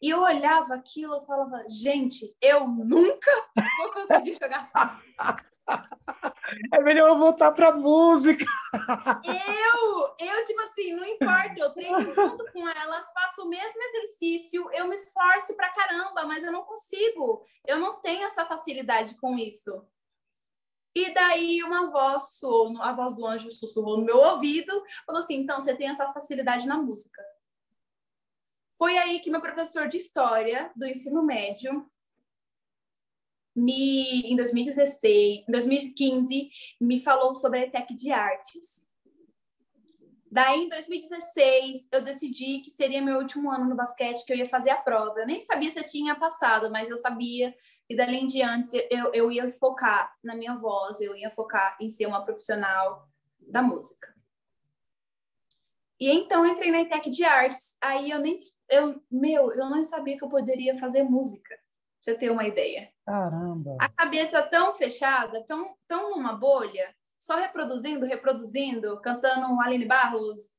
E 0.00 0.08
eu 0.08 0.22
olhava 0.22 0.74
aquilo 0.74 1.22
e 1.22 1.26
falava, 1.26 1.64
gente, 1.68 2.34
eu 2.40 2.66
nunca 2.66 3.30
vou 3.78 3.92
conseguir 3.92 4.38
jogar 4.40 4.68
assim. 4.74 6.31
É 6.72 6.80
melhor 6.80 7.10
eu 7.10 7.18
voltar 7.18 7.52
pra 7.52 7.72
música. 7.72 8.44
Eu, 9.24 10.14
eu, 10.18 10.44
tipo 10.44 10.60
assim, 10.62 10.92
não 10.92 11.04
importa, 11.04 11.54
eu 11.56 11.70
treino 11.70 12.14
junto 12.14 12.52
com 12.52 12.68
elas, 12.68 13.12
faço 13.12 13.42
o 13.42 13.48
mesmo 13.48 13.82
exercício, 13.82 14.68
eu 14.72 14.88
me 14.88 14.96
esforço 14.96 15.54
pra 15.54 15.72
caramba, 15.72 16.24
mas 16.24 16.42
eu 16.42 16.52
não 16.52 16.64
consigo. 16.64 17.44
Eu 17.66 17.78
não 17.78 18.00
tenho 18.00 18.24
essa 18.24 18.44
facilidade 18.44 19.16
com 19.16 19.36
isso. 19.36 19.86
E 20.94 21.12
daí 21.14 21.62
uma 21.62 21.90
voz, 21.90 22.40
a 22.80 22.92
voz 22.92 23.16
do 23.16 23.26
anjo 23.26 23.50
sussurrou 23.50 23.98
no 23.98 24.04
meu 24.04 24.18
ouvido, 24.18 24.82
falou 25.06 25.20
assim: 25.20 25.36
então 25.36 25.60
você 25.60 25.74
tem 25.74 25.88
essa 25.88 26.12
facilidade 26.12 26.66
na 26.66 26.76
música. 26.76 27.22
Foi 28.76 28.98
aí 28.98 29.20
que 29.20 29.30
meu 29.30 29.40
professor 29.40 29.88
de 29.88 29.96
história 29.96 30.70
do 30.76 30.86
ensino 30.86 31.22
médio 31.22 31.88
me, 33.54 34.22
em 34.22 34.36
2016, 34.36 35.44
em 35.48 35.52
2015, 35.52 36.50
me 36.80 37.00
falou 37.00 37.34
sobre 37.34 37.60
a 37.60 37.62
ETEC 37.62 37.94
de 37.94 38.10
Artes. 38.10 38.86
Daí, 40.30 40.62
em 40.62 40.68
2016, 40.70 41.88
eu 41.92 42.00
decidi 42.00 42.60
que 42.60 42.70
seria 42.70 43.02
meu 43.02 43.18
último 43.18 43.50
ano 43.50 43.66
no 43.66 43.76
basquete, 43.76 44.24
que 44.24 44.32
eu 44.32 44.36
ia 44.38 44.46
fazer 44.46 44.70
a 44.70 44.80
prova. 44.80 45.20
Eu 45.20 45.26
nem 45.26 45.38
sabia 45.42 45.70
se 45.70 45.78
eu 45.78 45.84
tinha 45.84 46.14
passado, 46.14 46.70
mas 46.70 46.88
eu 46.88 46.96
sabia 46.96 47.54
que 47.86 47.94
dali 47.94 48.16
em 48.16 48.26
diante 48.26 48.76
eu, 48.90 49.12
eu 49.12 49.30
ia 49.30 49.52
focar 49.52 50.10
na 50.24 50.34
minha 50.34 50.56
voz, 50.56 51.02
eu 51.02 51.14
ia 51.14 51.30
focar 51.30 51.76
em 51.78 51.90
ser 51.90 52.06
uma 52.06 52.24
profissional 52.24 53.06
da 53.40 53.60
música. 53.60 54.12
E 56.00 56.10
então 56.10 56.46
entrei 56.46 56.70
na 56.70 56.80
ETEC 56.80 57.10
de 57.10 57.24
Artes. 57.24 57.76
Aí 57.80 58.10
eu 58.10 58.18
nem, 58.18 58.36
eu, 58.70 59.00
meu, 59.10 59.52
eu 59.52 59.70
nem 59.70 59.84
sabia 59.84 60.16
que 60.16 60.24
eu 60.24 60.28
poderia 60.28 60.74
fazer 60.76 61.02
música 61.02 61.56
você 62.00 62.14
ter 62.14 62.30
uma 62.30 62.46
ideia. 62.46 62.91
Caramba! 63.04 63.76
A 63.80 63.88
cabeça 63.88 64.42
tão 64.42 64.74
fechada, 64.74 65.44
tão, 65.44 65.76
tão 65.88 66.10
numa 66.10 66.34
bolha, 66.34 66.94
só 67.18 67.36
reproduzindo, 67.36 68.06
reproduzindo, 68.06 69.00
cantando 69.00 69.60
Aline 69.60 69.86
Barros, 69.86 70.50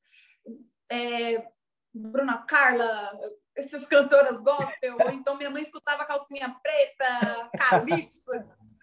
é, 0.91 1.47
Bruna 1.93 2.37
Carla, 2.39 3.11
essas 3.55 3.85
cantoras 3.87 4.39
gospel, 4.39 4.97
então 5.11 5.37
minha 5.37 5.49
mãe 5.49 5.61
escutava 5.61 6.05
calcinha 6.05 6.55
preta, 6.61 7.49
calypso, 7.57 8.31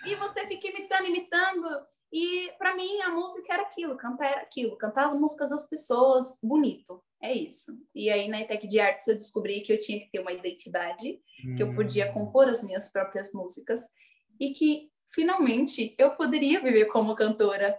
e 0.07 0.15
você 0.15 0.47
fica 0.47 0.69
imitando, 0.69 1.07
imitando, 1.07 1.87
e 2.13 2.53
para 2.59 2.75
mim 2.75 3.01
a 3.03 3.11
música 3.11 3.53
era 3.53 3.63
aquilo, 3.63 3.97
cantar 3.97 4.27
era 4.27 4.41
aquilo, 4.43 4.77
cantar 4.77 5.07
as 5.07 5.15
músicas 5.15 5.51
das 5.51 5.69
pessoas 5.69 6.39
bonito. 6.43 7.03
É 7.23 7.33
isso. 7.33 7.79
E 7.95 8.11
aí 8.11 8.29
na 8.29 8.41
ETEC 8.41 8.67
de 8.67 8.81
Artes 8.81 9.07
eu 9.07 9.15
descobri 9.15 9.61
que 9.61 9.73
eu 9.73 9.79
tinha 9.79 10.01
que 10.01 10.11
ter 10.11 10.21
uma 10.21 10.33
identidade, 10.33 11.21
hum. 11.45 11.55
que 11.55 11.63
eu 11.63 11.75
podia 11.75 12.11
hum. 12.11 12.15
compor 12.15 12.49
as 12.49 12.63
minhas 12.63 12.89
próprias 12.89 13.33
músicas 13.33 13.91
e 14.39 14.53
que 14.53 14.91
finalmente 15.13 15.95
eu 15.99 16.17
poderia 16.17 16.61
viver 16.61 16.87
como 16.87 17.15
cantora. 17.15 17.79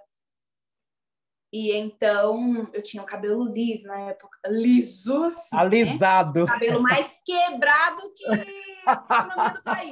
E 1.52 1.72
então 1.72 2.70
eu 2.72 2.82
tinha 2.82 3.04
o 3.04 3.06
cabelo 3.06 3.44
liso 3.44 3.88
na 3.88 4.00
época, 4.12 4.40
liso 4.48 5.24
assim, 5.24 5.56
né? 5.56 5.62
alisado, 5.62 6.42
né? 6.42 6.46
cabelo 6.46 6.82
mais 6.82 7.18
quebrado 7.26 8.14
que 8.16 8.28
no 8.28 9.54
do 9.54 9.64
país. 9.64 9.92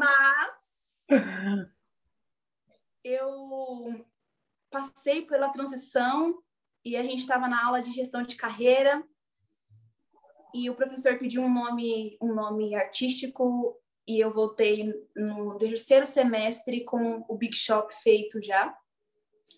Mas 0.00 0.64
eu 3.04 4.04
passei 4.70 5.22
pela 5.22 5.50
transição 5.50 6.42
e 6.84 6.96
a 6.96 7.02
gente 7.02 7.20
estava 7.20 7.48
na 7.48 7.64
aula 7.64 7.80
de 7.80 7.92
gestão 7.92 8.22
de 8.22 8.36
carreira 8.36 9.02
e 10.54 10.70
o 10.70 10.74
professor 10.74 11.18
pediu 11.18 11.42
um 11.42 11.52
nome, 11.52 12.16
um 12.20 12.34
nome 12.34 12.74
artístico 12.74 13.76
e 14.06 14.20
eu 14.20 14.32
voltei 14.32 14.92
no 15.16 15.56
terceiro 15.56 16.06
semestre 16.06 16.84
com 16.84 17.24
o 17.28 17.36
Big 17.36 17.56
Shop 17.56 17.92
feito 18.02 18.40
já, 18.42 18.76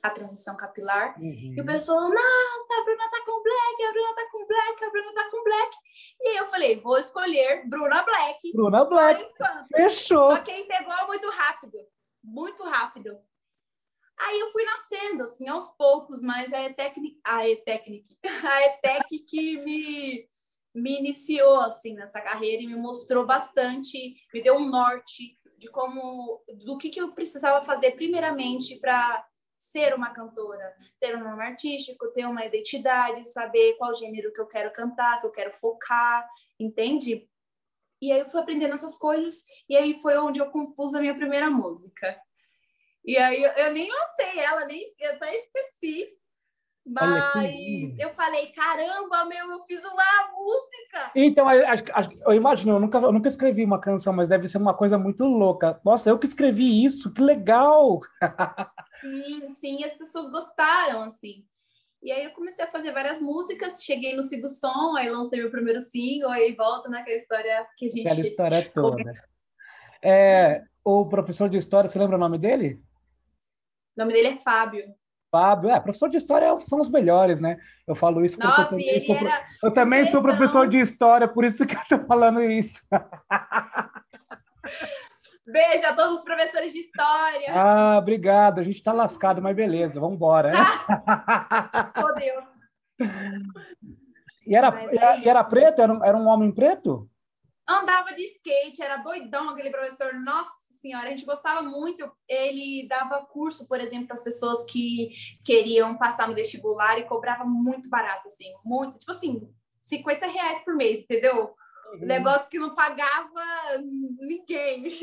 a 0.03 0.11
transição 0.11 0.57
capilar. 0.57 1.21
Uhum. 1.21 1.55
E 1.57 1.61
o 1.61 1.65
pessoal, 1.65 2.01
nossa, 2.01 2.81
a 2.81 2.85
Bruna 2.85 3.11
tá 3.11 3.25
com 3.27 3.43
black, 3.43 3.83
a 3.83 3.93
Bruna 3.93 4.15
tá 4.15 4.29
com 4.31 4.47
black, 4.47 4.85
a 4.85 4.91
Bruna 4.91 5.15
tá 5.15 5.31
com 5.31 5.45
black. 5.45 5.77
E 6.21 6.29
aí 6.29 6.37
eu 6.37 6.47
falei, 6.47 6.81
vou 6.81 6.99
escolher 6.99 7.69
Bruna 7.69 8.03
Black. 8.03 8.53
Bruna 8.55 8.85
Black. 8.85 9.27
Fechou. 9.75 10.31
Só 10.31 10.39
que 10.43 10.53
aí 10.53 10.65
pegou 10.65 11.07
muito 11.09 11.29
rápido, 11.31 11.79
muito 12.23 12.63
rápido. 12.63 13.19
Aí 14.19 14.41
eu 14.41 14.51
fui 14.51 14.65
nascendo, 14.65 15.23
assim, 15.23 15.47
aos 15.49 15.69
poucos, 15.77 16.23
mas 16.23 16.53
a 16.53 16.63
ETEC, 16.63 17.19
a 17.25 17.41
a 18.45 18.67
ETEC 18.67 19.19
que 19.21 19.59
me, 19.59 20.29
me 20.75 20.99
iniciou, 20.99 21.61
assim, 21.61 21.95
nessa 21.95 22.21
carreira 22.21 22.63
e 22.63 22.67
me 22.67 22.77
mostrou 22.77 23.27
bastante, 23.27 24.17
me 24.33 24.43
deu 24.43 24.57
um 24.57 24.69
norte 24.69 25.39
de 25.59 25.69
como, 25.71 26.43
do 26.65 26.77
que, 26.79 26.91
que 26.91 27.01
eu 27.01 27.13
precisava 27.13 27.65
fazer 27.65 27.93
primeiramente 27.93 28.77
para 28.77 29.27
ser 29.59 29.95
uma 29.95 30.11
cantora, 30.11 30.75
ter 31.01 31.17
um 31.17 31.25
nome 31.25 31.43
artístico, 31.43 32.13
ter 32.13 32.27
uma 32.27 32.45
identidade, 32.45 33.25
saber 33.25 33.75
qual 33.77 33.95
gênero 33.95 34.33
que 34.33 34.41
eu 34.41 34.47
quero 34.47 34.73
cantar, 34.73 35.21
que 35.21 35.27
eu 35.27 35.33
quero 35.33 35.53
focar, 35.53 36.27
entende? 36.59 37.29
E 38.01 38.13
aí 38.13 38.21
eu 38.21 38.29
fui 38.29 38.41
aprendendo 38.41 38.75
essas 38.75 38.97
coisas 38.97 39.43
e 39.69 39.77
aí 39.77 40.01
foi 40.01 40.19
onde 40.19 40.41
eu 40.41 40.51
compus 40.51 40.95
a 40.95 41.01
minha 41.01 41.15
primeira 41.15 41.51
música. 41.51 42.21
E 43.07 43.17
aí 43.17 43.43
eu, 43.43 43.51
eu 43.53 43.73
nem 43.73 43.89
lancei 43.89 44.41
ela, 44.41 44.65
nem 44.65 44.85
eu 45.01 45.13
até 45.13 45.37
esqueci. 45.37 46.09
Mas 46.89 47.99
eu 47.99 48.15
falei, 48.15 48.47
caramba, 48.53 49.25
meu, 49.25 49.51
eu 49.51 49.65
fiz 49.65 49.81
uma 49.81 50.31
música. 50.33 51.11
Então, 51.17 51.47
eu 51.51 52.33
imagino, 52.33 52.77
eu 52.77 52.81
nunca, 52.81 52.99
eu 52.99 53.13
nunca 53.13 53.29
escrevi 53.29 53.65
uma 53.65 53.81
canção, 53.81 54.13
mas 54.13 54.29
deve 54.29 54.49
ser 54.49 54.59
uma 54.59 54.73
coisa 54.73 54.97
muito 54.97 55.25
louca. 55.25 55.81
Nossa, 55.85 56.09
eu 56.09 56.19
que 56.19 56.29
escrevi 56.29 56.85
isso, 56.85 57.13
que 57.13 57.21
legal! 57.21 58.01
Sim, 59.01 59.49
sim, 59.51 59.85
as 59.85 59.95
pessoas 59.95 60.31
gostaram, 60.31 61.03
assim. 61.03 61.45
E 62.03 62.11
aí 62.11 62.25
eu 62.25 62.31
comecei 62.31 62.65
a 62.65 62.71
fazer 62.71 62.93
várias 62.93 63.21
músicas, 63.21 63.85
cheguei 63.85 64.17
no 64.17 64.23
Sigo 64.23 64.49
Som, 64.49 64.97
aí 64.97 65.11
lancei 65.11 65.41
meu 65.41 65.51
primeiro 65.51 65.81
single, 65.81 66.31
aí 66.31 66.55
volta 66.55 66.89
naquela 66.89 67.19
história 67.19 67.67
que 67.77 67.87
a 67.87 67.89
gente... 67.89 68.07
Aquela 68.07 68.21
história 68.21 68.73
toda. 68.73 69.13
É, 70.03 70.63
o 70.85 71.05
professor 71.07 71.49
de 71.49 71.59
história, 71.59 71.91
você 71.91 71.99
lembra 71.99 72.17
o 72.17 72.21
nome 72.21 72.39
dele? 72.39 72.81
O 73.97 74.01
nome 74.01 74.13
dele 74.13 74.29
é 74.29 74.37
Fábio. 74.37 74.85
Fábio, 75.31 75.71
é, 75.71 75.81
professor 75.81 76.09
de 76.09 76.19
história 76.19 76.49
são 76.61 76.79
os 76.79 76.89
melhores, 76.89 77.41
né? 77.41 77.59
Eu 77.87 77.95
falo 77.95 78.25
isso 78.25 78.37
porque 78.37 78.49
Nossa, 78.49 78.63
eu 78.63 78.69
também, 78.69 79.01
sou, 79.01 79.17
era... 79.17 79.47
eu 79.63 79.71
também 79.71 80.05
sou 80.05 80.23
professor 80.23 80.69
de 80.69 80.79
história, 80.79 81.27
por 81.27 81.45
isso 81.45 81.67
que 81.67 81.75
eu 81.75 81.81
tô 81.89 81.99
falando 82.07 82.43
isso. 82.43 82.85
Beijo 85.47 85.87
a 85.87 85.95
todos 85.95 86.19
os 86.19 86.25
professores 86.25 86.73
de 86.73 86.81
história. 86.81 87.53
Ah, 87.55 87.99
obrigado. 87.99 88.59
A 88.59 88.65
gente 88.65 88.83
tá 88.83 88.93
lascado, 88.93 89.41
mas 89.41 89.55
beleza, 89.55 90.01
vamos 90.01 90.17
embora. 90.17 90.51
Né? 90.51 90.59
oh, 92.05 92.13
Deus. 92.15 92.45
E 94.47 94.57
era, 94.57 94.69
é 94.69 95.21
e 95.21 95.29
era 95.29 95.45
preto? 95.45 95.81
Era 95.81 95.93
um, 95.93 96.05
era 96.05 96.17
um 96.17 96.27
homem 96.27 96.53
preto? 96.53 97.09
Andava 97.69 98.13
de 98.15 98.25
skate, 98.25 98.83
era 98.83 98.97
doidão 98.99 99.51
aquele 99.51 99.71
professor. 99.71 100.13
Nossa 100.15 100.51
senhora, 100.87 101.09
a 101.09 101.11
gente 101.11 101.25
gostava 101.25 101.63
muito. 101.63 102.09
Ele 102.29 102.87
dava 102.89 103.27
curso, 103.27 103.67
por 103.67 103.81
exemplo, 103.81 104.07
para 104.07 104.15
as 104.15 104.23
pessoas 104.23 104.63
que 104.65 105.11
queriam 105.45 105.97
passar 105.97 106.29
no 106.29 106.35
vestibular 106.35 106.99
e 106.99 107.05
cobrava 107.05 107.45
muito 107.45 107.89
barato, 107.89 108.29
assim, 108.29 108.55
muito, 108.65 108.99
tipo 108.99 109.11
assim, 109.11 109.53
50 109.83 110.27
reais 110.29 110.61
por 110.65 110.77
mês, 110.77 111.03
entendeu? 111.03 111.55
Uhum. 111.93 112.07
Negócio 112.07 112.49
que 112.49 112.59
não 112.59 112.75
pagava 112.75 113.43
ninguém. 114.21 114.85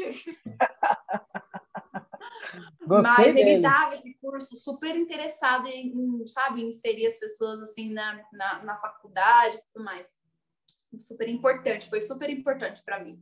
Mas 2.86 3.36
ele 3.36 3.44
dele. 3.44 3.62
dava 3.62 3.96
esse 3.96 4.14
curso 4.16 4.56
super 4.58 4.96
interessado 4.96 5.68
em, 5.68 6.26
sabe, 6.28 6.64
inserir 6.64 7.08
as 7.08 7.18
pessoas 7.18 7.62
assim 7.62 7.92
na, 7.92 8.24
na, 8.32 8.64
na 8.64 8.78
faculdade 8.78 9.58
e 9.58 9.64
tudo 9.72 9.84
mais. 9.84 10.16
Super 11.00 11.28
importante, 11.28 11.90
foi 11.90 12.02
super 12.02 12.30
importante 12.30 12.84
para 12.84 13.04
mim. 13.04 13.20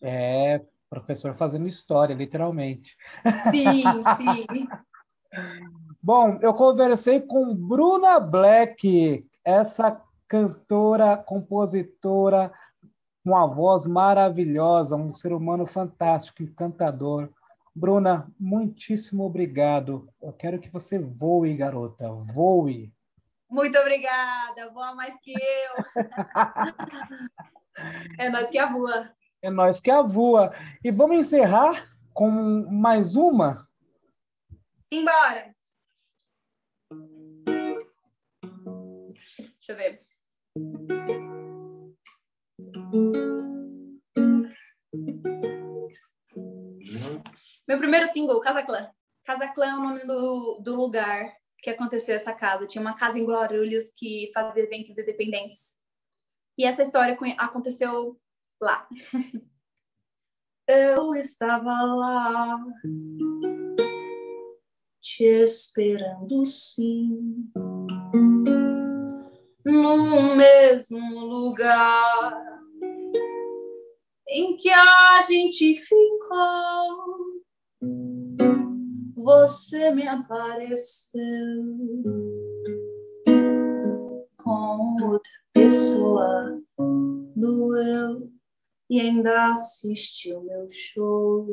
É, 0.00 0.60
professor 0.94 1.34
fazendo 1.34 1.66
história, 1.66 2.14
literalmente. 2.14 2.96
Sim, 3.50 3.82
sim. 4.46 4.68
Bom, 6.00 6.38
eu 6.40 6.54
conversei 6.54 7.20
com 7.20 7.54
Bruna 7.54 8.20
Black, 8.20 9.26
essa 9.44 10.00
cantora, 10.28 11.16
compositora, 11.16 12.52
uma 13.24 13.46
voz 13.46 13.86
maravilhosa, 13.86 14.96
um 14.96 15.12
ser 15.12 15.32
humano 15.32 15.66
fantástico, 15.66 16.42
encantador. 16.42 17.30
Bruna, 17.74 18.30
muitíssimo 18.38 19.24
obrigado. 19.24 20.08
Eu 20.22 20.32
quero 20.32 20.60
que 20.60 20.70
você 20.70 20.98
voe, 20.98 21.56
garota, 21.56 22.08
voe. 22.08 22.92
Muito 23.50 23.76
obrigada, 23.78 24.70
voa 24.72 24.94
mais 24.94 25.18
que 25.20 25.32
eu. 25.32 25.84
é 28.18 28.30
nós 28.30 28.48
que 28.48 28.58
a 28.58 28.70
voa. 28.70 29.10
É 29.44 29.50
nós 29.50 29.78
que 29.78 29.90
a 29.90 30.00
voa. 30.00 30.54
E 30.82 30.90
vamos 30.90 31.18
encerrar 31.18 31.94
com 32.14 32.30
mais 32.30 33.14
uma? 33.14 33.68
Embora. 34.90 35.54
Deixa 39.36 39.68
eu 39.68 39.76
ver. 39.76 40.00
Meu 47.68 47.76
primeiro 47.76 48.08
single, 48.08 48.40
Casa 48.40 48.62
Clã. 48.62 48.90
Casa 49.26 49.46
Clã 49.48 49.66
é 49.66 49.74
o 49.74 49.82
nome 49.82 50.06
do, 50.06 50.58
do 50.60 50.74
lugar 50.74 51.36
que 51.58 51.68
aconteceu 51.68 52.16
essa 52.16 52.32
casa. 52.32 52.66
Tinha 52.66 52.80
uma 52.80 52.96
casa 52.96 53.18
em 53.18 53.26
Guarulhos 53.26 53.92
que 53.94 54.30
fazia 54.32 54.62
eventos 54.62 54.96
independentes. 54.96 55.78
E 56.56 56.64
essa 56.64 56.82
história 56.82 57.14
aconteceu 57.36 58.18
lá. 58.64 58.88
Eu 60.66 61.14
estava 61.14 61.70
lá, 61.70 62.58
te 65.02 65.24
esperando 65.24 66.46
sim, 66.46 67.52
no 69.62 70.34
mesmo 70.34 71.26
lugar 71.26 72.62
em 74.26 74.56
que 74.56 74.70
a 74.70 75.20
gente 75.20 75.76
ficou. 75.76 77.34
Você 79.16 79.90
me 79.90 80.08
apareceu 80.08 81.20
com 84.42 84.96
outra 85.02 85.32
pessoa, 85.52 86.62
doeu 87.36 88.33
e 88.94 89.00
ainda 89.00 89.52
assistiu 89.52 90.40
meu 90.42 90.70
show. 90.70 91.44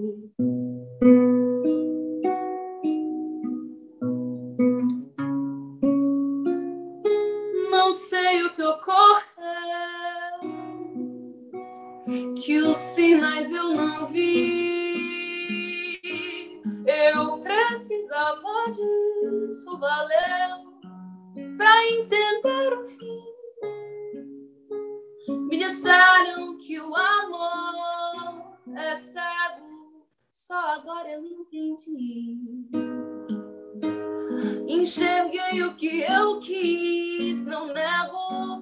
Não 7.71 7.91
sei 7.91 8.43
o 8.43 8.53
que 8.53 8.61
ocorreu, 8.61 9.23
que 12.35 12.59
os 12.59 12.77
sinais 12.77 13.51
eu 13.51 13.69
não 13.69 14.05
vi. 14.05 15.99
Eu 16.85 17.39
precisava 17.39 18.69
disso, 18.69 19.79
valeu, 19.79 20.77
pra 21.57 21.87
entender 21.87 22.73
o 22.77 22.85
fim. 22.85 23.20
Me 25.72 25.78
disseram 25.78 26.57
que 26.57 26.82
o 26.82 26.93
amor 26.93 28.57
é 28.76 28.95
cego, 28.97 30.05
só 30.30 30.59
agora 30.74 31.09
eu 31.09 31.26
entendi. 31.26 32.67
Enxerguei 34.67 35.63
o 35.63 35.74
que 35.76 36.01
eu 36.01 36.39
quis, 36.41 37.45
não 37.45 37.67
nego, 37.67 38.61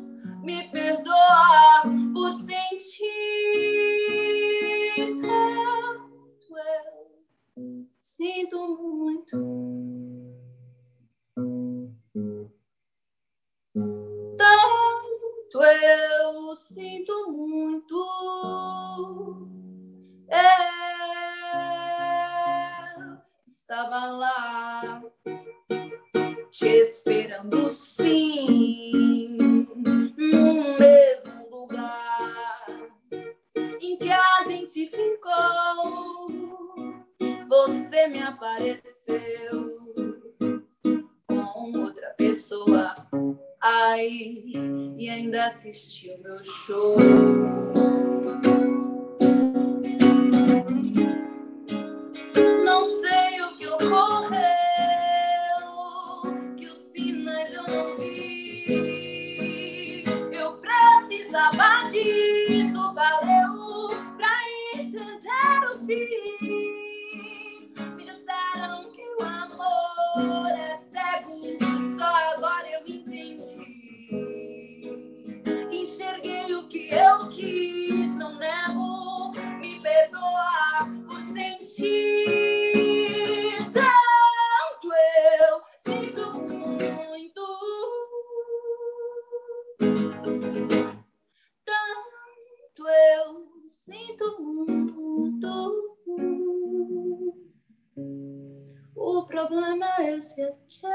problema 99.48 99.86
é 100.00 100.18
esse 100.18 100.42
é 100.42 100.54
que 100.68 100.86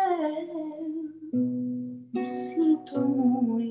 eu 2.14 2.20
sinto 2.20 3.00
muito. 3.00 3.63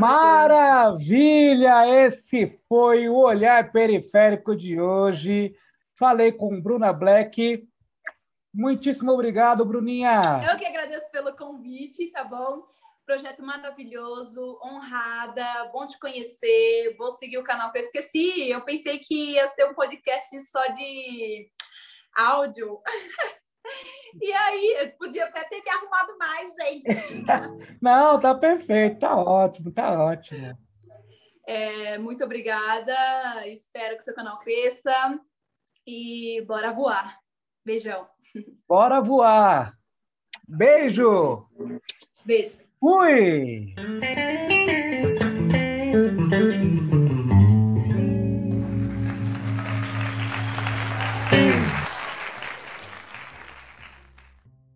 Maravilha! 0.00 2.06
Esse 2.06 2.46
foi 2.68 3.08
o 3.08 3.16
Olhar 3.16 3.72
Periférico 3.72 4.54
de 4.54 4.80
hoje. 4.80 5.56
Falei 5.94 6.32
com 6.32 6.60
Bruna 6.60 6.92
Black. 6.92 7.66
Muitíssimo 8.52 9.12
obrigado, 9.12 9.64
Bruninha. 9.64 10.42
Eu 10.50 10.58
que 10.58 10.66
agradeço 10.66 11.10
pelo 11.10 11.36
convite, 11.36 12.10
tá 12.10 12.24
bom? 12.24 12.64
Projeto 13.04 13.42
maravilhoso, 13.42 14.58
honrada, 14.64 15.44
bom 15.72 15.86
te 15.86 15.98
conhecer. 15.98 16.96
Vou 16.98 17.12
seguir 17.12 17.38
o 17.38 17.44
canal 17.44 17.70
que 17.70 17.78
eu 17.78 17.82
esqueci. 17.82 18.50
Eu 18.50 18.64
pensei 18.64 18.98
que 18.98 19.34
ia 19.34 19.46
ser 19.48 19.66
um 19.66 19.74
podcast 19.74 20.40
só 20.42 20.66
de 20.68 21.48
áudio. 22.14 22.80
E 24.18 24.32
aí, 24.32 24.94
podia 24.98 25.26
até 25.26 25.44
ter 25.44 25.62
me 25.62 25.68
arrumado 25.68 26.16
mais, 26.18 26.54
gente. 26.54 26.84
Não, 27.82 28.18
tá 28.18 28.34
perfeito, 28.34 29.00
tá 29.00 29.14
ótimo, 29.14 29.70
tá 29.70 30.02
ótimo. 30.02 30.56
É, 31.46 31.98
muito 31.98 32.24
obrigada. 32.24 33.46
Espero 33.46 33.96
que 33.96 34.04
seu 34.04 34.14
canal 34.14 34.38
cresça. 34.38 35.20
E 35.86 36.42
bora 36.46 36.72
voar. 36.72 37.18
Beijão. 37.64 38.08
Bora 38.66 39.00
voar. 39.00 39.76
Beijo. 40.48 41.46
Beijo. 42.24 42.64
Fui. 42.80 43.74